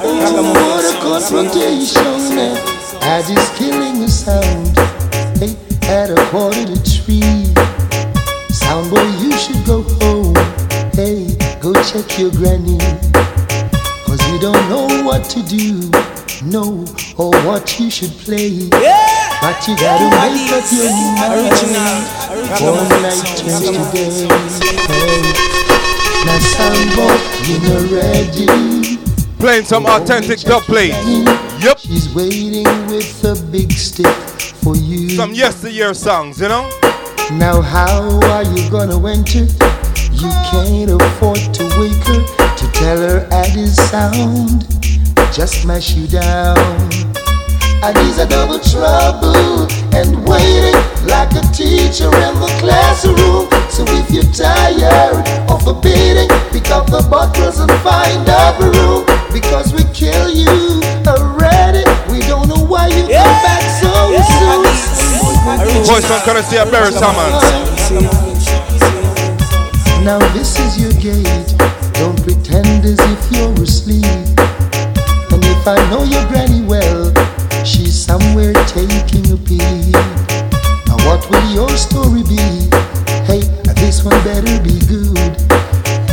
Oh, 0.03 0.51
what 0.51 0.83
a 0.83 0.99
confrontation. 0.99 2.59
I 3.07 3.23
just 3.23 3.55
killing 3.55 4.01
the 4.01 4.09
sound. 4.09 4.75
Hey, 5.39 5.55
at 5.89 6.11
a 6.11 6.17
quarter 6.33 6.74
go 12.17 12.23
your 12.23 12.31
granny. 12.33 12.79
Cause 14.07 14.21
you 14.31 14.39
don't 14.39 14.69
know 14.69 14.87
what 15.05 15.25
to 15.31 15.43
do, 15.43 15.91
no, 16.45 16.85
or 17.17 17.31
what 17.45 17.79
you 17.81 17.91
should 17.91 18.11
play. 18.11 18.69
But 18.71 19.67
you 19.67 19.77
gotta 19.77 20.09
make 20.11 20.53
up 20.53 20.65
your 20.73 20.91
mind. 20.91 21.65
One 22.61 22.89
night 23.03 23.25
turns 23.37 23.61
to 23.61 23.73
day. 23.93 24.29
Hey, 24.87 25.23
now 26.25 26.39
sound 26.39 26.91
boy, 26.97 27.19
you 27.47 27.59
know 27.63 27.83
ready. 27.97 28.99
Playing 29.39 29.65
some 29.65 29.87
authentic 29.87 30.41
dub 30.41 30.63
plates. 30.63 30.97
Yep. 31.63 31.79
She's 31.79 32.15
waiting 32.15 32.65
with 32.87 33.25
a 33.25 33.43
big 33.51 33.73
stick 33.73 34.07
for 34.63 34.77
you. 34.77 35.11
Some 35.11 35.35
yesteryear 35.35 35.95
songs, 35.95 36.41
you 36.41 36.49
know? 36.49 36.69
Now 37.33 37.61
how 37.61 38.21
are 38.31 38.45
you 38.45 38.71
gonna 38.71 39.05
enter? 39.09 39.47
You 40.25 40.31
can't 40.49 40.91
afford 41.03 41.37
to 41.53 41.65
wake 41.77 42.01
her 42.09 42.25
to 42.57 42.73
tell 42.73 42.97
her 42.97 43.29
Addie's 43.31 43.77
sound. 43.91 44.65
Just 45.35 45.67
mash 45.67 45.93
you 45.93 46.07
down. 46.07 46.57
Addie's 47.85 48.17
a 48.17 48.27
double 48.27 48.59
trouble 48.59 49.69
and 49.93 50.27
waiting 50.27 50.81
like 51.05 51.29
a 51.37 51.45
teacher 51.53 52.09
in 52.09 52.35
the 52.41 52.49
classroom. 52.57 53.53
So 53.69 53.85
if 54.01 54.09
you're 54.09 54.25
tired 54.33 55.29
of 55.51 55.67
a 55.69 55.75
beating, 55.75 56.33
pick 56.49 56.71
up 56.71 56.87
the 56.89 57.07
bottles 57.11 57.61
and 57.61 57.71
find 57.85 58.25
a 58.25 58.57
room 58.57 59.05
because 59.29 59.75
we 59.75 59.85
kill 59.93 60.31
you 60.33 60.81
already. 61.05 61.85
We 62.09 62.25
don't 62.25 62.49
know 62.49 62.65
why 62.65 62.89
you 62.89 63.05
come 63.13 63.37
back 63.45 63.61
so 63.77 63.93
soon. 64.41 65.85
Voice 65.85 66.07
from 66.09 66.21
courtesy 66.25 66.57
of 66.57 66.71
Barry 66.71 66.93
Summons. 66.93 68.24
Now 70.05 70.19
this 70.35 70.59
is 70.61 70.79
your 70.79 70.93
gate. 71.01 71.57
Don't 71.95 72.23
pretend 72.23 72.85
as 72.85 73.01
if 73.01 73.33
you're 73.33 73.55
asleep. 73.55 74.05
And 75.33 75.43
if 75.43 75.67
I 75.67 75.77
know 75.89 76.05
your 76.05 76.29
granny 76.29 76.61
well, 76.61 77.11
she's 77.65 77.99
somewhere 77.99 78.53
taking 78.69 79.33
a 79.33 79.37
peek. 79.39 79.97
Now 80.85 81.01
what 81.09 81.25
will 81.31 81.49
your 81.55 81.71
story 81.71 82.23
be? 82.23 82.69
Hey, 83.25 83.49
this 83.81 84.05
one 84.05 84.23
better 84.25 84.61
be 84.63 84.79
good. 84.87 85.41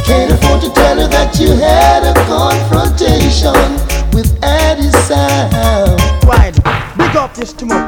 Can't 0.08 0.32
afford 0.32 0.62
to 0.62 0.72
tell 0.74 0.96
her 0.96 1.08
that 1.10 1.38
you 1.38 1.52
had 1.52 2.04
a 2.08 2.14
confrontation 2.32 3.76
with 4.16 4.32
Addie 4.42 4.90
Sound. 5.04 6.00
Right, 6.24 6.56
big 6.98 7.16
up 7.18 7.34
this 7.34 7.52
tomorrow. 7.52 7.88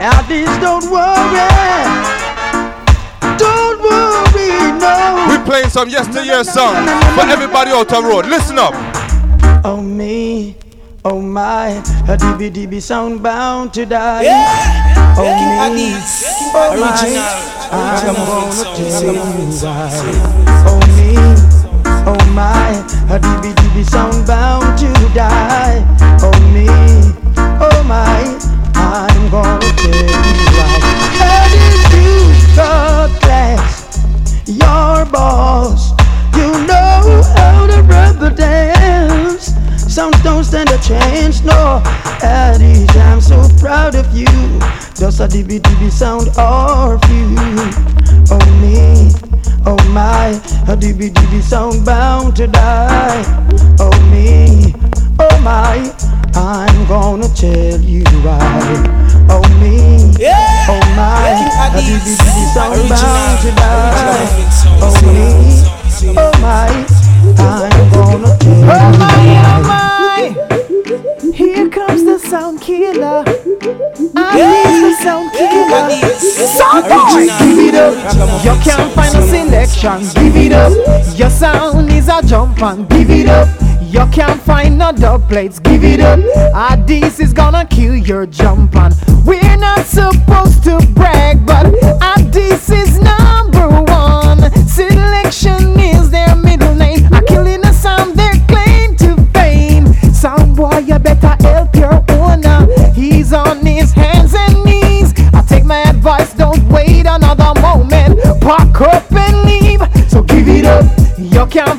Addies, 0.00 0.52
don't 0.60 0.84
worry. 0.90 1.48
Don't 3.38 3.80
worry, 3.80 4.29
no. 4.80 5.26
We 5.28 5.38
playing 5.44 5.70
some 5.70 5.88
yesteryear 5.88 6.44
songs 6.44 6.88
for 7.14 7.28
everybody 7.28 7.70
out 7.70 7.88
the 7.88 8.02
road. 8.02 8.26
Listen 8.26 8.58
up. 8.58 8.74
Oh 9.62 9.80
me, 9.80 10.56
oh 11.04 11.20
my, 11.20 11.68
a 12.08 12.16
DB 12.16 12.50
DB 12.50 12.66
oh, 12.66 12.70
oh, 12.72 12.76
oh, 12.76 12.80
sound 12.80 13.22
bound 13.22 13.74
to 13.74 13.84
die. 13.84 14.24
Oh 15.18 15.36
me, 15.74 15.92
oh 16.54 16.76
my, 16.80 16.96
I'm 17.70 18.16
gonna 18.16 18.64
tell 18.74 19.02
you 19.04 19.20
why. 19.60 19.90
Oh 20.66 20.80
me, 20.96 21.08
oh 22.08 22.24
my, 22.32 22.72
a 23.14 23.18
DB 23.20 23.52
DB 23.54 23.84
sound 23.84 24.26
bound 24.26 24.78
to 24.78 24.90
die. 25.14 25.84
Oh 26.22 26.32
me, 26.54 26.66
oh 27.60 27.82
my, 27.86 28.24
I'm 28.74 29.30
gonna 29.30 29.60
tell 29.76 29.92
you 29.92 30.08
why. 30.56 30.70
And 31.20 31.52
if 31.68 31.92
you 31.92 32.56
got 32.56 33.10
class, 33.20 33.59
your 34.50 35.06
boss, 35.06 35.90
you 36.34 36.50
know 36.66 37.22
how 37.36 37.66
to 37.66 37.82
rubber 37.82 38.30
dance. 38.30 39.52
Some 39.76 40.12
don't 40.22 40.44
stand 40.44 40.70
a 40.70 40.78
chance, 40.78 41.42
no. 41.42 41.82
Addie, 42.22 42.86
I'm 42.98 43.20
so 43.20 43.48
proud 43.58 43.94
of 43.94 44.06
you. 44.16 44.26
Just 44.94 45.20
a 45.20 45.26
DB 45.26 45.60
DB 45.60 45.90
sound 45.90 46.28
of 46.36 47.02
you. 47.10 47.34
Oh 48.30 48.46
me, 48.60 49.10
oh 49.66 49.78
my, 49.90 50.28
a 50.72 50.76
DB 50.76 51.10
DB 51.10 51.42
sound 51.42 51.84
bound 51.84 52.36
to 52.36 52.46
die. 52.46 53.22
Oh 53.78 53.90
me, 54.10 54.74
oh 55.20 55.40
my, 55.42 55.78
I'm 56.34 56.86
gonna 56.88 57.28
tell 57.34 57.80
you 57.80 58.04
why. 58.24 58.38
Oh 59.28 59.42
me, 59.60 59.76
oh 60.68 60.80
my, 60.96 61.36
a 61.60 61.78
DB 61.78 62.00
DB 62.00 62.36
sound 62.54 62.88
bound 62.88 63.40
to 63.42 63.50
die. 63.54 64.28
Oh 64.82 64.96
me, 65.06 65.28
oh 66.18 66.32
my, 66.40 66.70
I'm 67.38 67.90
gonna 67.92 68.30
tell 68.38 68.50
you 68.50 68.70
Oh 68.70 68.90
my, 68.98 69.20
oh 69.46 69.62
my. 69.68 70.50
Here 71.34 71.68
comes 71.70 72.04
the 72.04 72.18
sound 72.18 72.60
killer. 72.60 73.24
I 74.16 74.34
need 74.36 74.80
the 74.84 74.92
sound 75.02 75.32
killer. 75.32 75.90
Sound 76.18 76.84
boy, 76.84 77.26
give 77.38 77.58
it 77.68 77.74
up. 77.74 77.94
You 78.44 78.54
can't 78.62 78.92
find 78.92 79.14
a 79.14 79.22
selection. 79.22 79.98
Give 80.22 80.36
it 80.36 80.52
up. 80.52 80.72
Your 81.18 81.30
sound 81.30 81.90
is 81.92 82.08
a 82.08 82.20
jump 82.26 82.60
and 82.62 82.88
give 82.90 83.10
it 83.10 83.28
up. 83.28 83.48
You 83.90 84.06
can't 84.12 84.40
find 84.42 84.78
no 84.78 84.92
dub 84.92 85.28
plates. 85.28 85.58
Give 85.58 85.82
it 85.82 85.98
up. 85.98 86.20
Ah, 86.54 86.80
this 86.86 87.18
is 87.18 87.32
gonna 87.32 87.66
kill 87.66 87.96
your 87.96 88.24
jump 88.24 88.76
on. 88.76 88.92
we're 89.26 89.56
not 89.56 89.84
supposed 89.84 90.62
to 90.62 90.78
brag, 90.94 91.44
but 91.44 91.66
ah, 92.00 92.14
this 92.30 92.70
is 92.70 93.00
number 93.00 93.66
one. 93.90 94.38
Selection 94.68 95.76
is 95.80 96.08
their 96.08 96.36
middle 96.36 96.72
name. 96.76 97.12
I 97.12 97.20
killing 97.26 97.64
a 97.64 97.72
sound 97.72 98.14
their 98.14 98.34
claim 98.46 98.94
to 98.98 99.16
fame. 99.34 99.92
Sound 100.14 100.54
boy, 100.54 100.78
you 100.86 100.96
better 101.00 101.36
help 101.40 101.74
your 101.74 102.04
owner. 102.10 102.68
He's 102.94 103.32
on 103.32 103.66
his 103.66 103.92
hands 103.92 104.34
and 104.34 104.62
knees. 104.64 105.12
I 105.34 105.42
take 105.48 105.64
my 105.64 105.82
advice, 105.82 106.32
don't 106.34 106.62
wait 106.68 107.06
another 107.06 107.60
moment. 107.60 108.20
Pack 108.40 108.80
up 108.82 109.09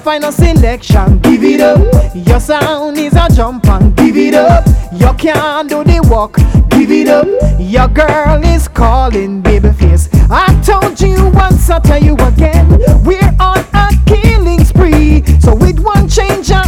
A 0.03 0.31
selection. 0.31 1.19
Give 1.19 1.43
it 1.43 1.61
up. 1.61 1.79
Your 2.13 2.39
sound 2.39 2.97
is 2.97 3.13
a 3.13 3.27
jump 3.33 3.67
and 3.67 3.95
give 3.95 4.17
it 4.17 4.33
up. 4.33 4.65
You 4.91 5.13
can't 5.13 5.69
do 5.69 5.83
the 5.83 6.05
walk. 6.09 6.35
Give 6.69 6.91
it 6.91 7.07
up. 7.07 7.27
Your 7.59 7.87
girl 7.87 8.43
is 8.43 8.67
calling 8.67 9.41
babyface. 9.41 10.09
I 10.29 10.59
told 10.63 10.99
you 10.99 11.29
once, 11.29 11.69
I 11.69 11.79
tell 11.79 12.01
you 12.03 12.15
again. 12.15 12.67
We're 13.05 13.33
on 13.39 13.63
a 13.73 13.89
killing 14.05 14.65
spree. 14.65 15.23
So 15.39 15.55
with 15.55 15.79
one 15.79 16.09
changer 16.09 16.60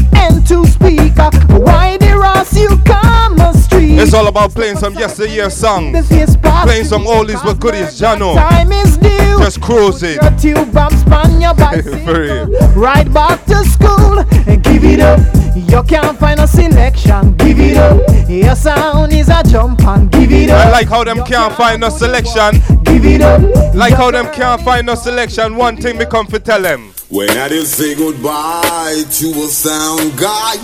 It's 4.03 4.13
all 4.13 4.27
about 4.27 4.51
playing 4.51 4.75
some 4.75 4.95
yesteryear 4.95 5.49
songs. 5.49 6.09
Playing 6.09 6.83
some 6.83 7.05
oldies 7.05 7.41
but 7.41 7.57
goodies, 7.61 7.97
Jano. 7.99 8.35
Time 8.35 8.73
is 8.73 8.97
due. 8.97 9.39
Just 9.39 9.61
cruising. 9.61 10.19
Your 10.21 10.37
two 10.37 10.65
bumps 10.73 11.03
on 11.09 11.39
your 11.39 11.53
bicycle. 11.55 12.47
Right 12.75 13.11
back 13.13 13.45
to 13.45 13.63
school 13.63 14.19
and 14.19 14.61
give 14.61 14.83
it 14.83 14.99
up. 14.99 15.21
You 15.55 15.81
can't 15.83 16.19
find 16.19 16.41
a 16.41 16.47
selection. 16.47 17.33
Give 17.37 17.57
it 17.57 17.77
up. 17.77 18.29
Your 18.29 18.55
sound 18.55 19.13
is 19.13 19.29
a 19.29 19.41
jump 19.43 19.81
and 19.85 20.11
give 20.11 20.33
it 20.33 20.49
up. 20.49 20.67
I 20.67 20.69
like 20.71 20.89
how 20.89 21.05
them 21.05 21.23
can't 21.23 21.53
find 21.55 21.79
no 21.79 21.87
selection. 21.87 22.61
Give 22.83 23.05
it 23.05 23.21
up. 23.21 23.41
Like 23.73 23.93
how 23.93 24.11
them 24.11 24.25
can't 24.33 24.61
find 24.63 24.85
no 24.85 24.95
selection. 24.95 25.55
One 25.55 25.77
thing 25.77 25.97
me 25.97 26.05
come 26.05 26.27
to 26.27 26.39
tell 26.39 26.61
them. 26.61 26.93
When 27.09 27.29
I 27.29 27.47
did 27.47 27.67
say 27.67 27.95
goodbye 27.95 29.03
to 29.09 29.27
a 29.29 29.47
sound 29.47 30.17
guy, 30.17 30.55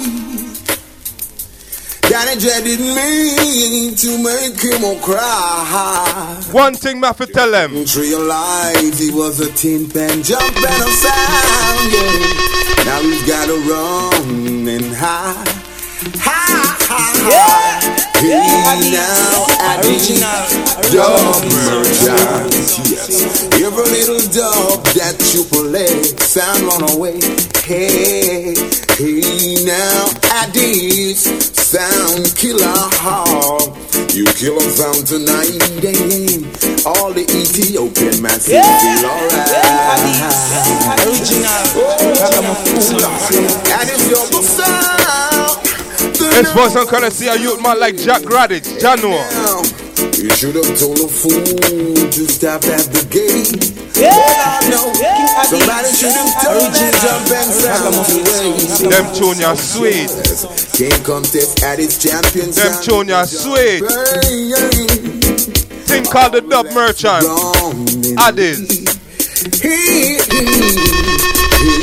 J 2.10 2.64
didn't 2.64 2.96
mean 2.96 3.94
to 3.94 4.18
make 4.24 4.60
him 4.60 4.84
all 4.84 4.98
cry. 4.98 6.42
One 6.52 6.74
thing 6.74 7.04
have 7.04 7.18
tell 7.28 7.52
them. 7.52 7.74
Realize 7.96 8.98
he 8.98 9.12
was 9.12 9.40
a 9.40 9.52
tin 9.54 9.88
pan 9.88 10.24
jump 10.24 10.42
and 10.42 10.66
a 10.66 10.90
sound, 10.90 11.94
yeah. 11.94 12.84
Now 12.86 13.02
he's 13.02 13.28
gotta 13.28 13.54
run 13.70 14.68
and 14.68 14.96
ha 14.96 15.44
ha. 16.18 17.69
Hey 18.20 18.92
now, 18.92 19.48
original 19.80 20.44
dub 20.92 21.40
merchant. 21.64 22.52
Yes, 22.92 23.48
every 23.56 23.88
little 23.96 24.20
dub 24.36 24.84
that 24.92 25.16
you 25.34 25.48
play, 25.48 26.04
sound 26.20 26.64
run 26.68 26.84
away. 26.98 27.16
Hey, 27.64 28.60
hey 29.00 29.64
now, 29.64 30.12
Addies, 30.36 31.32
sound 31.56 32.36
killer. 32.36 32.92
You 34.12 34.26
kill 34.36 34.60
sound 34.60 35.08
tonight, 35.08 35.56
all 36.86 37.14
the 37.14 37.24
Ethiopian 37.24 38.22
masses 38.22 38.52
feel 38.52 39.06
alright. 39.08 39.48
Original, 41.08 41.64
Addies, 43.72 44.10
you're 44.10 44.28
the 44.28 44.42
sound. 44.44 44.99
It's 46.38 46.52
voice 46.54 46.76
and 46.76 46.88
courtesy 46.88 47.28
a 47.28 47.36
youth 47.38 47.62
man 47.62 47.80
like 47.80 47.98
Jack 47.98 48.22
Radics, 48.22 48.78
Jano. 48.80 49.18
You 50.18 50.30
should 50.32 50.56
have 50.56 50.78
told 50.80 51.00
a 51.00 51.08
fool 51.08 51.44
to 52.12 52.28
stop 52.28 52.64
at 52.66 52.86
the 52.92 53.04
gate. 53.10 53.76
Yeah, 53.96 54.60
no. 54.70 54.94
Somebody 55.44 55.92
should 55.92 56.16
have 56.16 56.32
told 56.44 56.72
that 56.72 56.94
jump 57.04 57.32
and 57.36 57.52
sound 57.52 57.96
away. 58.16 58.56
Them 58.90 59.06
tune 59.16 59.40
ya 59.40 59.56
sweet. 59.56 60.10
Can't 60.78 61.04
contest 61.04 61.64
at 61.64 61.80
its 61.80 62.02
champion. 62.02 62.52
Them 62.52 62.74
tune 62.82 63.10
ya 63.10 63.26
sweet. 63.26 63.84
Thing 65.88 66.06
called 66.06 66.34
the 66.34 66.42
dub 66.42 66.68
merchant. 66.74 67.26
Addies. 68.20 68.88
Hey, 69.62 70.20
hey, 70.30 70.60
hey, 71.60 71.80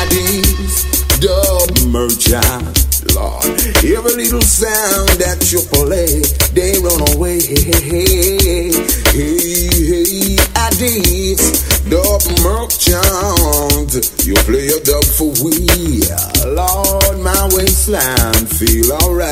Addies, 0.00 1.20
dub 1.20 1.70
merchant. 1.88 2.81
Lord, 3.22 3.44
every 3.86 4.14
little 4.18 4.42
sound 4.42 5.14
that 5.22 5.54
you 5.54 5.62
play, 5.70 6.26
they 6.58 6.74
run 6.82 6.98
away. 7.14 7.38
Hey, 7.38 7.70
hey, 7.70 8.74
hey, 9.14 10.34
Addies, 10.58 11.38
dub 11.86 12.18
merchant. 12.42 13.94
You 14.26 14.34
play 14.42 14.74
a 14.74 14.80
dub 14.82 15.06
for 15.06 15.30
we. 15.38 16.02
Lord, 16.50 17.22
my 17.22 17.46
waistline 17.54 18.46
feel 18.58 18.90
alright. 18.90 19.30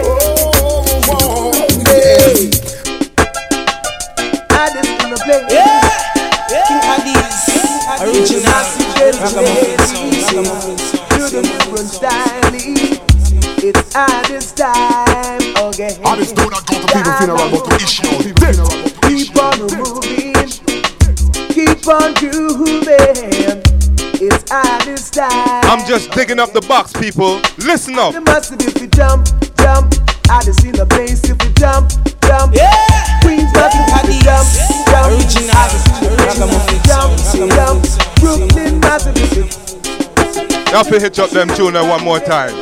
Oh, 0.00 0.48
oh, 0.64 0.88
oh 1.12 1.52
hey. 1.84 2.48
Addies 4.48 4.96
in 4.96 5.10
the 5.12 5.20
place. 5.20 5.44
Yeah, 5.52 5.92
King 6.64 6.80
Addies, 6.88 7.36
original. 8.00 8.64
To 9.04 9.73
It's 13.66 13.80
Addies 13.94 14.52
time 14.54 15.40
again. 15.56 15.96
Addies 16.04 16.36
do 16.36 16.50
not 16.50 16.66
go 16.68 16.76
to 16.76 16.86
people 16.92 17.12
funeral, 17.16 17.48
but 17.48 17.64
to 17.64 17.76
issue 17.80 18.04
Keep 19.08 19.40
on 19.40 19.56
moving, 19.56 20.52
keep 21.48 21.88
on 21.88 22.12
grooving. 22.20 23.64
It's 24.20 24.44
Addies 24.52 25.08
time. 25.10 25.64
I'm 25.64 25.80
just 25.88 26.12
digging 26.12 26.40
up 26.40 26.52
the 26.52 26.60
box, 26.68 26.92
people. 26.92 27.40
Listen 27.56 27.98
up. 27.98 28.12
The 28.12 28.20
massive 28.20 28.60
if 28.60 28.78
you 28.82 28.88
jump, 28.88 29.24
jump. 29.56 29.96
Addies 30.28 30.60
in 30.68 30.72
the 30.76 30.84
place 30.84 31.24
if 31.24 31.40
you 31.40 31.52
jump, 31.56 31.88
jump. 32.20 32.52
Yeah. 32.52 32.68
Queens 33.24 33.48
massive 33.56 33.80
if 33.80 34.12
you 34.12 34.20
jump, 34.28 34.44
jump. 34.92 35.08
Original. 35.08 35.56
Addies 35.56 35.88
if 36.52 36.68
you 36.68 36.80
jump, 36.84 37.16
jump. 37.56 37.80
Brooklyn 38.20 38.78
massive 38.80 39.16
if 39.16 39.32
you 39.32 39.44
Y'all 40.70 40.84
fi 40.84 41.00
hit 41.00 41.18
up 41.18 41.30
them 41.30 41.48
tune 41.56 41.74
uh, 41.76 41.86
one 41.88 42.04
more 42.04 42.20
time. 42.20 42.52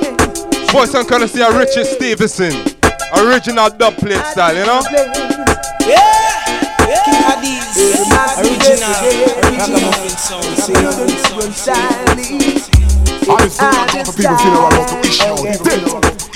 Voice 0.73 0.95
and 0.95 1.07
courtesy 1.07 1.43
of 1.43 1.55
Richard 1.55 1.85
Stevenson. 1.85 2.53
Original 3.15 3.69
dub 3.69 3.95
plate 3.97 4.25
style, 4.25 4.57
you 4.57 4.65
know? 4.65 4.81
Yeah, 5.87 6.01
King 7.05 7.21
Addies, 7.29 7.77
original, 8.41 8.89
ragamuffin 9.43 10.17
sound. 10.17 10.47
Addies 13.29 13.57
do 13.57 13.63
not 13.63 13.93
go 13.93 14.03
to 14.03 14.13
people 14.13 14.37
funeral, 14.39 14.71
but 14.71 14.87
to 14.89 14.97
issue 15.05 15.37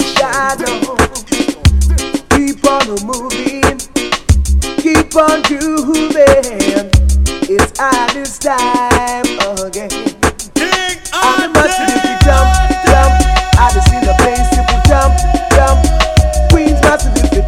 Shadow. 0.05 0.77
Keep 2.37 2.61
on 2.71 2.87
moving, 3.07 3.79
keep 4.77 5.17
on 5.17 5.41
grooving. 5.49 6.91
It's 7.49 7.73
Addies 7.81 8.39
time 8.39 9.27
again. 9.67 10.16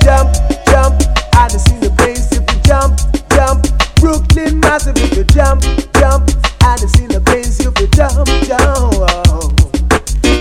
Jump, 0.09 0.33
jump. 0.65 0.97
Addies 1.37 1.71
in 1.71 1.81
the 1.81 1.91
place 1.99 2.33
if 2.33 2.41
you 2.41 2.61
jump, 2.65 2.97
jump. 3.37 3.61
Brooklyn 4.01 4.59
massive 4.59 4.97
if 4.97 5.15
you 5.15 5.25
jump, 5.25 5.61
jump. 6.01 6.25
Addies 6.65 6.99
in 6.99 7.09
the 7.09 7.21
place 7.21 7.61
if 7.61 7.79
you 7.79 7.89
jump, 7.93 8.25
jump. 8.49 8.97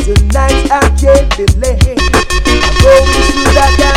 Tonight 0.07 0.72
I 0.72 0.88
can't 0.95 1.28
be 1.36 1.43
late. 1.59 1.84
I'm 1.84 2.76
going 2.80 3.11
through 3.28 3.53
that 3.59 3.97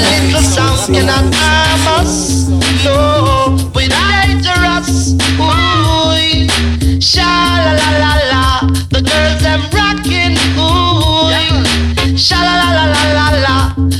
little 0.00 0.42
sound 0.42 0.94
cannot 0.94 1.34
harm 1.34 1.86
us. 2.00 2.48
No, 2.84 3.56
we're 3.74 3.88
dangerous. 3.88 5.14
Ooh, 5.38 7.00
sha 7.00 7.30
la 7.64 7.72
la 7.80 7.90
la 8.02 8.12
la, 8.32 8.44
the 8.90 9.00
girls 9.02 9.40
them 9.42 9.62
rocking. 9.72 10.36
Ooh, 10.56 11.30
sha 12.16 12.38
la 12.40 12.54
la 12.62 12.68
la 12.78 12.84
la 12.92 13.02
la 13.18 13.28
la, 13.46 13.56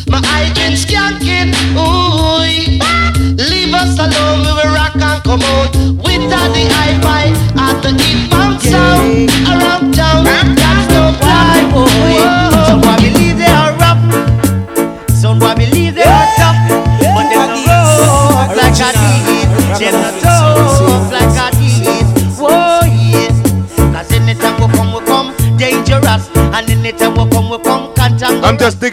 my 0.08 0.20
hydrant 0.26 0.76
skanking. 0.76 1.52
Ooh, 1.76 2.40
leave 3.50 3.74
us 3.74 3.98
alone, 3.98 4.40
we 4.44 4.52
will 4.58 4.72
rock 4.74 4.94
and 4.96 5.22
come 5.22 5.42
out 5.42 5.74
with 6.04 6.24
the 6.30 6.36
hi-fi 6.36 7.28
at 7.28 7.49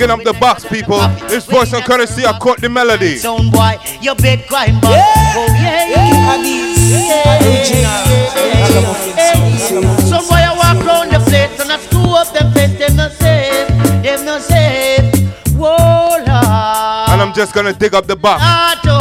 I'm 0.10 0.20
just 0.20 0.26
digging 0.26 0.30
up 0.30 0.34
the 0.34 0.40
box, 0.40 0.66
people. 0.66 1.00
This 1.28 1.46
voice 1.46 1.74
and 1.74 1.84
courtesy 1.84 2.26
I 2.26 2.38
Caught 2.40 2.62
the 2.62 2.70
Melody. 2.70 3.18
Sound 3.18 3.52
boy, 3.52 3.78
your 4.02 4.16
bed 4.16 4.46
crying, 4.48 4.80
but 4.82 4.92
oh 4.92 5.48
yeah, 5.60 5.90
yeah, 5.90 6.38
Some 10.08 10.26
boy 10.28 10.36
I 10.36 10.56
walk 10.56 10.86
round 10.86 11.12
the 11.12 11.20
place 11.30 11.60
and 11.60 11.72
I 11.72 11.78
screw 11.80 12.16
up 12.16 12.32
them 12.34 12.52
face, 12.54 12.78
them 12.80 12.96
no 12.96 13.10
safe, 13.10 13.68
them 14.04 14.26
no 14.26 14.40
safe. 14.40 15.14
Whoa, 15.56 15.76
Lord. 15.76 17.10
And 17.10 17.22
I'm 17.22 17.34
just 17.34 17.54
gonna 17.54 17.74
dig 17.74 17.94
up 17.94 18.08
the 18.08 18.16
box. 18.16 18.44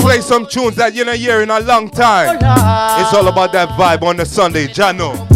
Play 0.03 0.20
some 0.20 0.47
tunes 0.47 0.77
that 0.77 0.95
you 0.95 1.05
don't 1.05 1.16
hear 1.16 1.43
in 1.43 1.51
a 1.51 1.61
long 1.61 1.89
time. 1.91 2.39
Oh, 2.43 3.01
it's 3.01 3.15
all 3.15 3.28
about 3.28 3.53
that 3.53 3.69
vibe 3.70 4.03
on 4.03 4.16
the 4.16 4.24
Sunday, 4.24 4.66
Jano. 4.66 5.35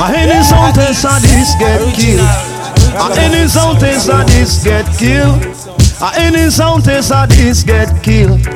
A 0.00 0.06
any 0.14 0.44
something 0.44 0.94
sadist 0.94 1.58
get 1.58 1.94
killed. 1.94 2.20
A 2.94 3.20
any 3.20 3.48
something 3.48 3.98
sadist 3.98 4.64
get 4.64 4.86
killed. 4.96 5.42
A 6.00 6.12
any 6.20 6.50
something 6.50 7.02
sadist 7.02 7.66
get 7.66 8.02
killed. 8.04 8.46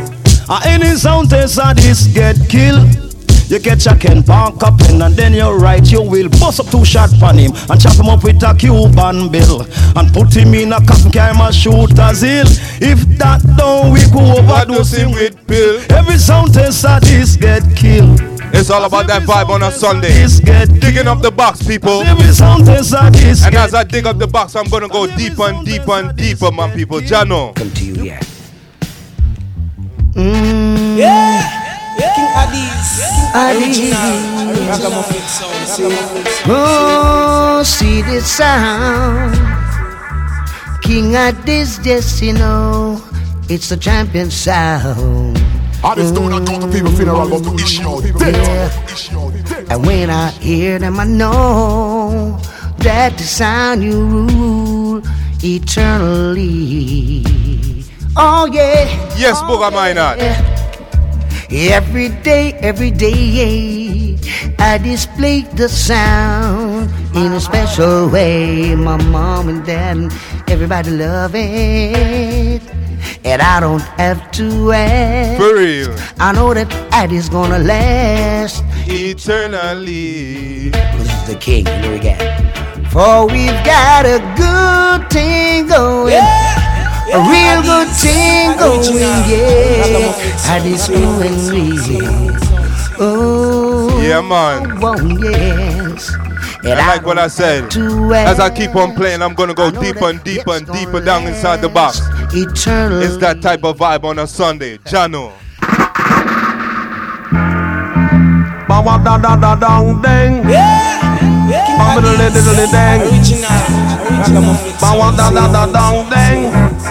A 0.48 0.60
any 0.64 0.94
something 0.94 1.48
sadist 1.48 2.14
get 2.14 2.36
killed. 2.48 2.89
You 3.51 3.59
catch 3.59 3.86
a 3.86 3.97
Ken 3.97 4.23
Park 4.23 4.62
up 4.62 4.81
in 4.89 5.02
and 5.02 5.14
then 5.16 5.35
you're 5.35 5.59
right, 5.59 5.85
you 5.90 6.01
will 6.01 6.31
bust 6.40 6.60
up 6.60 6.70
two 6.70 6.85
shot 6.85 7.10
on 7.20 7.36
him 7.36 7.52
and 7.69 7.81
chop 7.81 7.94
him 7.94 8.09
up 8.09 8.23
with 8.23 8.43
a 8.44 8.55
Cuban 8.55 9.28
bill 9.28 9.66
and 9.97 10.14
put 10.14 10.35
him 10.35 10.55
in 10.55 10.73
a 10.73 10.81
coffin 10.86 11.10
carry 11.10 11.36
my 11.36 11.51
shooter's 11.51 12.23
hill. 12.23 12.47
If 12.81 13.19
that 13.19 13.43
don't, 13.59 13.93
we 13.93 14.01
go 14.10 14.39
overdose 14.39 14.93
him 14.93 15.10
with 15.10 15.44
pill. 15.48 15.82
Every 15.90 16.19
sound 16.19 16.55
test 16.55 16.82
that 16.82 17.06
is 17.10 17.36
get 17.36 17.62
killed. 17.77 18.32
It's 18.55 18.70
all 18.70 18.85
about 18.85 19.07
that 19.07 19.23
vibe 19.23 19.49
on 19.49 19.62
a 19.62 19.70
Sunday. 19.70 20.27
Digging 20.81 21.09
up 21.09 21.20
the 21.23 21.31
box, 21.31 21.66
people. 21.66 22.03
Every 22.03 22.33
sound 22.33 22.66
test 22.66 22.91
that 22.91 23.16
is 23.16 23.45
And 23.45 23.55
as 23.55 23.74
I 23.74 23.85
dig 23.85 24.07
up 24.07 24.19
the 24.19 24.27
box, 24.27 24.55
I'm 24.55 24.69
gonna 24.69 24.89
go 24.89 25.07
deeper 25.07 25.45
and 25.45 25.65
deeper 25.65 25.93
and 25.93 26.16
deeper, 26.16 26.51
man, 26.53 26.70
people. 26.77 27.01
Jano. 27.01 27.55
Come 27.57 27.70
to 27.70 27.85
you, 27.85 28.05
yeah. 28.05 28.20
Mm. 30.15 30.99
Yeah. 30.99 31.62
King 32.15 32.29
Addies. 32.35 33.12
Oh, 36.47 37.62
see 37.65 38.03
the 38.03 38.20
sound. 38.20 39.35
King 40.83 41.12
Addies, 41.12 41.85
yes, 41.85 42.20
you 42.20 42.35
know, 42.35 43.01
it's 43.49 43.69
the 43.69 43.77
champion 43.77 44.31
sound. 44.31 45.52
I 45.85 45.95
just 45.97 46.15
don't 46.15 46.31
talk 46.47 46.61
to 46.61 46.69
people 46.69 46.93
funeral 46.93 47.27
about 47.27 47.43
the 47.43 47.55
issue. 47.55 47.83
Yeah. 48.31 48.71
And 49.69 49.85
when 49.85 50.11
I 50.11 50.31
hear 50.31 50.79
them, 50.79 51.01
I 51.01 51.05
know 51.05 52.39
that 52.79 53.19
the 53.19 53.25
sound 53.25 53.83
you 53.83 54.05
rule 54.05 55.03
eternally. 55.43 57.25
Oh 58.17 58.47
yeah. 58.47 58.85
Yes, 59.19 59.41
oh, 59.43 59.47
Booga 59.49 59.71
Minot. 59.73 60.19
Every 61.51 62.11
day, 62.23 62.53
every 62.61 62.91
day, 62.93 64.17
I 64.59 64.79
display 64.79 65.43
the 65.43 65.69
sound 65.69 66.72
in 67.14 67.32
a 67.32 67.40
special 67.40 68.09
way. 68.09 68.74
My 68.74 68.97
mom 69.05 69.48
and 69.48 69.64
dad 69.64 69.97
and 69.97 70.12
everybody 70.51 70.90
love 70.90 71.32
it. 71.34 72.62
And 73.24 73.40
I 73.43 73.60
don't 73.60 73.82
have 73.98 74.30
to 74.32 74.72
ask. 74.72 75.40
For 75.40 75.55
real. 75.56 75.94
I 76.18 76.32
know 76.32 76.55
that 76.55 76.72
Addie's 76.93 77.28
gonna 77.28 77.59
last 77.59 78.64
eternally. 78.86 80.70
This 80.70 81.12
is 81.12 81.26
the 81.28 81.36
king, 81.36 81.66
you 81.66 81.78
know 81.82 81.90
we 81.93 81.98
got. 81.98 82.18
For 82.93 83.26
we've 83.26 83.64
got 83.64 84.05
a 84.06 84.18
good 84.36 85.10
thing 85.10 85.66
going. 85.68 86.14
A 87.14 87.18
real 87.28 87.60
good 87.62 87.89
thing 87.89 88.56
going, 88.56 88.94
yeah. 89.28 90.47
Addie's 90.47 90.86
doing 90.89 91.39
me. 91.51 91.78
Oh, 92.98 94.01
Yeah, 94.02 94.20
man. 94.20 94.78
oh, 94.82 94.97
yes. 95.20 96.10
And 96.64 96.78
I 96.78 96.86
like 96.94 97.05
what 97.05 97.18
I 97.18 97.26
said. 97.26 97.74
As 97.74 98.39
I 98.39 98.48
keep 98.48 98.76
on 98.76 98.94
playing, 98.94 99.20
I'm 99.20 99.34
gonna 99.34 99.55
go 99.55 99.70
deeper 99.70 100.09
and 100.09 100.22
deeper 100.22 100.52
and 100.52 100.66
deeper 100.66 101.01
down 101.01 101.26
inside 101.26 101.60
the 101.60 101.68
box. 101.68 102.01
Eternal. 102.32 103.02
It's 103.02 103.16
that 103.18 103.43
type 103.43 103.64
of 103.64 103.78
vibe 103.78 104.05
on 104.05 104.20
a 104.20 104.26
Sunday. 104.26 104.78
Jano. 104.78 105.32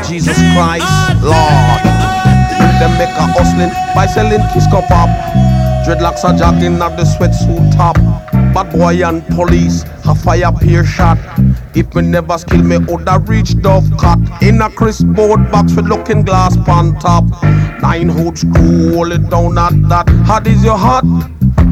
Jesus 0.06 0.38
Christ, 0.52 0.86
Lord. 1.24 1.82
Them 2.80 2.92
make 2.98 3.16
a 3.16 3.26
hustling 3.34 3.72
by 3.96 4.06
selling 4.08 4.42
kiss 4.54 4.68
cup 4.68 4.90
up. 4.92 5.10
Dreadlocks 5.92 6.24
are 6.24 6.38
jogging 6.38 6.82
at 6.82 6.96
the 6.96 7.04
sweatsuit 7.04 7.76
top. 7.76 7.98
Bad 8.54 8.72
boy 8.72 9.04
and 9.06 9.28
police 9.28 9.84
a 10.08 10.16
fire 10.16 10.54
peer 10.62 10.86
shot. 10.86 11.18
If 11.76 11.94
me 11.94 12.02
never 12.02 12.38
skill 12.38 12.64
me 12.64 12.78
woulda 12.78 13.20
reach 13.20 13.62
Dove 13.62 13.92
cut 14.00 14.18
in 14.42 14.62
a 14.62 14.70
crisp 14.70 15.06
board 15.08 15.52
box 15.52 15.76
with 15.76 15.88
looking 15.88 16.24
glass 16.24 16.56
pan 16.64 16.98
top. 17.02 17.26
Nine 17.82 18.08
hood 18.08 18.38
screw, 18.38 18.94
hold 18.94 19.12
it 19.12 19.30
down 19.30 19.58
at 19.58 19.74
that. 19.90 20.08
Hot 20.28 20.48
is 20.48 20.64
your 20.64 20.78
hot? 20.78 21.04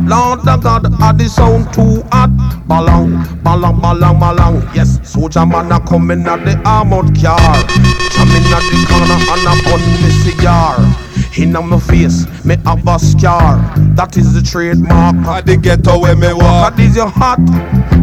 Lord 0.03 0.45
of 0.45 0.63
God, 0.63 1.01
are 1.01 1.13
the 1.13 1.29
sound 1.29 1.73
too 1.73 2.03
hot? 2.11 2.29
Ballong, 2.67 3.23
ballong, 3.41 3.79
ballong, 3.79 4.19
ballong. 4.19 4.75
Yes, 4.75 4.99
soldier 5.09 5.45
man 5.45 5.71
a 5.71 5.79
coming 5.79 6.27
at 6.27 6.43
the 6.43 6.61
armored 6.67 7.15
car. 7.15 7.39
Jamming 8.11 8.51
at 8.51 8.67
the 8.67 8.85
corner 8.91 9.19
and 9.31 9.47
a 9.47 9.63
bun 9.63 9.79
me 10.03 10.11
cigar. 10.11 11.08
In 11.39 11.53
my 11.53 11.79
face, 11.79 12.25
me 12.43 12.57
have 12.65 12.85
a 12.85 12.99
scar. 12.99 13.55
That 13.95 14.17
is 14.17 14.33
the 14.33 14.41
trademark. 14.41 15.15
At 15.25 15.45
the 15.45 15.55
get 15.55 15.87
where 15.87 16.13
me 16.13 16.33
walk. 16.33 16.75
That 16.75 16.79
is 16.79 16.97
your 16.97 17.07
hot. 17.07 17.39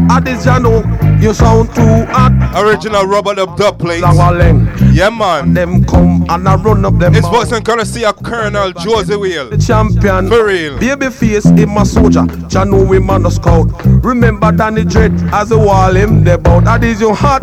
That 0.09 0.27
is 0.27 0.47
your 0.47 0.59
know. 0.59 0.81
You 1.21 1.35
sound 1.35 1.75
too 1.75 2.07
hot. 2.07 2.33
Original 2.57 3.05
rubber 3.05 3.35
dub 3.35 3.59
dub 3.59 3.83
Yeah, 3.83 5.11
man. 5.11 5.53
Them 5.53 5.85
come 5.85 6.25
and 6.31 6.49
I 6.49 6.55
run 6.55 6.87
up 6.87 6.99
them. 6.99 7.15
It's 7.15 7.29
voice 7.29 7.53
and 7.53 7.63
courtesy 7.63 8.07
of 8.07 8.23
Colonel 8.23 8.73
Josey 8.73 9.17
Wales. 9.17 9.51
The 9.51 9.59
champion. 9.59 10.29
For 10.29 10.47
real. 10.47 10.79
Baby 10.79 11.11
face 11.11 11.45
in 11.45 11.69
my 11.69 11.83
soldier. 11.83 12.23
Jano 12.49 12.89
we 12.89 13.01
man 13.01 13.27
a 13.27 13.31
scout. 13.31 13.69
Remember 13.85 14.51
Danny 14.51 14.85
Dread 14.85 15.13
as 15.35 15.51
a 15.51 15.59
wall 15.59 15.95
him 15.95 16.25
the 16.25 16.39
bout. 16.39 16.65
That 16.65 16.85
is 16.85 17.03
your 17.03 17.15
hot. 17.15 17.43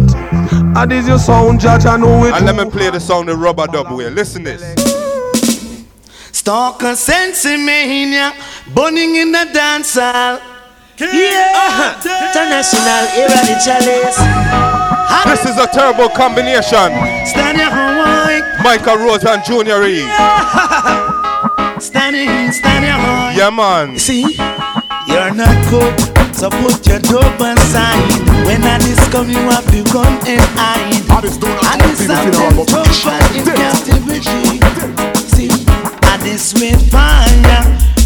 That 0.74 0.92
is 0.92 1.08
your 1.08 1.20
sound, 1.20 1.60
Judge. 1.60 1.86
I 1.86 1.98
know 1.98 2.26
it. 2.26 2.34
And 2.34 2.48
let 2.48 2.56
me 2.56 2.70
play 2.72 2.90
the 2.90 3.00
song 3.00 3.28
the 3.28 3.36
rubber 3.36 3.68
dub 3.68 3.92
wheel. 3.92 4.10
Listen 4.10 4.44
this. 4.44 4.93
Stalker 6.34 6.96
sensimania, 6.96 8.34
burning 8.74 9.16
in 9.16 9.32
the 9.32 9.46
dance 9.54 9.94
hall. 9.94 10.42
Yeah, 10.98 11.54
uh-huh. 11.54 11.94
international 12.02 13.06
era 13.14 13.38
the 13.46 13.56
chalice. 13.62 14.18
This 15.30 15.46
is 15.46 15.58
a 15.62 15.68
terrible 15.68 16.10
combination. 16.10 16.90
Stand 17.30 17.62
your 17.62 17.70
Hawaii. 17.70 18.42
Michael 18.64 18.98
Rose 18.98 19.24
and 19.26 19.46
Junior 19.46 19.86
E. 19.86 20.02
Standing, 21.80 22.52
stand 22.52 22.84
your 22.84 22.98
Hawaii. 22.98 23.38
Yeah, 23.38 23.52
man. 23.54 24.00
See, 24.00 24.34
you're 25.06 25.34
not 25.38 25.54
cook, 25.70 25.94
so 26.34 26.50
put 26.50 26.82
your 26.90 26.98
dope 26.98 27.40
aside. 27.46 28.10
When 28.50 28.64
I 28.66 28.80
discover 28.80 29.30
you 29.30 29.38
have 29.54 29.70
to 29.70 29.84
come 29.86 30.18
and 30.26 30.42
hide. 30.58 30.98
I 31.14 31.22
just 31.22 31.40
something 32.02 32.66
tough 32.66 33.06
and 33.06 33.38
in 33.38 33.46
captivity. 33.46 35.13
This 36.34 36.52
with 36.56 36.90
fire, 36.90 37.62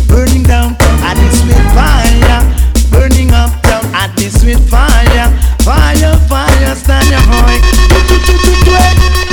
burning 0.10 0.44
down. 0.44 0.76
I 1.00 1.16
this 1.16 1.40
with 1.48 1.64
fire, 1.72 2.44
burning 2.92 3.32
up 3.32 3.56
down. 3.64 3.86
I 3.96 4.12
this 4.18 4.44
with 4.44 4.60
fire, 4.70 5.32
fire, 5.64 6.12
fire, 6.28 6.76
stand 6.76 7.08
your 7.08 7.24
high. 7.24 7.56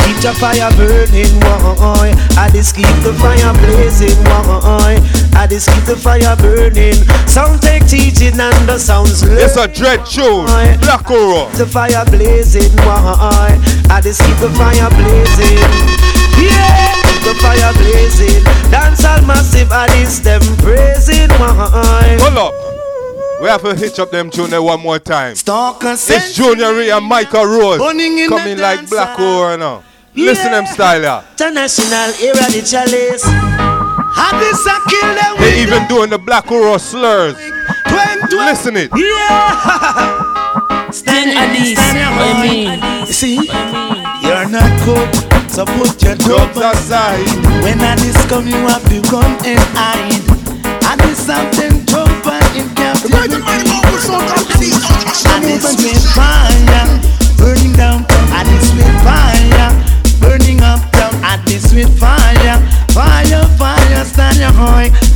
Keep 0.06 0.22
the 0.22 0.32
fire 0.38 0.70
burning, 0.78 1.34
why? 1.42 2.14
I 2.38 2.50
just 2.52 2.76
keep 2.76 2.86
the 3.02 3.12
fire 3.18 3.52
blazing, 3.66 4.14
why? 4.30 5.02
I 5.34 5.48
just 5.48 5.68
keep 5.74 5.82
the 5.90 5.96
fire 5.96 6.36
burning. 6.36 6.94
Sound 7.26 7.60
take 7.62 7.88
teaching 7.88 8.38
and 8.38 8.68
the 8.68 8.78
sounds 8.78 9.24
It's 9.24 9.56
a 9.56 9.66
dread 9.66 10.06
tune. 10.06 10.46
Black 10.78 11.02
Uhuru. 11.10 11.50
The 11.58 11.66
fire 11.66 12.04
blazing, 12.04 12.70
why? 12.86 13.58
I 13.90 14.00
just 14.00 14.22
keep 14.22 14.36
the 14.36 14.50
fire 14.50 14.88
blazing. 14.90 15.58
Yeah, 16.38 16.93
the 17.24 17.34
fire 17.40 17.72
blazing. 17.74 18.44
Dance 18.70 19.04
all 19.04 19.22
massive, 19.22 19.72
I 19.72 19.88
just 19.88 20.22
them 20.24 20.42
praising, 20.58 21.30
why? 21.40 22.16
Hold 22.20 22.38
up. 22.38 22.54
We 23.40 23.48
have 23.48 23.62
to 23.62 23.74
hitch 23.74 23.98
up 23.98 24.10
them 24.10 24.30
tune 24.30 24.50
there 24.50 24.62
one 24.62 24.80
more 24.80 24.98
time. 24.98 25.34
Stalker 25.34 25.92
It's 25.92 26.34
Junior 26.34 26.80
E 26.80 26.90
and 26.90 27.04
Michael 27.04 27.44
Rose. 27.44 27.78
Coming 27.78 28.58
like 28.58 28.78
dance 28.78 28.90
Black 28.90 29.16
hall. 29.16 29.40
Oro 29.40 29.56
now. 29.56 29.82
Listen 30.14 30.52
them 30.52 30.66
style 30.66 31.02
yeah. 31.02 31.24
International 31.32 32.14
era 32.22 32.46
the 32.52 32.62
chalice. 32.62 33.24
How 33.24 34.38
this 34.38 34.64
a 34.64 34.78
kill 34.88 35.14
them 35.14 35.36
They 35.40 35.62
even 35.62 35.88
doing 35.88 36.10
the 36.10 36.18
Black 36.18 36.44
Uhuru 36.46 36.78
slurs. 36.78 37.34
Listen 38.30 38.76
it. 38.76 38.90
Yeah. 38.94 40.90
Stand 40.90 41.32
Addies, 41.36 41.78
I 41.78 42.42
mean. 42.42 43.06
See, 43.06 43.38
you're 44.24 44.48
not 44.48 44.72
cook, 44.82 45.08
so 45.48 45.64
put 45.76 46.02
your 46.02 46.16
dope 46.16 46.56
aside. 46.56 47.28
When 47.62 47.80
I 47.80 47.94
discover 47.96 48.48
you 48.48 48.66
have 48.66 48.84
to 48.88 49.02
come 49.08 49.36
and 49.44 49.60
hide. 49.76 50.24
I 50.84 50.96
did 50.96 51.16
something 51.16 51.84
tough 51.86 52.26
and 52.26 52.56
in 52.56 52.68
captivity. 52.74 53.14
I 53.14 53.28
did 55.40 55.60
with 55.60 56.04
fire, 56.16 56.86
burning 57.36 57.72
down. 57.72 58.04
I 58.32 58.44
did 58.48 58.64
with 58.76 58.96
fire, 59.04 59.70
burning 60.20 60.60
up 60.62 60.80
down. 60.92 61.14
I 61.24 61.42
did 61.44 61.62
with 61.74 61.92
fire, 61.98 62.58
fire, 62.92 63.44
fire, 63.58 64.04
stand 64.04 64.38
your 64.38 64.52
high. 64.52 65.13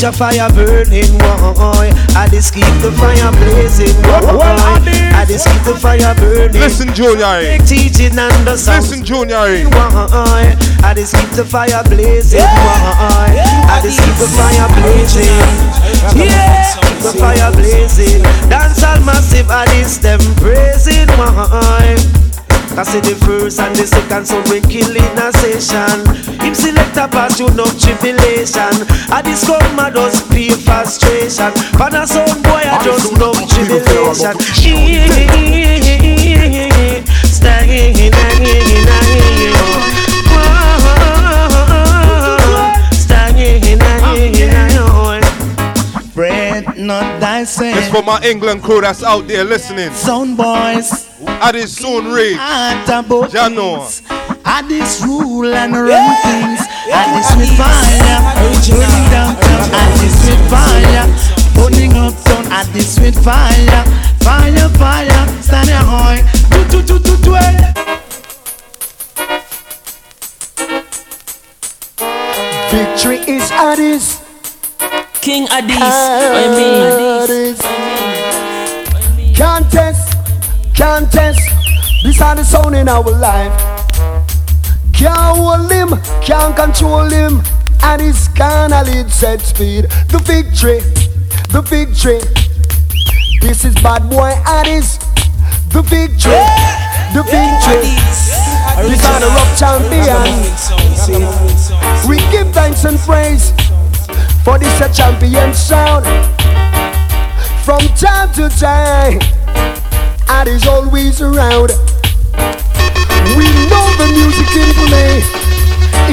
Fire 0.00 0.48
burning, 0.52 1.12
boy. 1.18 1.92
I 2.16 2.26
just 2.30 2.52
keep 2.54 2.64
the 2.80 2.90
fire 2.92 3.30
blazing, 3.32 3.94
boy. 4.02 4.40
I 4.40 5.24
just 5.28 5.46
keep 5.46 5.62
the 5.62 5.74
fire 5.78 6.14
burning. 6.16 6.60
Listen, 6.60 6.92
Junior. 6.92 7.58
Teaching 7.64 8.18
and 8.18 8.46
the. 8.46 8.52
Listen, 8.52 9.04
Junior. 9.04 9.36
I 9.36 10.94
just 10.94 11.14
keep 11.14 11.30
the 11.30 11.44
fire 11.44 11.84
blazing, 11.84 12.40
boy. 12.40 13.40
I 13.68 13.80
just 13.82 14.00
keep 14.00 14.16
the 14.16 14.28
fire 14.36 14.68
blazing. 14.80 15.28
Yeah, 16.16 16.74
keep 16.80 16.98
the 17.00 17.12
fire 17.18 17.52
blazing. 17.52 18.22
Dance 18.48 18.82
all 18.82 19.00
massive, 19.00 19.50
I 19.50 19.66
just 19.66 20.02
them 20.02 20.20
praising, 20.36 21.06
boy. 21.16 22.29
Cause 22.74 22.94
the 22.94 23.14
first 23.26 23.58
and 23.58 23.74
the 23.74 23.86
second 23.86 24.26
so 24.26 24.40
we 24.48 24.60
killing 24.62 25.18
a 25.18 25.32
session. 25.34 26.06
Him 26.40 26.54
select 26.54 26.96
a 26.96 27.08
pass 27.08 27.38
you 27.40 27.50
no 27.50 27.66
tribulation. 27.66 28.86
I 29.10 29.22
this 29.22 29.44
come 29.44 29.80
I 29.80 29.90
just 29.90 30.30
pay 30.30 30.50
frustration. 30.50 31.50
For 31.74 31.90
the 31.90 32.06
sound 32.06 32.42
boy 32.44 32.62
I 32.62 32.78
just 32.84 33.12
no 33.18 33.34
tribulation. 33.34 34.38
Staying 37.26 37.98
in 37.98 38.12
oh, 38.14 38.30
Bread 46.14 46.76
not 46.78 47.20
thyself 47.20 47.76
It's 47.76 47.88
for 47.88 48.02
my 48.02 48.20
England 48.22 48.62
crew 48.62 48.80
that's 48.80 49.02
out 49.02 49.26
there 49.26 49.44
listening. 49.44 49.92
Sound 49.92 50.36
boys 50.36 51.09
I 51.42 51.52
did 51.52 51.68
soon 51.68 52.12
read. 52.12 52.36
Jano. 52.36 53.86
I 54.44 54.62
this 54.62 55.02
rule 55.02 55.52
and 55.54 55.72
run 55.72 56.14
things. 56.26 56.60
I 56.92 57.06
this 57.14 57.30
with 57.36 57.52
fire. 57.56 58.20
Burning 58.68 59.10
down 59.10 59.36
town. 59.36 59.70
I 59.72 59.86
this 60.00 60.18
with 60.26 60.42
fire. 60.50 61.06
Burning 61.54 61.94
up 61.96 62.14
town. 62.24 62.44
I 62.50 62.64
this 62.72 62.98
with 62.98 63.18
fire. 63.22 63.84
Fire, 64.20 64.68
fire. 64.80 65.42
Stand 65.42 65.68
here, 65.68 65.84
hoy. 65.84 66.22
Do, 66.50 66.82
do, 66.82 66.82
do, 66.82 66.98
do, 66.98 67.16
do. 67.22 67.30
Victory 72.70 73.18
is 73.26 73.50
Addies. 73.50 74.20
King 75.20 75.46
Addies. 75.46 75.80
I 75.80 76.48
mean. 79.16 79.34
Can't 79.34 79.70
test, 79.70 79.99
can't 80.80 81.12
test. 81.12 81.42
This 82.02 82.22
are 82.22 82.34
the 82.34 82.42
sound 82.42 82.74
in 82.74 82.88
our 82.88 83.02
life. 83.02 83.52
Can't 84.94 85.36
hold 85.36 85.70
him, 85.70 85.90
can't 86.22 86.56
control 86.56 87.04
him. 87.04 87.42
And 87.82 88.00
his 88.00 88.28
can't 88.28 88.72
lead 88.86 89.10
set 89.10 89.42
speed. 89.42 89.90
The 90.08 90.20
victory, 90.24 90.80
the 91.52 91.60
victory. 91.60 92.20
This 93.42 93.66
is 93.66 93.74
bad 93.82 94.08
boy 94.08 94.32
Addies. 94.48 94.96
The 95.68 95.82
victory, 95.82 96.40
the 97.12 97.24
victory. 97.28 97.84
This 98.88 99.04
are 99.04 99.20
the 99.20 99.28
rock 99.36 99.52
champions. 99.60 100.64
We 102.08 102.16
give 102.32 102.54
thanks 102.54 102.84
and 102.86 102.98
praise 103.00 103.52
for 104.44 104.58
this 104.58 104.80
a 104.80 104.88
champion 104.90 105.52
sound. 105.52 106.06
From 107.66 107.80
time 108.00 108.32
to 108.32 108.48
time, 108.48 109.20
and 110.30 110.48
is 110.48 110.66
always 110.66 111.20
around. 111.20 111.70
We 113.34 113.46
know 113.66 113.86
the 113.98 114.08
music 114.14 114.50
in 114.54 114.70
play 114.86 115.18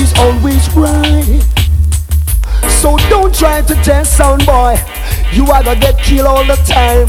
is 0.02 0.11
always 0.18 0.65
right. 0.73 1.41
So 2.81 2.98
don't 3.10 3.34
try 3.34 3.61
to 3.61 3.76
test 3.84 4.18
sound 4.18 4.45
boy. 4.45 4.76
You 5.31 5.45
are 5.52 5.64
gonna 5.64 5.80
get 5.80 5.99
killed 5.99 6.27
all 6.27 6.45
the 6.45 6.57
time. 6.65 7.07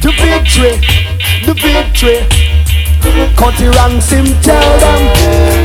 The 0.00 0.12
victory, 0.16 0.80
the 1.44 1.54
victory. 1.54 2.24
Cut 3.36 3.56
the 3.58 3.70
ranks 3.76 4.12
tell 4.42 4.70
them 4.80 5.02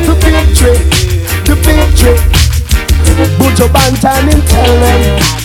the 0.06 0.14
victory, 0.24 0.78
the 1.48 1.56
victory. 1.56 2.18
Put 3.40 3.60
your 3.60 3.70
tell 4.48 4.80
them. 4.80 5.45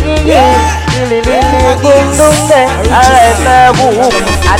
boom 0.00 0.18
daggy, 0.26 0.58
lily 0.94 1.20
lily 1.22 1.74
boom 1.82 2.06
boom 2.18 2.36
daggy. 2.50 2.90
Alright 2.90 3.38
now, 3.44 3.72
woo. 3.78 4.10
I 4.48 4.56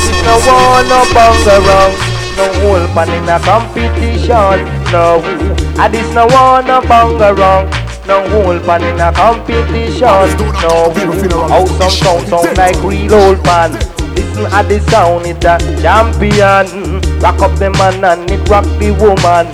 no 2.36 2.51
whole 2.61 2.86
pan 2.94 3.11
in 3.15 3.28
a 3.28 3.39
competition. 3.39 4.66
No, 4.90 5.23
I 5.78 5.89
just 5.89 6.12
no 6.15 6.27
want 6.27 6.66
no 6.66 6.81
wrong. 7.35 7.70
No 8.06 8.27
whole 8.28 8.61
pan 8.61 8.82
in 8.82 9.01
a 9.01 9.12
competition. 9.12 10.02
No, 10.62 10.93
how 11.48 11.65
some 11.66 11.90
sound 11.90 12.28
sound 12.28 12.56
like 12.59 12.77
real 12.82 13.15
old 13.15 13.44
man. 13.44 13.73
Listen 14.15 14.47
at 14.47 14.69
the 14.69 14.81
sound, 14.90 15.27
it 15.27 15.44
a 15.44 15.59
champion. 15.81 17.01
Rock 17.20 17.40
up 17.40 17.59
the 17.59 17.70
man 17.70 18.05
and 18.05 18.31
it 18.31 18.48
rock 18.48 18.65
the 18.78 18.90
woman. 18.98 19.47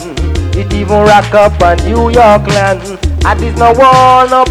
It 0.56 0.72
even 0.72 1.04
rock 1.04 1.32
up 1.34 1.60
a 1.62 1.76
New 1.84 2.10
York 2.10 2.46
land. 2.48 2.98
And 3.24 3.40
this 3.40 3.56
no 3.58 3.72
one 3.72 4.30
no 4.30 4.44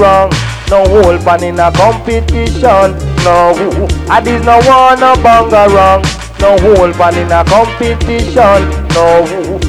wrong. 0.00 0.45
No 0.68 0.82
whole 0.84 1.18
pan 1.18 1.44
in 1.44 1.60
a 1.60 1.70
competition. 1.70 2.98
No, 3.22 3.54
and 4.10 4.26
this 4.26 4.44
no 4.44 4.58
one 4.66 4.98
no 4.98 5.14
banga 5.22 5.66
wrong. 5.70 6.02
No 6.40 6.58
whole 6.58 6.92
pan 6.92 7.16
in 7.16 7.30
a 7.30 7.44
competition. 7.44 8.66
No, 8.90 9.22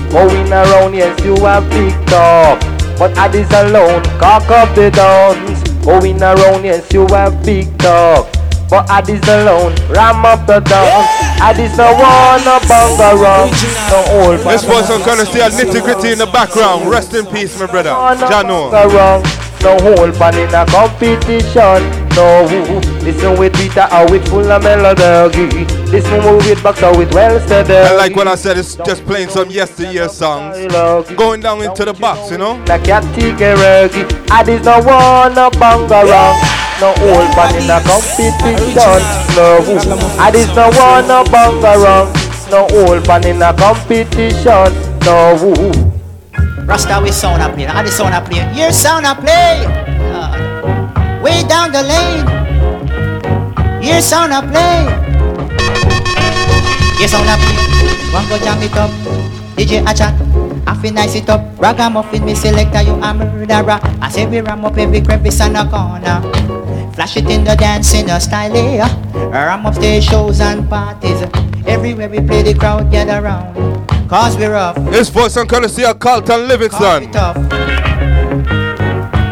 going 0.09 0.51
around 0.51 0.95
yes 0.95 1.13
you 1.23 1.35
have 1.45 1.69
big 1.69 1.93
talk. 2.07 2.59
But 2.97 3.15
at 3.15 3.31
this 3.31 3.49
alone, 3.51 4.01
cock 4.17 4.49
up 4.49 4.73
the 4.73 4.89
downs. 4.89 5.61
Going 5.85 6.21
around 6.21 6.65
yes 6.65 6.91
you 6.91 7.05
have 7.07 7.45
big 7.45 7.77
talk. 7.77 8.27
But 8.67 8.89
at 8.89 9.05
this 9.05 9.21
alone, 9.29 9.75
ram 9.93 10.25
up 10.25 10.47
the 10.47 10.59
downs. 10.59 11.07
At 11.39 11.53
this 11.53 11.77
no 11.77 11.93
one 11.93 12.43
no 12.43 12.57
banga 12.67 13.15
wrong. 13.21 13.49
No 13.93 14.01
whole 14.09 14.37
pan 14.37 14.51
This 14.51 14.65
was 14.67 14.87
some 14.87 15.03
kind 15.03 15.21
of 15.21 15.27
see 15.27 15.41
a 15.41 15.49
nitty 15.49 15.83
gritty 15.83 16.11
in 16.13 16.17
the 16.17 16.25
background. 16.25 16.89
Rest 16.89 17.13
in 17.13 17.27
peace, 17.27 17.57
my 17.59 17.67
brother. 17.67 17.91
Jano. 17.91 18.71
No 19.63 19.75
whole 19.79 20.11
pan 20.11 20.37
in 20.37 20.53
a 20.53 20.65
competition. 20.65 22.07
No, 22.15 22.45
listen 23.03 23.37
with 23.37 23.53
Peter 23.55 23.81
how 23.81 24.05
it 24.05 24.27
full 24.27 24.51
of 24.51 24.63
melody. 24.63 25.65
Listen 25.91 26.23
with 26.37 26.63
Boxer 26.63 26.95
with 26.97 27.13
well 27.13 27.39
steady. 27.39 27.73
I 27.73 27.93
like 27.95 28.15
what 28.15 28.27
I 28.27 28.35
said, 28.35 28.57
it's 28.57 28.75
just 28.75 29.05
playing 29.05 29.29
some 29.29 29.49
yesteryear 29.49 30.09
songs. 30.09 30.57
Going 31.15 31.41
down 31.41 31.61
into 31.61 31.85
the 31.85 31.93
box, 31.93 32.31
you 32.31 32.37
know? 32.37 32.53
Like 32.67 32.87
a 32.87 33.01
tiggeregi. 33.13 34.29
I 34.31 34.43
did 34.43 34.65
no 34.65 34.79
one 34.79 35.35
no 35.35 35.49
bang 35.51 35.91
around 35.91 36.57
No 36.79 36.93
whole 36.93 37.27
pan 37.33 37.55
in 37.55 37.69
a 37.69 37.79
competition. 37.81 39.01
No, 39.35 39.57
I 40.19 40.29
did 40.31 40.47
no 40.55 40.69
one 40.69 41.07
no 41.07 41.23
bang 41.23 41.63
around. 41.63 42.13
No 42.51 42.67
whole 42.69 43.01
pan 43.01 43.25
in 43.25 43.41
a 43.41 43.53
competition. 43.53 44.73
No. 45.05 45.86
Rasta 46.67 46.99
we 47.01 47.11
sound 47.11 47.41
up 47.41 47.55
here, 47.57 47.69
and 47.69 47.87
the 47.87 47.91
sound 47.91 48.13
up 48.13 48.27
here. 48.31 48.47
Here 48.49 48.71
sound 48.71 49.05
up 49.05 49.19
play. 49.19 49.63
Uh, 50.11 51.21
way 51.23 51.43
down 51.47 51.71
the 51.71 51.81
lane. 51.81 52.27
Here 53.81 54.01
sound 54.01 54.33
up 54.33 54.43
play. 54.51 54.83
Here 56.97 57.07
sound 57.07 57.29
up 57.29 57.39
play. 57.39 57.57
One 58.11 58.27
go 58.27 58.37
jam 58.39 58.61
it 58.61 58.75
up. 58.75 58.91
DJ 59.55 59.81
a 59.89 59.93
chat. 59.93 60.13
I 60.67 60.75
feel 60.81 60.93
nice 60.93 61.15
it 61.15 61.29
up. 61.29 61.41
Ragamuffin 61.57 62.25
me 62.25 62.35
selector, 62.35 62.81
you 62.81 62.93
a 62.93 63.13
murderer. 63.13 63.79
I 64.01 64.09
say 64.11 64.25
we 64.25 64.41
ram 64.41 64.65
up 64.65 64.77
every 64.77 65.01
crevice 65.01 65.39
and 65.41 65.55
a 65.55 65.63
corner. 65.69 66.21
Flash 66.93 67.17
it 67.17 67.29
in 67.29 67.43
the 67.43 67.55
dance 67.55 67.93
in 67.93 68.09
a 68.09 68.19
style, 68.19 68.53
yeah. 68.53 68.91
Ram 69.31 69.65
up 69.65 69.75
stage 69.75 70.03
shows 70.03 70.41
and 70.41 70.69
parties. 70.69 71.21
Everywhere 71.65 72.09
we 72.09 72.19
play, 72.19 72.43
the 72.43 72.53
crowd 72.53 72.91
get 72.91 73.07
around. 73.07 73.55
Cause 74.07 74.37
we're 74.37 74.51
rough. 74.53 74.75
This 74.89 75.09
voice 75.09 75.35
and 75.35 75.49
courtesy 75.49 75.83
of 75.83 75.99
Carlton 75.99 76.47
Livingston. 76.47 77.11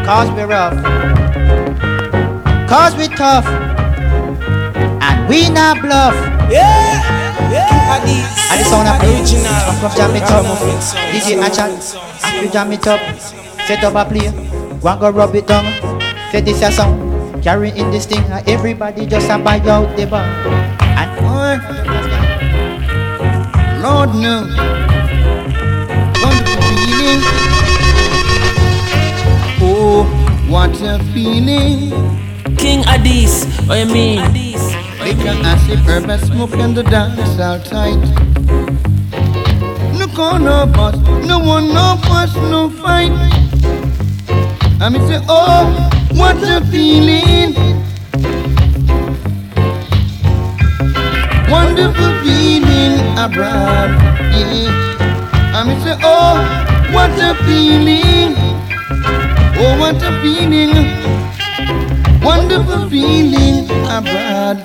Cause 0.04 0.30
we're 0.36 0.46
rough. 0.46 0.76
Cause 2.68 2.94
we 2.96 3.08
tough. 3.08 3.46
And 5.00 5.28
we 5.30 5.48
not 5.48 5.80
bluff. 5.80 6.14
Yeah, 6.52 7.00
yeah. 7.50 8.04
And 8.52 8.60
the 8.60 8.64
sound 8.68 8.88
of 8.88 9.00
Come 9.64 9.80
come 9.80 9.96
jam 9.96 10.14
it 10.14 10.22
up. 10.24 10.44
DJ 11.08 11.40
Achan, 11.40 11.72
if 12.36 12.42
you 12.44 12.50
jam 12.50 12.70
it 12.70 12.86
up, 12.86 13.00
set 13.66 13.82
up 13.82 13.94
a 13.94 14.04
play. 14.04 14.30
Go 14.80 14.88
and 14.90 15.00
go 15.00 15.08
rub 15.08 15.34
it 15.34 15.46
down. 15.46 15.64
Say 16.30 16.42
this 16.42 16.60
a 16.60 16.70
song. 16.70 17.40
Carry 17.42 17.70
in 17.70 17.90
this 17.90 18.04
thing, 18.04 18.22
everybody 18.46 19.06
just 19.06 19.30
a 19.30 19.38
buy 19.38 19.58
out 19.60 19.96
the 19.96 20.06
bar. 20.06 20.22
And 20.22 22.05
Lord 23.86 24.16
knows. 24.16 24.50
Wonderful 26.20 26.62
feeling. 26.66 27.20
Oh, 29.62 30.02
what 30.48 30.74
a 30.82 30.98
feeling. 31.14 31.90
King 32.56 32.82
Addies, 32.82 33.46
what 33.68 33.78
you 33.78 33.86
mean? 33.86 34.18
Take 34.98 35.24
an 35.30 35.46
acid 35.46 35.78
herb 35.86 36.10
and 36.10 36.20
smoke 36.20 36.54
and 36.54 36.76
the 36.76 36.82
dance 36.82 37.38
outside. 37.38 38.02
No 39.96 40.08
corner 40.08 40.66
boss, 40.66 40.96
no 41.24 41.38
one, 41.38 41.68
no 41.68 41.96
fuss, 42.06 42.34
no 42.34 42.68
fight. 42.68 43.12
I 44.80 44.88
me 44.88 44.98
say, 45.06 45.20
oh, 45.28 45.62
what 46.10 46.36
a 46.42 46.60
feeling. 46.72 47.54
Wonderful 51.50 52.12
feeling 52.22 52.98
abroad. 53.16 53.90
Yeah. 54.34 54.96
I 55.54 55.64
me 55.64 55.74
say, 55.80 55.96
oh, 56.02 56.36
what 56.92 57.10
a 57.18 57.34
feeling. 57.44 58.34
Oh, 59.58 59.78
what 59.78 60.02
a 60.02 60.10
feeling. 60.20 60.74
Wonderful 62.22 62.90
feeling 62.90 63.64
abroad. 63.88 64.58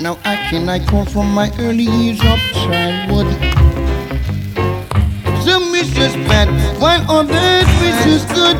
Now 0.00 0.18
I 0.24 0.36
can 0.50 0.68
I 0.68 0.84
call 0.84 1.04
from 1.04 1.32
my 1.32 1.50
early 1.58 1.84
years 1.84 2.20
of 2.20 2.38
childhood. 2.52 3.28
Some 5.44 5.72
misses 5.72 6.14
bad, 6.26 6.48
while 6.80 7.04
others 7.10 7.66
misses 7.80 8.24
good. 8.32 8.58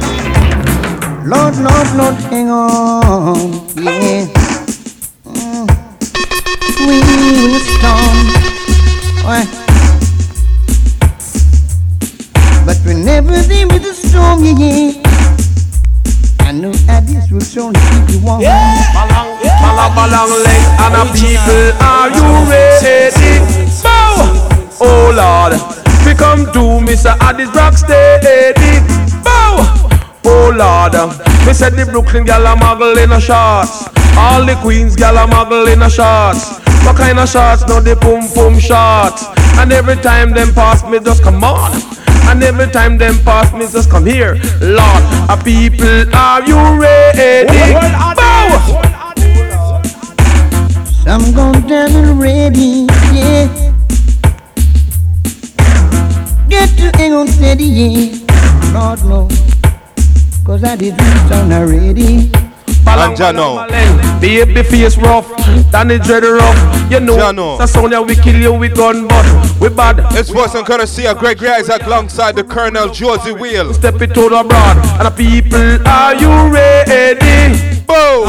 Lord, 1.27 1.57
Lord, 1.57 1.89
Lord, 1.97 2.15
hang 2.31 2.51
on, 2.51 3.67
yeah. 3.83 4.36
We 6.87 7.59
storm, 7.59 8.17
Why? 9.27 9.43
but 12.65 12.79
we 12.87 12.95
never 12.95 13.43
deal 13.43 13.67
the 13.67 13.93
storm, 13.93 14.45
yeah, 14.45 14.55
yeah. 14.55 16.47
I 16.47 16.53
know 16.53 16.71
Addies 16.87 17.33
will 17.33 17.41
surely 17.41 17.75
keep 17.91 18.15
you 18.15 18.21
warm. 18.25 18.41
Balang 18.41 19.91
balang 19.99 20.31
leg 20.47 20.63
and 20.79 20.95
a 20.95 21.05
people 21.11 21.75
are 21.83 22.07
you 22.15 22.23
ready? 22.47 23.43
Bow! 23.83 24.79
Oh 24.81 25.11
Lord, 25.11 25.59
we 26.07 26.15
come 26.15 26.47
to 26.55 26.87
Mr. 26.87 27.19
Addies 27.19 27.53
Rock 27.53 27.75
steady. 27.75 28.79
Bow! 29.25 29.59
Oh 30.25 30.55
Lord, 30.55 30.95
me 31.45 31.53
said 31.53 31.73
the 31.75 31.85
Brooklyn 31.85 32.25
gal 32.25 32.47
a 32.47 32.55
muggle 32.55 32.97
in 33.03 33.11
a 33.11 33.21
shots. 33.21 33.89
All 34.17 34.47
the 34.47 34.55
Queens 34.63 34.95
gal 34.95 35.17
a 35.17 35.27
muggle 35.27 35.67
in 35.73 35.83
a 35.83 35.91
shots. 35.91 36.66
What 36.85 36.97
kind 36.97 37.19
of 37.19 37.28
shots? 37.28 37.66
No 37.69 37.81
the 37.81 37.97
pum 37.97 38.28
pum 38.35 38.59
shots. 38.59 39.24
And 39.59 39.73
every 39.73 39.97
time 39.97 40.32
them 40.32 40.53
pass 40.53 40.85
me 40.85 41.01
just 41.01 41.23
come 41.23 41.43
on. 41.43 41.73
And 42.28 42.43
every 42.43 42.66
time 42.70 42.98
them 42.98 43.16
pass 43.24 43.53
me 43.53 43.66
just 43.66 43.89
come 43.90 44.07
here. 44.07 44.35
Lord, 44.61 45.03
a 45.31 45.36
people 45.43 46.12
are 46.15 46.43
you 46.43 46.59
ready? 46.81 47.47
Bow! 48.16 48.82
I'm 51.09 51.32
going 51.32 51.66
down 51.69 51.90
and 51.93 52.20
ready, 52.20 52.86
yeah. 53.15 53.47
Get 56.48 56.69
to 56.78 56.90
hang 56.97 57.12
on 57.12 57.28
steady, 57.28 57.65
yeah. 57.65 58.73
Lord, 58.74 59.05
no. 59.05 59.28
Cause 60.44 60.65
I 60.65 60.74
did 60.74 60.97
this 60.97 61.32
on 61.32 62.45
already. 62.87 63.15
Anjano. 63.17 64.21
Baby 64.21 64.63
face 64.63 64.97
rough, 64.97 65.29
Danny 65.71 65.99
dread 65.99 66.25
rough. 66.25 66.91
You 66.91 67.01
know, 67.01 67.17
Jano. 67.17 67.59
that's 67.59 67.73
Sonia 67.73 68.01
we 68.01 68.15
kill 68.15 68.37
you 68.37 68.53
with 68.55 68.77
gun, 68.77 69.09
but 69.09 69.61
we 69.61 69.69
bad. 69.69 69.99
It's 70.17 70.31
voice 70.31 70.55
and 70.55 70.67
courtesy 70.67 71.07
of 71.07 71.19
Gregory 71.19 71.49
Isaac 71.49 71.83
alongside 71.83 72.37
the 72.37 72.45
Colonel 72.45 72.89
Josey 72.89 73.33
Wales. 73.33 73.77
Step 73.77 74.01
it 74.01 74.15
to 74.15 74.29
the 74.29 74.45
broad, 74.49 74.77
and 74.99 75.07
the 75.07 75.11
people, 75.11 75.87
are 75.87 76.15
you 76.15 76.31
ready? 76.53 77.77
Boom! 77.87 78.27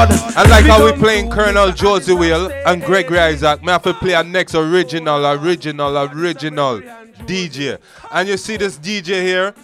Lord. 0.00 0.08
I 0.36 0.46
like 0.48 0.64
how 0.64 0.84
we 0.84 0.92
playing 0.92 1.30
Colonel 1.30 1.72
Josey 1.72 2.14
Wales 2.14 2.52
and 2.66 2.82
Gregory 2.82 3.18
Isaac. 3.18 3.62
Me 3.62 3.68
have 3.68 3.82
to 3.82 3.94
play 3.94 4.14
our 4.14 4.24
next 4.24 4.54
original, 4.54 5.26
original, 5.26 5.98
original 5.98 6.80
DJ. 7.26 7.78
And 8.12 8.28
you 8.28 8.36
see 8.36 8.56
this 8.56 8.78
DJ 8.78 9.22
here? 9.22 9.54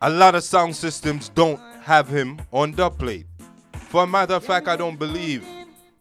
A 0.00 0.10
lot 0.10 0.34
of 0.34 0.42
sound 0.42 0.74
systems 0.74 1.28
don't 1.28 1.60
have 1.88 2.06
him 2.06 2.38
on 2.52 2.70
dub 2.72 2.98
plate. 2.98 3.24
For 3.72 4.02
a 4.02 4.06
matter 4.06 4.34
of 4.34 4.44
fact, 4.44 4.68
I 4.68 4.76
don't 4.76 4.98
believe 4.98 5.42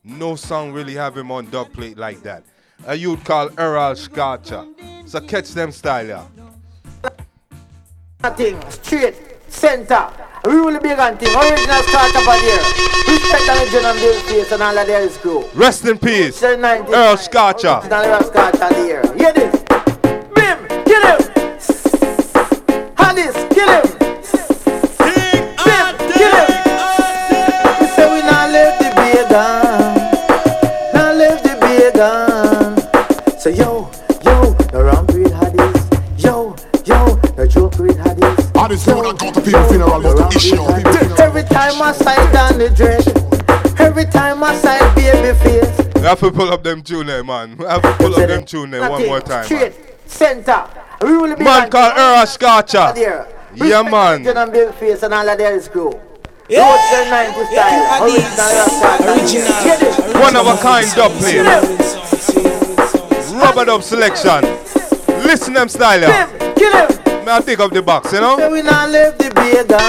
no 0.03 0.35
song 0.35 0.73
really 0.73 0.95
have 0.95 1.15
him 1.15 1.31
on 1.31 1.49
dub 1.49 1.71
plate 1.71 1.97
like 1.97 2.21
that. 2.23 2.43
A 2.85 2.93
youth 2.93 3.23
called 3.23 3.53
Earl 3.57 3.95
Scarcha. 3.95 4.67
So 5.07 5.21
catch 5.21 5.51
them 5.51 5.71
style, 5.71 6.05
yeah. 6.05 6.25
thing, 8.31 8.61
straight, 8.69 9.15
center, 9.47 10.11
really 10.43 10.77
big 10.79 10.99
and 10.99 11.17
thing, 11.17 11.33
original 11.33 11.81
start 11.83 12.13
up 12.17 12.27
on 12.27 12.39
here. 12.41 12.63
Respect 13.07 13.45
the 13.45 13.53
legend 13.55 13.85
and 13.85 13.97
Bill 13.97 14.19
Face 14.23 14.51
and 14.51 14.63
all 14.63 14.77
of 14.77 14.87
their 14.87 15.07
crew. 15.07 15.45
Rest 15.55 15.85
in 15.85 15.97
peace, 15.97 16.43
Earl 16.43 17.15
Scarcha. 17.15 17.79
Original 17.79 18.29
Scarcha 18.29 18.75
here. 18.75 19.03
Hear 19.15 19.31
this. 19.31 19.56
Haddies. 38.67 38.87
I 38.87 38.87
just 38.87 38.87
know 38.87 39.13
go 39.13 39.31
to 39.31 39.41
people 39.41 39.63
funeral, 39.67 40.01
but 40.01 40.15
the 40.15 40.27
issue 40.35 40.61
of. 40.61 41.19
Every 41.19 41.43
time 41.43 41.81
I 41.81 41.91
sight 41.93 42.33
down 42.33 42.57
the 42.57 42.69
dread, 42.69 43.07
every 43.79 44.05
time 44.05 44.43
I 44.43 44.55
sight 44.55 44.95
baby 44.95 45.37
face. 45.39 45.95
We 45.95 46.01
have 46.01 46.19
to 46.19 46.31
pull 46.31 46.51
up 46.51 46.63
them 46.63 46.81
tune 46.83 47.07
there, 47.07 47.23
man. 47.23 47.57
We 47.57 47.65
have 47.65 47.81
to 47.81 47.93
pull 47.93 48.15
up 48.15 48.27
them 48.27 48.45
tune 48.45 48.71
there 48.71 48.89
one 48.89 49.05
more 49.05 49.19
time. 49.19 49.29
Man, 49.29 49.45
Straight, 49.45 49.73
center, 50.05 50.67
really 51.01 51.35
big 51.35 51.45
man 51.45 51.69
called 51.69 51.93
thing. 51.93 52.01
Earl 52.01 52.25
Scarcha. 52.25 53.25
Yeah, 53.55 53.81
man. 53.81 54.23
Legend 54.23 54.75
face 54.75 55.03
and 55.03 55.13
all 55.13 55.27
of 55.27 55.37
their 55.37 55.59
crew. 55.61 55.99
Yeah. 56.49 56.63
Roach 56.63 56.79
the 56.91 56.97
90s 57.11 57.47
style. 58.31 59.15
Original, 59.15 59.57
original. 59.65 60.21
One 60.21 60.35
of 60.35 60.47
a 60.47 60.57
kind 60.61 60.87
dub 60.95 61.11
play. 61.13 61.39
Rubber 63.37 63.65
dub 63.65 63.83
selection. 63.83 64.41
Listen 65.25 65.53
them 65.53 65.67
style, 65.67 66.01
yeah. 66.01 66.53
Kill 66.55 66.71
him. 66.71 67.06
May 67.27 67.33
I 67.33 67.41
take 67.41 67.59
up 67.59 67.73
the 67.73 67.81
box, 67.81 68.13
you 68.13 68.21
know? 68.21 68.37
Say 68.37 68.49
we 68.49 68.61
not 68.61 68.89
leave 68.89 69.17
the 69.17 69.29
beer 69.35 69.65
gun. 69.65 69.83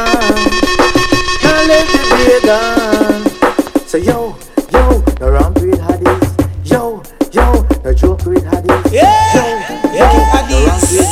Not 1.47 1.67
leave 1.71 1.87
the 1.95 2.03
beer 2.19 2.41
gun. 2.43 3.87
So 3.87 3.97
yo, 3.97 4.35
yo, 4.75 4.99
the 5.21 5.31
wrong 5.31 5.53
breed 5.55 5.75
haddies. 5.75 6.35
Yo, 6.69 7.01
yo, 7.31 7.63
the 7.85 7.95
joke 7.95 8.25
breed 8.25 8.43
haddies. 8.43 8.91
Yeah. 8.91 9.15
Yo, 9.39 9.47
yo, 9.95 10.11
the 10.51 10.59
wrong 10.67 10.83
breed. 10.83 11.07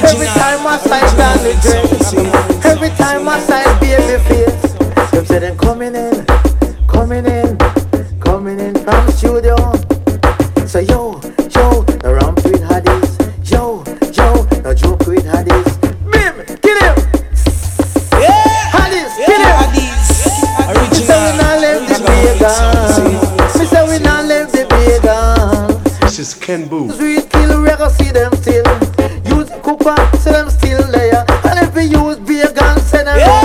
Every 0.00 0.26
time 0.32 0.66
I 0.66 0.78
sight 0.78 1.14
down 1.18 1.44
the 1.44 1.52
dress, 1.60 2.64
every 2.64 2.88
time 2.96 3.28
I 3.28 3.38
sight 3.40 3.78
baby 3.78 4.16
face, 4.24 5.10
them 5.10 5.26
say 5.26 5.40
them 5.40 5.58
coming 5.58 5.94
in, 5.94 6.24
coming 6.86 7.26
in, 7.26 7.58
coming 8.20 8.60
in 8.60 8.74
from 8.82 9.10
studio. 9.12 9.56
So 10.66 10.78
yo, 10.78 11.20
yo, 11.54 11.84
the 22.46 22.94
beer 22.94 23.58
Me 23.58 23.66
say 23.66 23.82
we 23.88 23.98
not 24.04 24.24
leave 24.24 24.50
the 24.52 24.66
beer 24.70 25.00
This 26.00 26.18
is 26.18 26.34
Ken 26.34 26.68
Boo. 26.68 26.90
Sweet 26.92 27.28
kill, 27.30 27.62
we 27.62 27.68
see 27.90 28.10
them 28.10 28.32
still. 28.36 28.64
Use 29.24 29.50
cooper, 29.62 29.96
see 30.18 30.30
them 30.30 30.50
still 30.50 30.82
there. 30.90 31.24
And 31.44 31.58
if 31.66 31.74
we 31.74 31.84
use 31.84 32.18
beer 32.18 32.52
gun, 32.52 32.78
send 32.80 33.08
them 33.08 33.18
to 33.18 33.35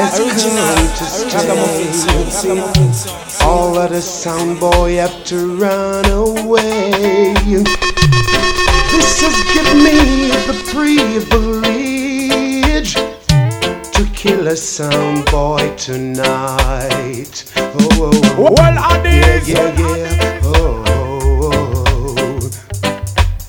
A 0.00 0.08
deep 0.16 0.32
to 0.32 1.04
stay. 1.04 2.58
All 3.44 3.76
of 3.76 3.90
the 3.90 4.00
sound 4.00 4.58
boy 4.58 4.96
have 4.96 5.24
to 5.26 5.56
run 5.58 6.06
away. 6.06 7.34
This 8.92 9.20
has 9.20 9.36
given 9.52 9.84
me 9.84 10.30
the 10.46 10.54
privilege 10.72 11.50
to 13.92 14.02
kill 14.14 14.48
a 14.48 14.56
sound 14.56 15.26
boy 15.26 15.76
tonight. 15.76 17.44
Oh, 17.56 17.74
oh, 18.00 18.10
oh. 18.38 18.54
Well, 18.56 18.78
I 18.78 19.02
yeah, 19.04 19.42
yeah, 19.44 19.96
yeah. 19.96 20.40
Oh, 20.44 20.82
oh, 20.86 21.52
oh. 21.52 22.14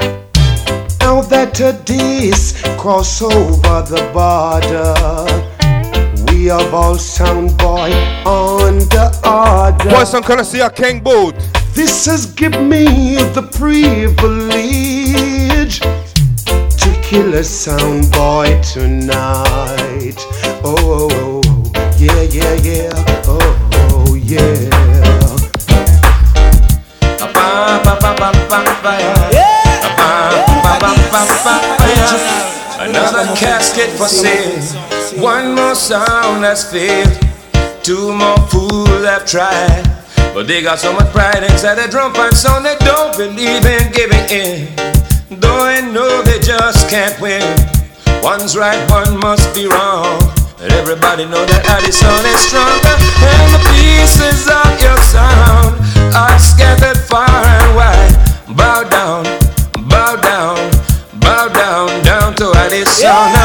oh. 0.02 0.18
Now 1.00 1.22
that 1.22 1.60
a 1.62 1.72
this 1.86 2.62
cross 2.78 3.22
over 3.22 3.82
the 3.84 4.02
border, 4.12 5.51
we 6.42 6.48
have 6.48 6.74
all 6.74 6.98
sound 6.98 7.56
boy 7.60 7.92
on 8.26 8.80
the 8.90 9.06
order. 9.24 9.90
Boys, 9.92 10.12
I'm 10.16 10.24
gonna 10.24 10.44
see 10.44 10.60
a 10.60 10.72
King 10.72 11.00
Boot. 11.00 11.36
This 11.76 12.08
has 12.08 12.26
given 12.26 12.68
me 12.68 13.16
the 13.36 13.44
privilege 13.60 14.22
to 16.82 17.02
kill 17.04 17.36
a 17.36 17.44
sound 17.44 18.12
boy 18.12 18.60
tonight. 18.64 20.18
Oh, 20.64 20.76
oh, 20.80 21.10
oh, 21.12 21.42
oh. 21.46 21.96
yeah, 22.00 22.24
yeah, 22.24 22.54
yeah. 22.64 22.90
Oh, 23.28 24.06
oh 24.08 24.16
yeah. 24.16 24.70
Another 32.80 33.26
casket 33.36 33.90
for 33.92 34.08
sale. 34.08 35.01
One 35.20 35.56
more 35.56 35.76
sound 35.76 36.44
that's 36.44 36.72
failed. 36.72 37.12
Two 37.84 38.14
more 38.14 38.38
fools 38.48 39.04
have 39.04 39.26
tried. 39.26 39.84
But 40.34 40.48
they 40.48 40.62
got 40.62 40.80
so 40.80 40.94
much 40.94 41.12
pride 41.12 41.44
inside 41.44 41.76
their 41.76 41.90
drum 41.90 42.14
and 42.16 42.36
sound 42.36 42.66
they 42.66 42.78
don't 42.80 43.18
believe 43.18 43.66
in 43.66 43.92
giving 43.92 44.24
in. 44.32 44.72
Though 45.30 45.66
they 45.66 45.82
know 45.92 46.22
they 46.22 46.40
just 46.40 46.90
can't 46.90 47.20
win. 47.20 47.44
One's 48.24 48.56
right, 48.56 48.80
one 48.90 49.20
must 49.20 49.54
be 49.54 49.68
wrong. 49.68 50.22
And 50.62 50.72
everybody 50.74 51.26
know 51.26 51.44
that 51.44 51.66
Addison 51.68 52.24
is 52.32 52.40
stronger. 52.48 52.96
And 53.26 53.48
the 53.52 53.62
pieces 53.74 54.48
of 54.48 54.72
your 54.80 55.00
sound 55.12 55.76
are 56.16 56.40
scattered 56.40 57.02
far 57.10 57.28
and 57.28 57.76
wide. 57.76 58.16
Bow 58.56 58.88
down, 58.88 59.26
bow 59.90 60.16
down, 60.22 60.56
bow 61.20 61.50
down, 61.50 61.90
down 62.06 62.36
to 62.36 62.54
Addison. 62.56 63.10
Now, 63.10 63.41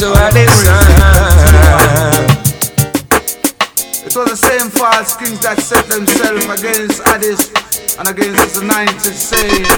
to 0.00 0.08
her 0.16 0.32
this. 0.32 0.48
It 4.08 4.16
was 4.16 4.30
the 4.32 4.36
same 4.36 4.70
false 4.72 5.14
kings 5.16 5.40
that 5.44 5.60
set 5.60 5.84
themselves 5.92 6.48
against 6.48 7.04
Addis 7.04 7.52
and 8.00 8.08
against 8.08 8.56
the 8.56 8.64
90s 8.64 9.12
saying 9.12 9.68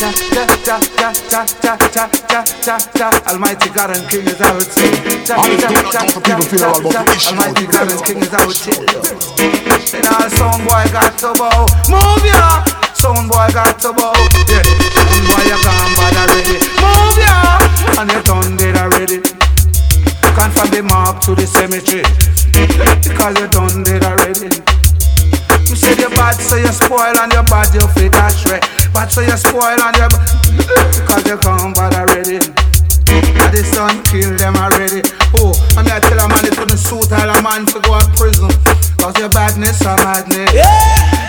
Cha 0.00 0.10
cha 0.32 0.44
cha 0.64 0.80
cha 0.96 1.12
cha 1.28 1.76
cha 1.92 2.08
cha 2.24 2.40
cha 2.64 2.76
cha. 2.96 3.08
Almighty 3.28 3.68
God 3.76 3.90
and 3.92 4.08
King 4.08 4.24
is 4.24 4.40
our 4.40 4.64
team. 4.64 4.96
Almighty 7.28 7.66
God 7.68 7.92
and 7.92 8.00
King 8.00 8.24
is 8.24 8.32
our 8.32 8.52
team. 8.56 8.80
Then 9.92 10.06
our 10.08 10.28
song 10.32 10.64
boy 10.64 10.88
got 10.88 11.18
to 11.20 11.36
bow. 11.36 11.68
Move 11.92 12.24
ya! 12.24 12.85
Sound 12.96 13.28
boy 13.28 13.48
got 13.52 13.78
to 13.80 13.92
bow. 13.92 14.12
Yeah, 14.48 14.64
sound 14.96 15.24
boy 15.28 15.42
you 15.44 15.58
gone 15.60 15.92
bad 15.96 16.16
already. 16.16 16.56
Move 16.80 17.18
ya! 17.20 17.36
And 18.00 18.10
you 18.10 18.22
done 18.22 18.56
dead 18.56 18.76
already. 18.76 19.20
Come 20.36 20.52
from 20.52 20.68
the 20.68 20.82
mark 20.82 21.24
to 21.24 21.34
the 21.34 21.48
cemetery 21.48 22.04
Because 22.52 23.40
you 23.40 23.48
done 23.48 23.80
dead 23.88 24.04
already 24.04 24.52
You 25.64 25.76
said 25.76 25.96
you're 25.96 26.12
bad 26.12 26.36
so 26.36 26.56
you 26.56 26.68
spoil 26.68 27.16
and 27.16 27.32
you're 27.32 27.48
bad 27.48 27.72
you 27.72 27.80
fit 27.96 28.12
dash 28.12 28.44
right 28.44 28.60
Bad 28.92 29.08
so 29.08 29.22
you 29.24 29.32
spoil 29.32 29.80
and 29.80 29.96
you're 29.96 30.12
Because 30.92 31.24
you 31.24 31.40
come 31.40 31.72
bad 31.72 31.96
already 31.96 32.44
And 33.10 33.50
the 33.54 33.62
sun 33.62 34.02
kill 34.08 34.34
them 34.36 34.56
already. 34.56 35.02
Oh, 35.38 35.54
I 35.76 35.82
mean 35.82 35.92
I 35.92 36.00
tell 36.00 36.18
a 36.18 36.26
man 36.28 36.44
it 36.46 36.56
couldn't 36.56 36.78
suit 36.78 37.12
all 37.12 37.30
a 37.30 37.36
man 37.42 37.66
to 37.70 37.78
go 37.84 37.98
to 37.98 38.06
prison. 38.18 38.50
Cause 38.98 39.16
your 39.18 39.30
badness 39.30 39.84
are 39.86 39.98
madness. 40.02 40.50
Yeah. 40.50 40.66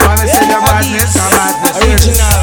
When 0.07 0.17
I 0.17 0.25
say 0.25 0.47
your 0.47 0.63
badness 0.63 1.13
are 1.19 1.31
madness 1.35 1.77
Original. 1.83 2.39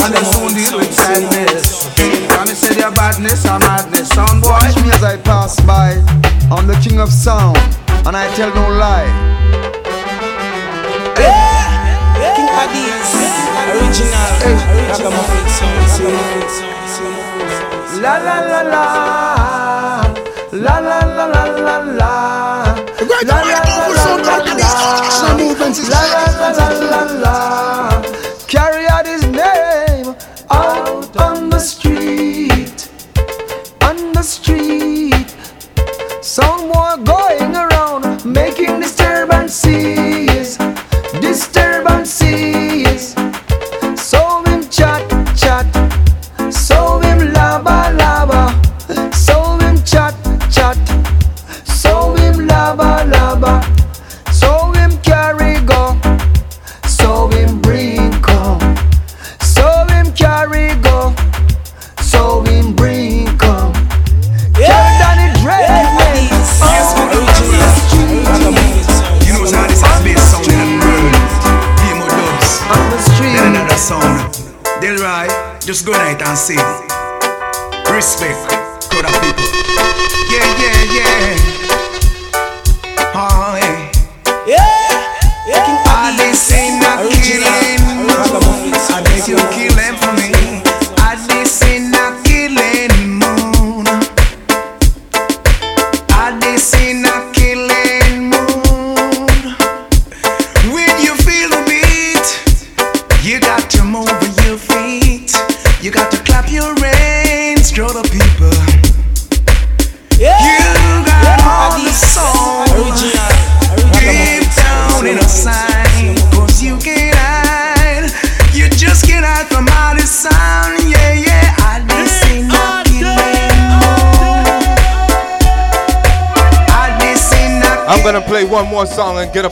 And 0.00 0.10
them 0.14 0.24
soon 0.30 0.54
deal 0.54 0.78
with 0.78 0.94
sadness. 0.94 1.90
When 1.96 2.48
I 2.48 2.54
say 2.54 2.78
your 2.78 2.92
badness 2.92 3.44
are 3.46 3.58
madness. 3.58 4.08
Sound 4.10 4.42
boy. 4.42 4.56
Watch 4.56 4.76
me 4.80 4.90
as 4.90 5.04
I 5.04 5.16
pass 5.18 5.60
by. 5.66 5.98
I'm 6.50 6.66
the 6.66 6.74
king 6.82 6.98
of 6.98 7.12
sound, 7.12 7.56
and 8.06 8.16
I 8.16 8.26
tell 8.34 8.52
no 8.52 8.68
lie. 8.74 9.06
King 12.34 12.50
Addies, 12.50 13.10
original, 13.70 14.30
ragamuffin 14.90 15.46
sound. 15.46 15.78
La 16.02 16.10
la 16.10 16.18
la 16.18 16.34
la 16.34 17.10
La 17.10 17.19
la 17.98 18.18
la 18.18 18.40
la 18.40 18.62
la. 18.62 20.04
La 20.52 20.80
La 20.80 20.80
la 20.80 21.26
la 21.26 21.44
la 21.44 21.78
la. 21.78 22.12
La 23.00 23.18
La 23.22 23.42
la 23.42 23.60
la 23.62 23.88
la 23.90 24.06
la. 24.52 24.70
la 27.22 28.02
Carry 28.46 28.86
out 28.86 29.06
his 29.06 29.24
name 29.26 30.14
out 30.50 31.16
on 31.16 31.50
the 31.50 31.58
street. 31.58 32.88
On 33.82 34.12
the 34.12 34.22
street. 34.22 35.34
Someone 36.20 37.04
going 37.04 37.56
around 37.56 38.24
making 38.24 38.80
disturbances 38.80 40.58
Disturbances 41.20 41.69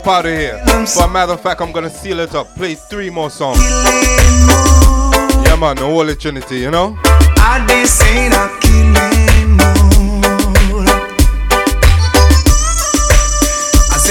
out 0.09 0.25
of 0.25 0.31
here. 0.31 0.59
But 0.65 1.07
matter 1.09 1.33
of 1.33 1.41
fact, 1.41 1.61
I'm 1.61 1.71
gonna 1.71 1.89
seal 1.89 2.19
it 2.19 2.33
up. 2.33 2.55
Play 2.55 2.75
three 2.75 3.09
more 3.09 3.29
songs. 3.29 3.59
Yeah, 5.45 5.55
man, 5.55 5.75
the 5.75 5.85
Holy 5.85 6.15
Trinity, 6.15 6.59
you 6.59 6.71
know? 6.71 6.97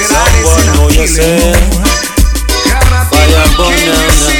Someone 0.08 0.66
know 0.74 0.88
yourself. 0.90 1.56
Fire 3.10 3.48
banana. 3.56 4.38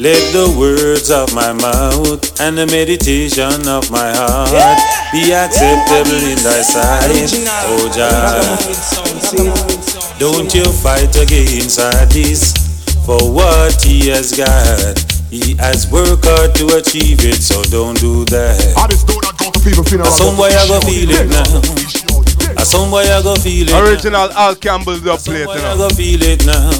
Let 0.00 0.32
the 0.32 0.54
words 0.56 1.10
of 1.10 1.34
my 1.34 1.52
mouth 1.52 2.40
and 2.40 2.56
the 2.56 2.66
meditation 2.66 3.66
of 3.66 3.90
my 3.90 4.14
heart. 4.14 4.52
Yeah 4.52 4.97
be 5.12 5.32
acceptable 5.32 6.20
in 6.20 6.38
thy 6.44 6.60
sight, 6.62 7.32
oh 7.68 7.88
Jah. 7.94 8.42
Don't 10.18 10.52
you 10.54 10.64
fight 10.82 11.14
against 11.16 11.78
this 12.12 12.52
for 13.06 13.18
what 13.32 13.80
he 13.82 14.08
has 14.08 14.32
got. 14.36 14.98
He 15.30 15.54
has 15.56 15.90
worked 15.90 16.24
hard 16.24 16.54
to 16.56 16.76
achieve 16.76 17.24
it, 17.24 17.42
so 17.42 17.62
don't 17.64 17.98
do 18.00 18.24
that. 18.26 18.58
A 20.00 20.10
some 20.10 20.36
boy 20.36 20.48
I 20.48 20.66
go 20.68 20.80
feel 20.80 21.10
it 21.10 21.28
now. 21.28 21.60
A 22.60 22.64
some 22.64 22.90
boy 22.90 23.04
I 23.04 23.22
go 23.22 23.36
feel 23.36 23.68
it. 23.68 23.74
Original 23.74 24.30
Al 24.32 24.56
Campbell 24.56 24.98
dub 25.00 25.20
plate, 25.20 25.40
you 25.40 25.46
know. 25.46 25.72
I 25.72 25.76
go 25.76 25.88
feel 25.90 26.22
it 26.22 26.44
now. 26.44 26.70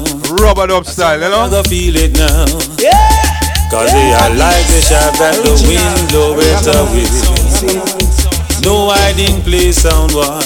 Rubber 0.41 0.67
dub 0.67 0.85
style, 0.85 1.21
you 1.21 1.29
know. 1.29 1.45
I 1.45 1.49
go 1.49 1.63
feel 1.63 1.95
it 1.95 2.13
now. 2.17 2.45
Yeah. 2.77 2.93
Cause 3.69 3.91
they 3.91 4.11
are 4.17 4.33
like 4.33 4.65
the 4.65 4.81
sharp 4.81 5.13
that 5.21 5.37
the 5.45 5.53
wind 5.69 6.09
blow 6.09 6.33
it 6.41 6.65
away. 6.73 7.98
No 8.63 8.89
hiding 8.89 9.41
place, 9.41 9.81
sound 9.81 10.11
boy. 10.11 10.41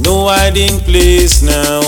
No 0.00 0.28
hiding 0.28 0.78
place 0.80 1.42
now. 1.42 1.80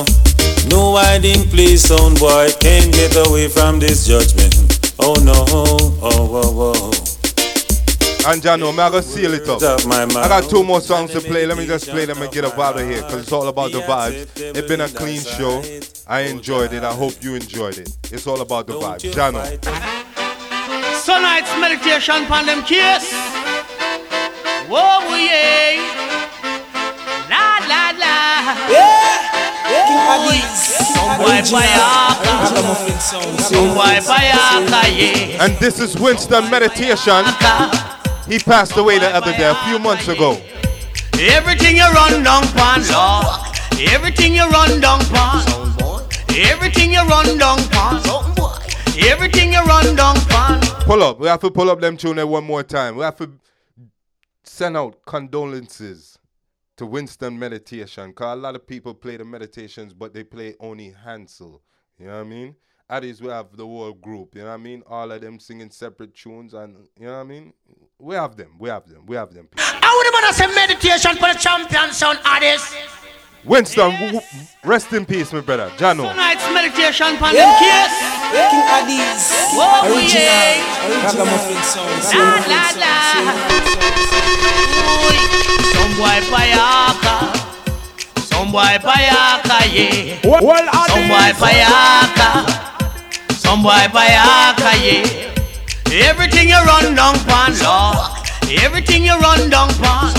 No 0.69 0.97
hiding 0.97 1.49
place, 1.49 1.83
sound 1.83 2.19
boy. 2.19 2.49
Can't 2.61 2.93
get 2.93 3.17
away 3.27 3.49
from 3.49 3.79
this 3.79 4.07
judgment. 4.07 4.55
Oh 4.99 5.15
no, 5.23 5.33
oh, 5.49 5.99
oh, 6.03 6.31
oh. 6.33 6.93
oh. 6.95 7.09
And 8.31 8.43
Jano, 8.43 8.69
I'm 8.69 8.77
gonna 8.77 9.03
seal 9.03 9.33
it 9.33 9.49
up. 9.49 9.63
I 9.63 10.29
got 10.29 10.51
two 10.51 10.63
more 10.63 10.83
songs 10.83 11.13
to 11.13 11.21
play. 11.21 11.47
Let 11.47 11.57
me 11.57 11.67
just 11.67 11.89
play 11.89 12.05
them 12.05 12.21
and 12.21 12.31
get 12.31 12.45
up 12.45 12.59
out 12.59 12.79
of 12.79 12.87
here 12.87 13.01
because 13.01 13.23
it's 13.23 13.33
all 13.33 13.49
about 13.49 13.73
the 13.73 13.81
vibes. 13.81 14.29
It's 14.37 14.69
been 14.69 14.83
a 14.83 14.89
clean 14.89 15.21
show. 15.21 15.63
I 16.07 16.23
enjoyed 16.23 16.75
it. 16.75 16.85
I 16.85 16.93
hope 16.93 17.15
you 17.23 17.37
enjoyed 17.37 17.79
it. 17.79 17.89
It's 18.13 18.27
all 18.27 18.43
about 18.43 18.67
the 18.67 18.75
vibes. 18.75 19.11
Jano. 19.13 19.43
Tonight's 21.07 21.59
meditation 21.59 22.25
upon 22.25 22.45
them 22.45 22.63
kiss. 22.65 23.08
Whoa, 24.69 25.17
yeah. 25.17 25.81
La, 27.31 27.59
la, 27.65 27.91
la. 27.97 28.15
Yeah. 28.69 29.17
Yeah. 29.65 30.45
Some 30.55 31.17
boy 31.17 31.41
payaka. 31.41 32.35
Some 33.41 33.75
boy 33.75 33.97
payaka, 34.05 34.83
yeah. 34.95 35.45
And 35.45 35.57
this 35.57 35.81
is 35.81 35.97
Winston 35.99 36.51
Meditation. 36.51 37.25
He 38.29 38.39
passed 38.39 38.77
away 38.77 38.99
the 38.99 39.09
other 39.15 39.33
day, 39.33 39.49
a 39.49 39.55
few 39.67 39.79
months 39.79 40.09
ago. 40.09 40.39
Everything 41.19 41.77
you 41.77 41.91
run 41.93 42.23
down 42.23 42.47
pan, 42.49 42.83
Lord. 42.93 43.27
Everything 43.91 44.35
you 44.35 44.47
run 44.51 44.81
down 44.81 45.01
pan. 45.07 45.43
Everything 46.37 46.93
you 46.93 47.03
run 47.07 47.39
down 47.39 47.59
pan. 47.71 48.03
Everything 48.99 49.53
you 49.55 49.63
run 49.65 49.97
down 49.97 50.17
pan. 50.29 50.61
Pull 50.85 51.03
up. 51.03 51.21
We 51.21 51.29
have 51.29 51.41
to 51.41 51.51
pull 51.51 51.71
up 51.71 51.81
them 51.81 51.97
tune 51.97 52.19
one 52.29 52.45
more 52.45 52.63
time. 52.63 52.97
We 52.97 53.05
have 53.05 53.17
to 53.17 53.31
send 54.49 54.77
out 54.77 55.05
condolences 55.07 56.19
to 56.77 56.87
Winston 56.87 57.39
Meditation. 57.39 58.11
Because 58.11 58.37
a 58.37 58.41
lot 58.41 58.55
of 58.55 58.67
people 58.67 58.95
play 58.95 59.17
the 59.17 59.25
meditations, 59.25 59.93
but 59.93 60.15
they 60.15 60.25
play 60.25 60.55
only 60.61 60.95
Ansel. 61.07 61.63
You 61.99 62.07
know 62.07 62.13
what 62.15 62.21
I 62.21 62.25
mean? 62.25 62.57
Least 63.03 63.21
we 63.21 63.29
have 63.29 63.55
the 63.55 63.67
whole 63.67 63.93
group. 63.93 64.35
You 64.35 64.43
know 64.43 64.49
what 64.49 64.55
I 64.55 64.57
mean? 64.57 64.83
All 64.87 65.13
of 65.13 65.21
them 65.21 65.39
singing 65.39 65.71
separate 65.71 66.15
tunes, 66.15 66.55
and 66.55 66.89
you 66.99 67.07
know 67.07 67.15
what 67.15 67.21
I 67.21 67.25
mean? 67.25 67.53
We 67.99 68.15
have 68.15 68.35
them. 68.35 68.57
We 68.59 68.71
have 68.71 68.89
them. 68.89 69.05
We 69.05 69.17
have 69.17 69.35
them. 69.35 69.49
I 69.59 69.95
would 69.97 70.37
have 70.37 70.55
meditation 70.55 71.17
for 71.17 71.33
the 71.33 71.39
champion 71.39 71.93
sound 71.93 72.19
artist. 72.25 72.75
Winston, 73.45 73.91
w- 73.93 74.13
w- 74.13 74.23
rest 74.65 74.93
in 74.93 75.07
peace, 75.07 75.33
my 75.33 75.41
brother. 75.41 75.71
Jano. 75.79 76.11
Tonight's 76.11 76.45
meditation 76.53 77.15
upon 77.17 77.35
Yeah. 77.35 77.45
them 77.47 77.59
kiss. 77.59 77.93
King 78.51 78.67
Addies. 78.77 79.25
Whoa, 79.55 79.87
Original. 79.87 80.23
yeah. 80.23 81.05
Ragamuffin 81.05 81.63
sound. 81.63 82.13
La, 82.15 82.25
la, 82.53 82.63
la. 82.83 82.93
Ooh, 84.99 85.17
Some 85.73 85.95
boy 85.97 86.19
payaka. 86.29 87.17
Some 88.29 88.51
boy 88.53 88.77
payaka, 88.83 89.59
yeah. 89.73 90.21
Well, 90.25 90.67
Some 90.89 91.09
boy 91.09 91.31
payaka. 91.41 92.31
Some 93.33 93.63
boy 93.63 93.87
payaka, 93.97 94.73
yeah. 94.85 96.05
Everything 96.09 96.49
you 96.51 96.61
run 96.67 96.95
down 96.95 97.19
pan, 97.25 97.55
Lord. 97.63 98.11
Everything 98.63 99.05
you 99.05 99.17
run 99.19 99.49
down 99.49 99.69
pan. 99.81 100.13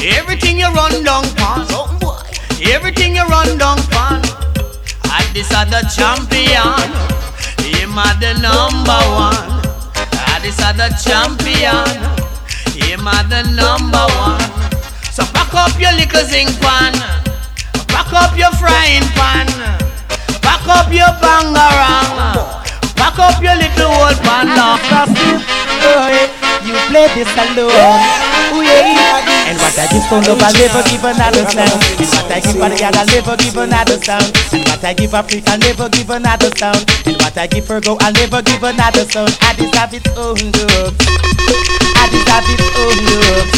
Everything 0.00 0.58
you 0.60 0.70
run 0.72 1.02
down 1.04 1.24
pan. 1.34 1.66
Everything 2.60 3.14
you 3.14 3.22
run 3.26 3.56
down 3.58 3.78
pan. 3.88 4.22
And 5.14 5.28
this 5.34 5.52
are 5.54 5.66
the 5.66 5.86
champion. 5.94 6.90
Him 7.62 7.96
are 7.96 8.18
the 8.18 8.34
number 8.42 8.98
one. 9.14 9.62
And 10.34 10.42
this 10.42 10.58
are 10.62 10.74
the 10.74 10.90
champion. 10.98 11.86
Him 12.74 13.06
are 13.06 13.22
the 13.30 13.46
number 13.54 14.02
one. 14.18 14.42
So 15.14 15.22
pack 15.30 15.54
up 15.54 15.78
your 15.78 15.92
little 15.92 16.24
zinc 16.26 16.50
pan. 16.60 16.94
Pack 17.86 18.12
up 18.12 18.36
your 18.36 18.50
frying 18.58 19.06
pan. 19.14 19.46
Pack 20.42 20.66
up 20.66 20.90
your 20.92 21.14
bangarang. 21.22 22.34
Pack 22.98 23.18
up 23.18 23.42
your 23.42 23.54
little 23.54 23.90
old 24.02 24.18
pan 24.26 24.46
now. 24.58 24.78
You 26.66 26.74
play 26.90 27.06
this 27.14 27.32
alone. 27.38 27.70
Ooh, 28.52 28.62
yeah. 28.62 29.37
And 29.48 29.56
what 29.64 29.72
I 29.80 29.88
give 29.88 30.04
for 30.12 30.20
love, 30.28 30.44
I'll 30.44 30.52
never 30.52 30.84
give 30.84 31.00
another 31.00 31.48
sound. 31.48 31.80
And 31.96 32.08
what 32.12 32.28
I 32.28 32.36
give 32.44 32.60
for 32.60 32.68
the 32.68 32.76
girl, 32.76 32.92
I'll 32.92 33.08
never 33.08 33.34
give 33.40 33.56
another 33.56 33.96
sound. 34.04 34.28
And 34.52 34.60
what 34.68 34.84
I 34.84 34.92
give 34.92 35.14
Africa, 35.14 35.48
I'll 35.48 35.58
never 35.58 35.88
give 35.88 36.10
another 36.10 36.52
sound. 36.52 36.84
And 37.08 37.16
what 37.16 37.32
I 37.32 37.46
give 37.48 37.64
Virgo, 37.64 37.96
I'll 38.04 38.12
never 38.12 38.42
give 38.44 38.60
another 38.60 39.08
sound. 39.08 39.32
I 39.40 39.56
deserve 39.56 39.96
its 39.96 40.12
own 40.20 40.36
oh, 40.36 40.68
love. 40.68 40.92
I 41.96 42.04
deserve 42.12 42.44
its 42.52 42.68
own 42.76 43.00
oh, 43.00 43.24
love. 43.24 43.48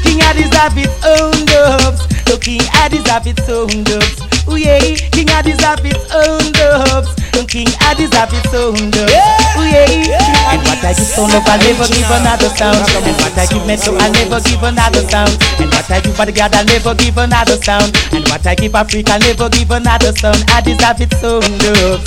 King 0.00 0.24
I 0.24 0.32
deserve 0.32 0.80
its 0.80 0.96
own 1.04 1.36
oh, 1.36 1.84
doves. 1.84 2.00
So 2.24 2.38
King 2.40 2.64
I 2.72 2.88
deserve 2.88 3.28
its 3.28 3.44
own 3.44 3.84
doves. 3.84 4.24
Ooh 4.48 4.56
yeah, 4.56 4.80
King 5.12 5.28
I 5.28 5.44
deserve 5.44 5.84
its 5.84 6.00
own 6.16 6.48
doves. 6.56 7.12
King 7.50 7.66
I 7.82 7.98
deserve 7.98 8.30
its 8.30 8.54
own 8.54 8.78
doves. 8.94 9.10
Ooh 9.10 9.66
yeah, 9.66 10.54
and 10.54 10.62
what 10.62 10.78
I 10.86 10.94
give 10.94 11.18
love, 11.18 11.42
I'll 11.50 11.58
never 11.58 11.82
give 11.90 12.06
another 12.06 12.46
sound. 12.54 12.78
And 12.94 13.18
what 13.18 13.34
I 13.34 13.42
give 13.50 13.66
metal, 13.66 13.98
I'll 13.98 14.14
never 14.14 14.38
give 14.46 14.62
another 14.62 15.02
sound. 15.10 15.34
And 15.58 15.68
what 15.74 15.90
I 15.90 16.00
give 16.00 16.14
for 16.14 16.24
the 16.24 16.32
God, 16.32 16.54
I'll 16.54 16.64
never 16.64 16.94
give 16.94 17.18
another 17.18 17.58
sound. 17.58 17.92
And 18.14 18.24
what 18.30 18.46
I 18.46 18.54
give 18.54 18.74
Africa, 18.74 19.12
I'll 19.12 19.20
never 19.20 19.50
give 19.50 19.70
another 19.70 20.14
sound. 20.14 20.38
I 20.54 20.62
deserve 20.62 21.02
its 21.02 21.20
own 21.26 21.44
doves. 21.58 22.06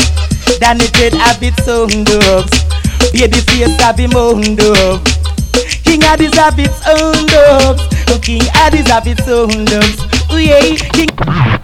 Danny 0.60 0.88
did 0.96 1.14
have 1.14 1.44
its 1.44 1.68
own 1.68 1.92
doves. 2.08 2.52
Baby 3.12 3.44
face 3.52 3.76
have 3.84 4.00
him 4.00 4.16
oh, 4.16 4.34
own 4.34 4.56
dove. 4.56 5.04
King 5.84 6.02
Addies 6.02 6.34
have 6.36 6.58
its 6.58 6.80
own. 6.88 7.28
Oh, 7.30 8.20
King 8.22 8.42
Addies 8.64 8.88
have 8.88 9.06
its 9.06 9.28
own 9.28 9.66
doves. 9.66 10.00
Oh 10.32 10.38
yeah, 10.38 10.76
King. 10.96 11.63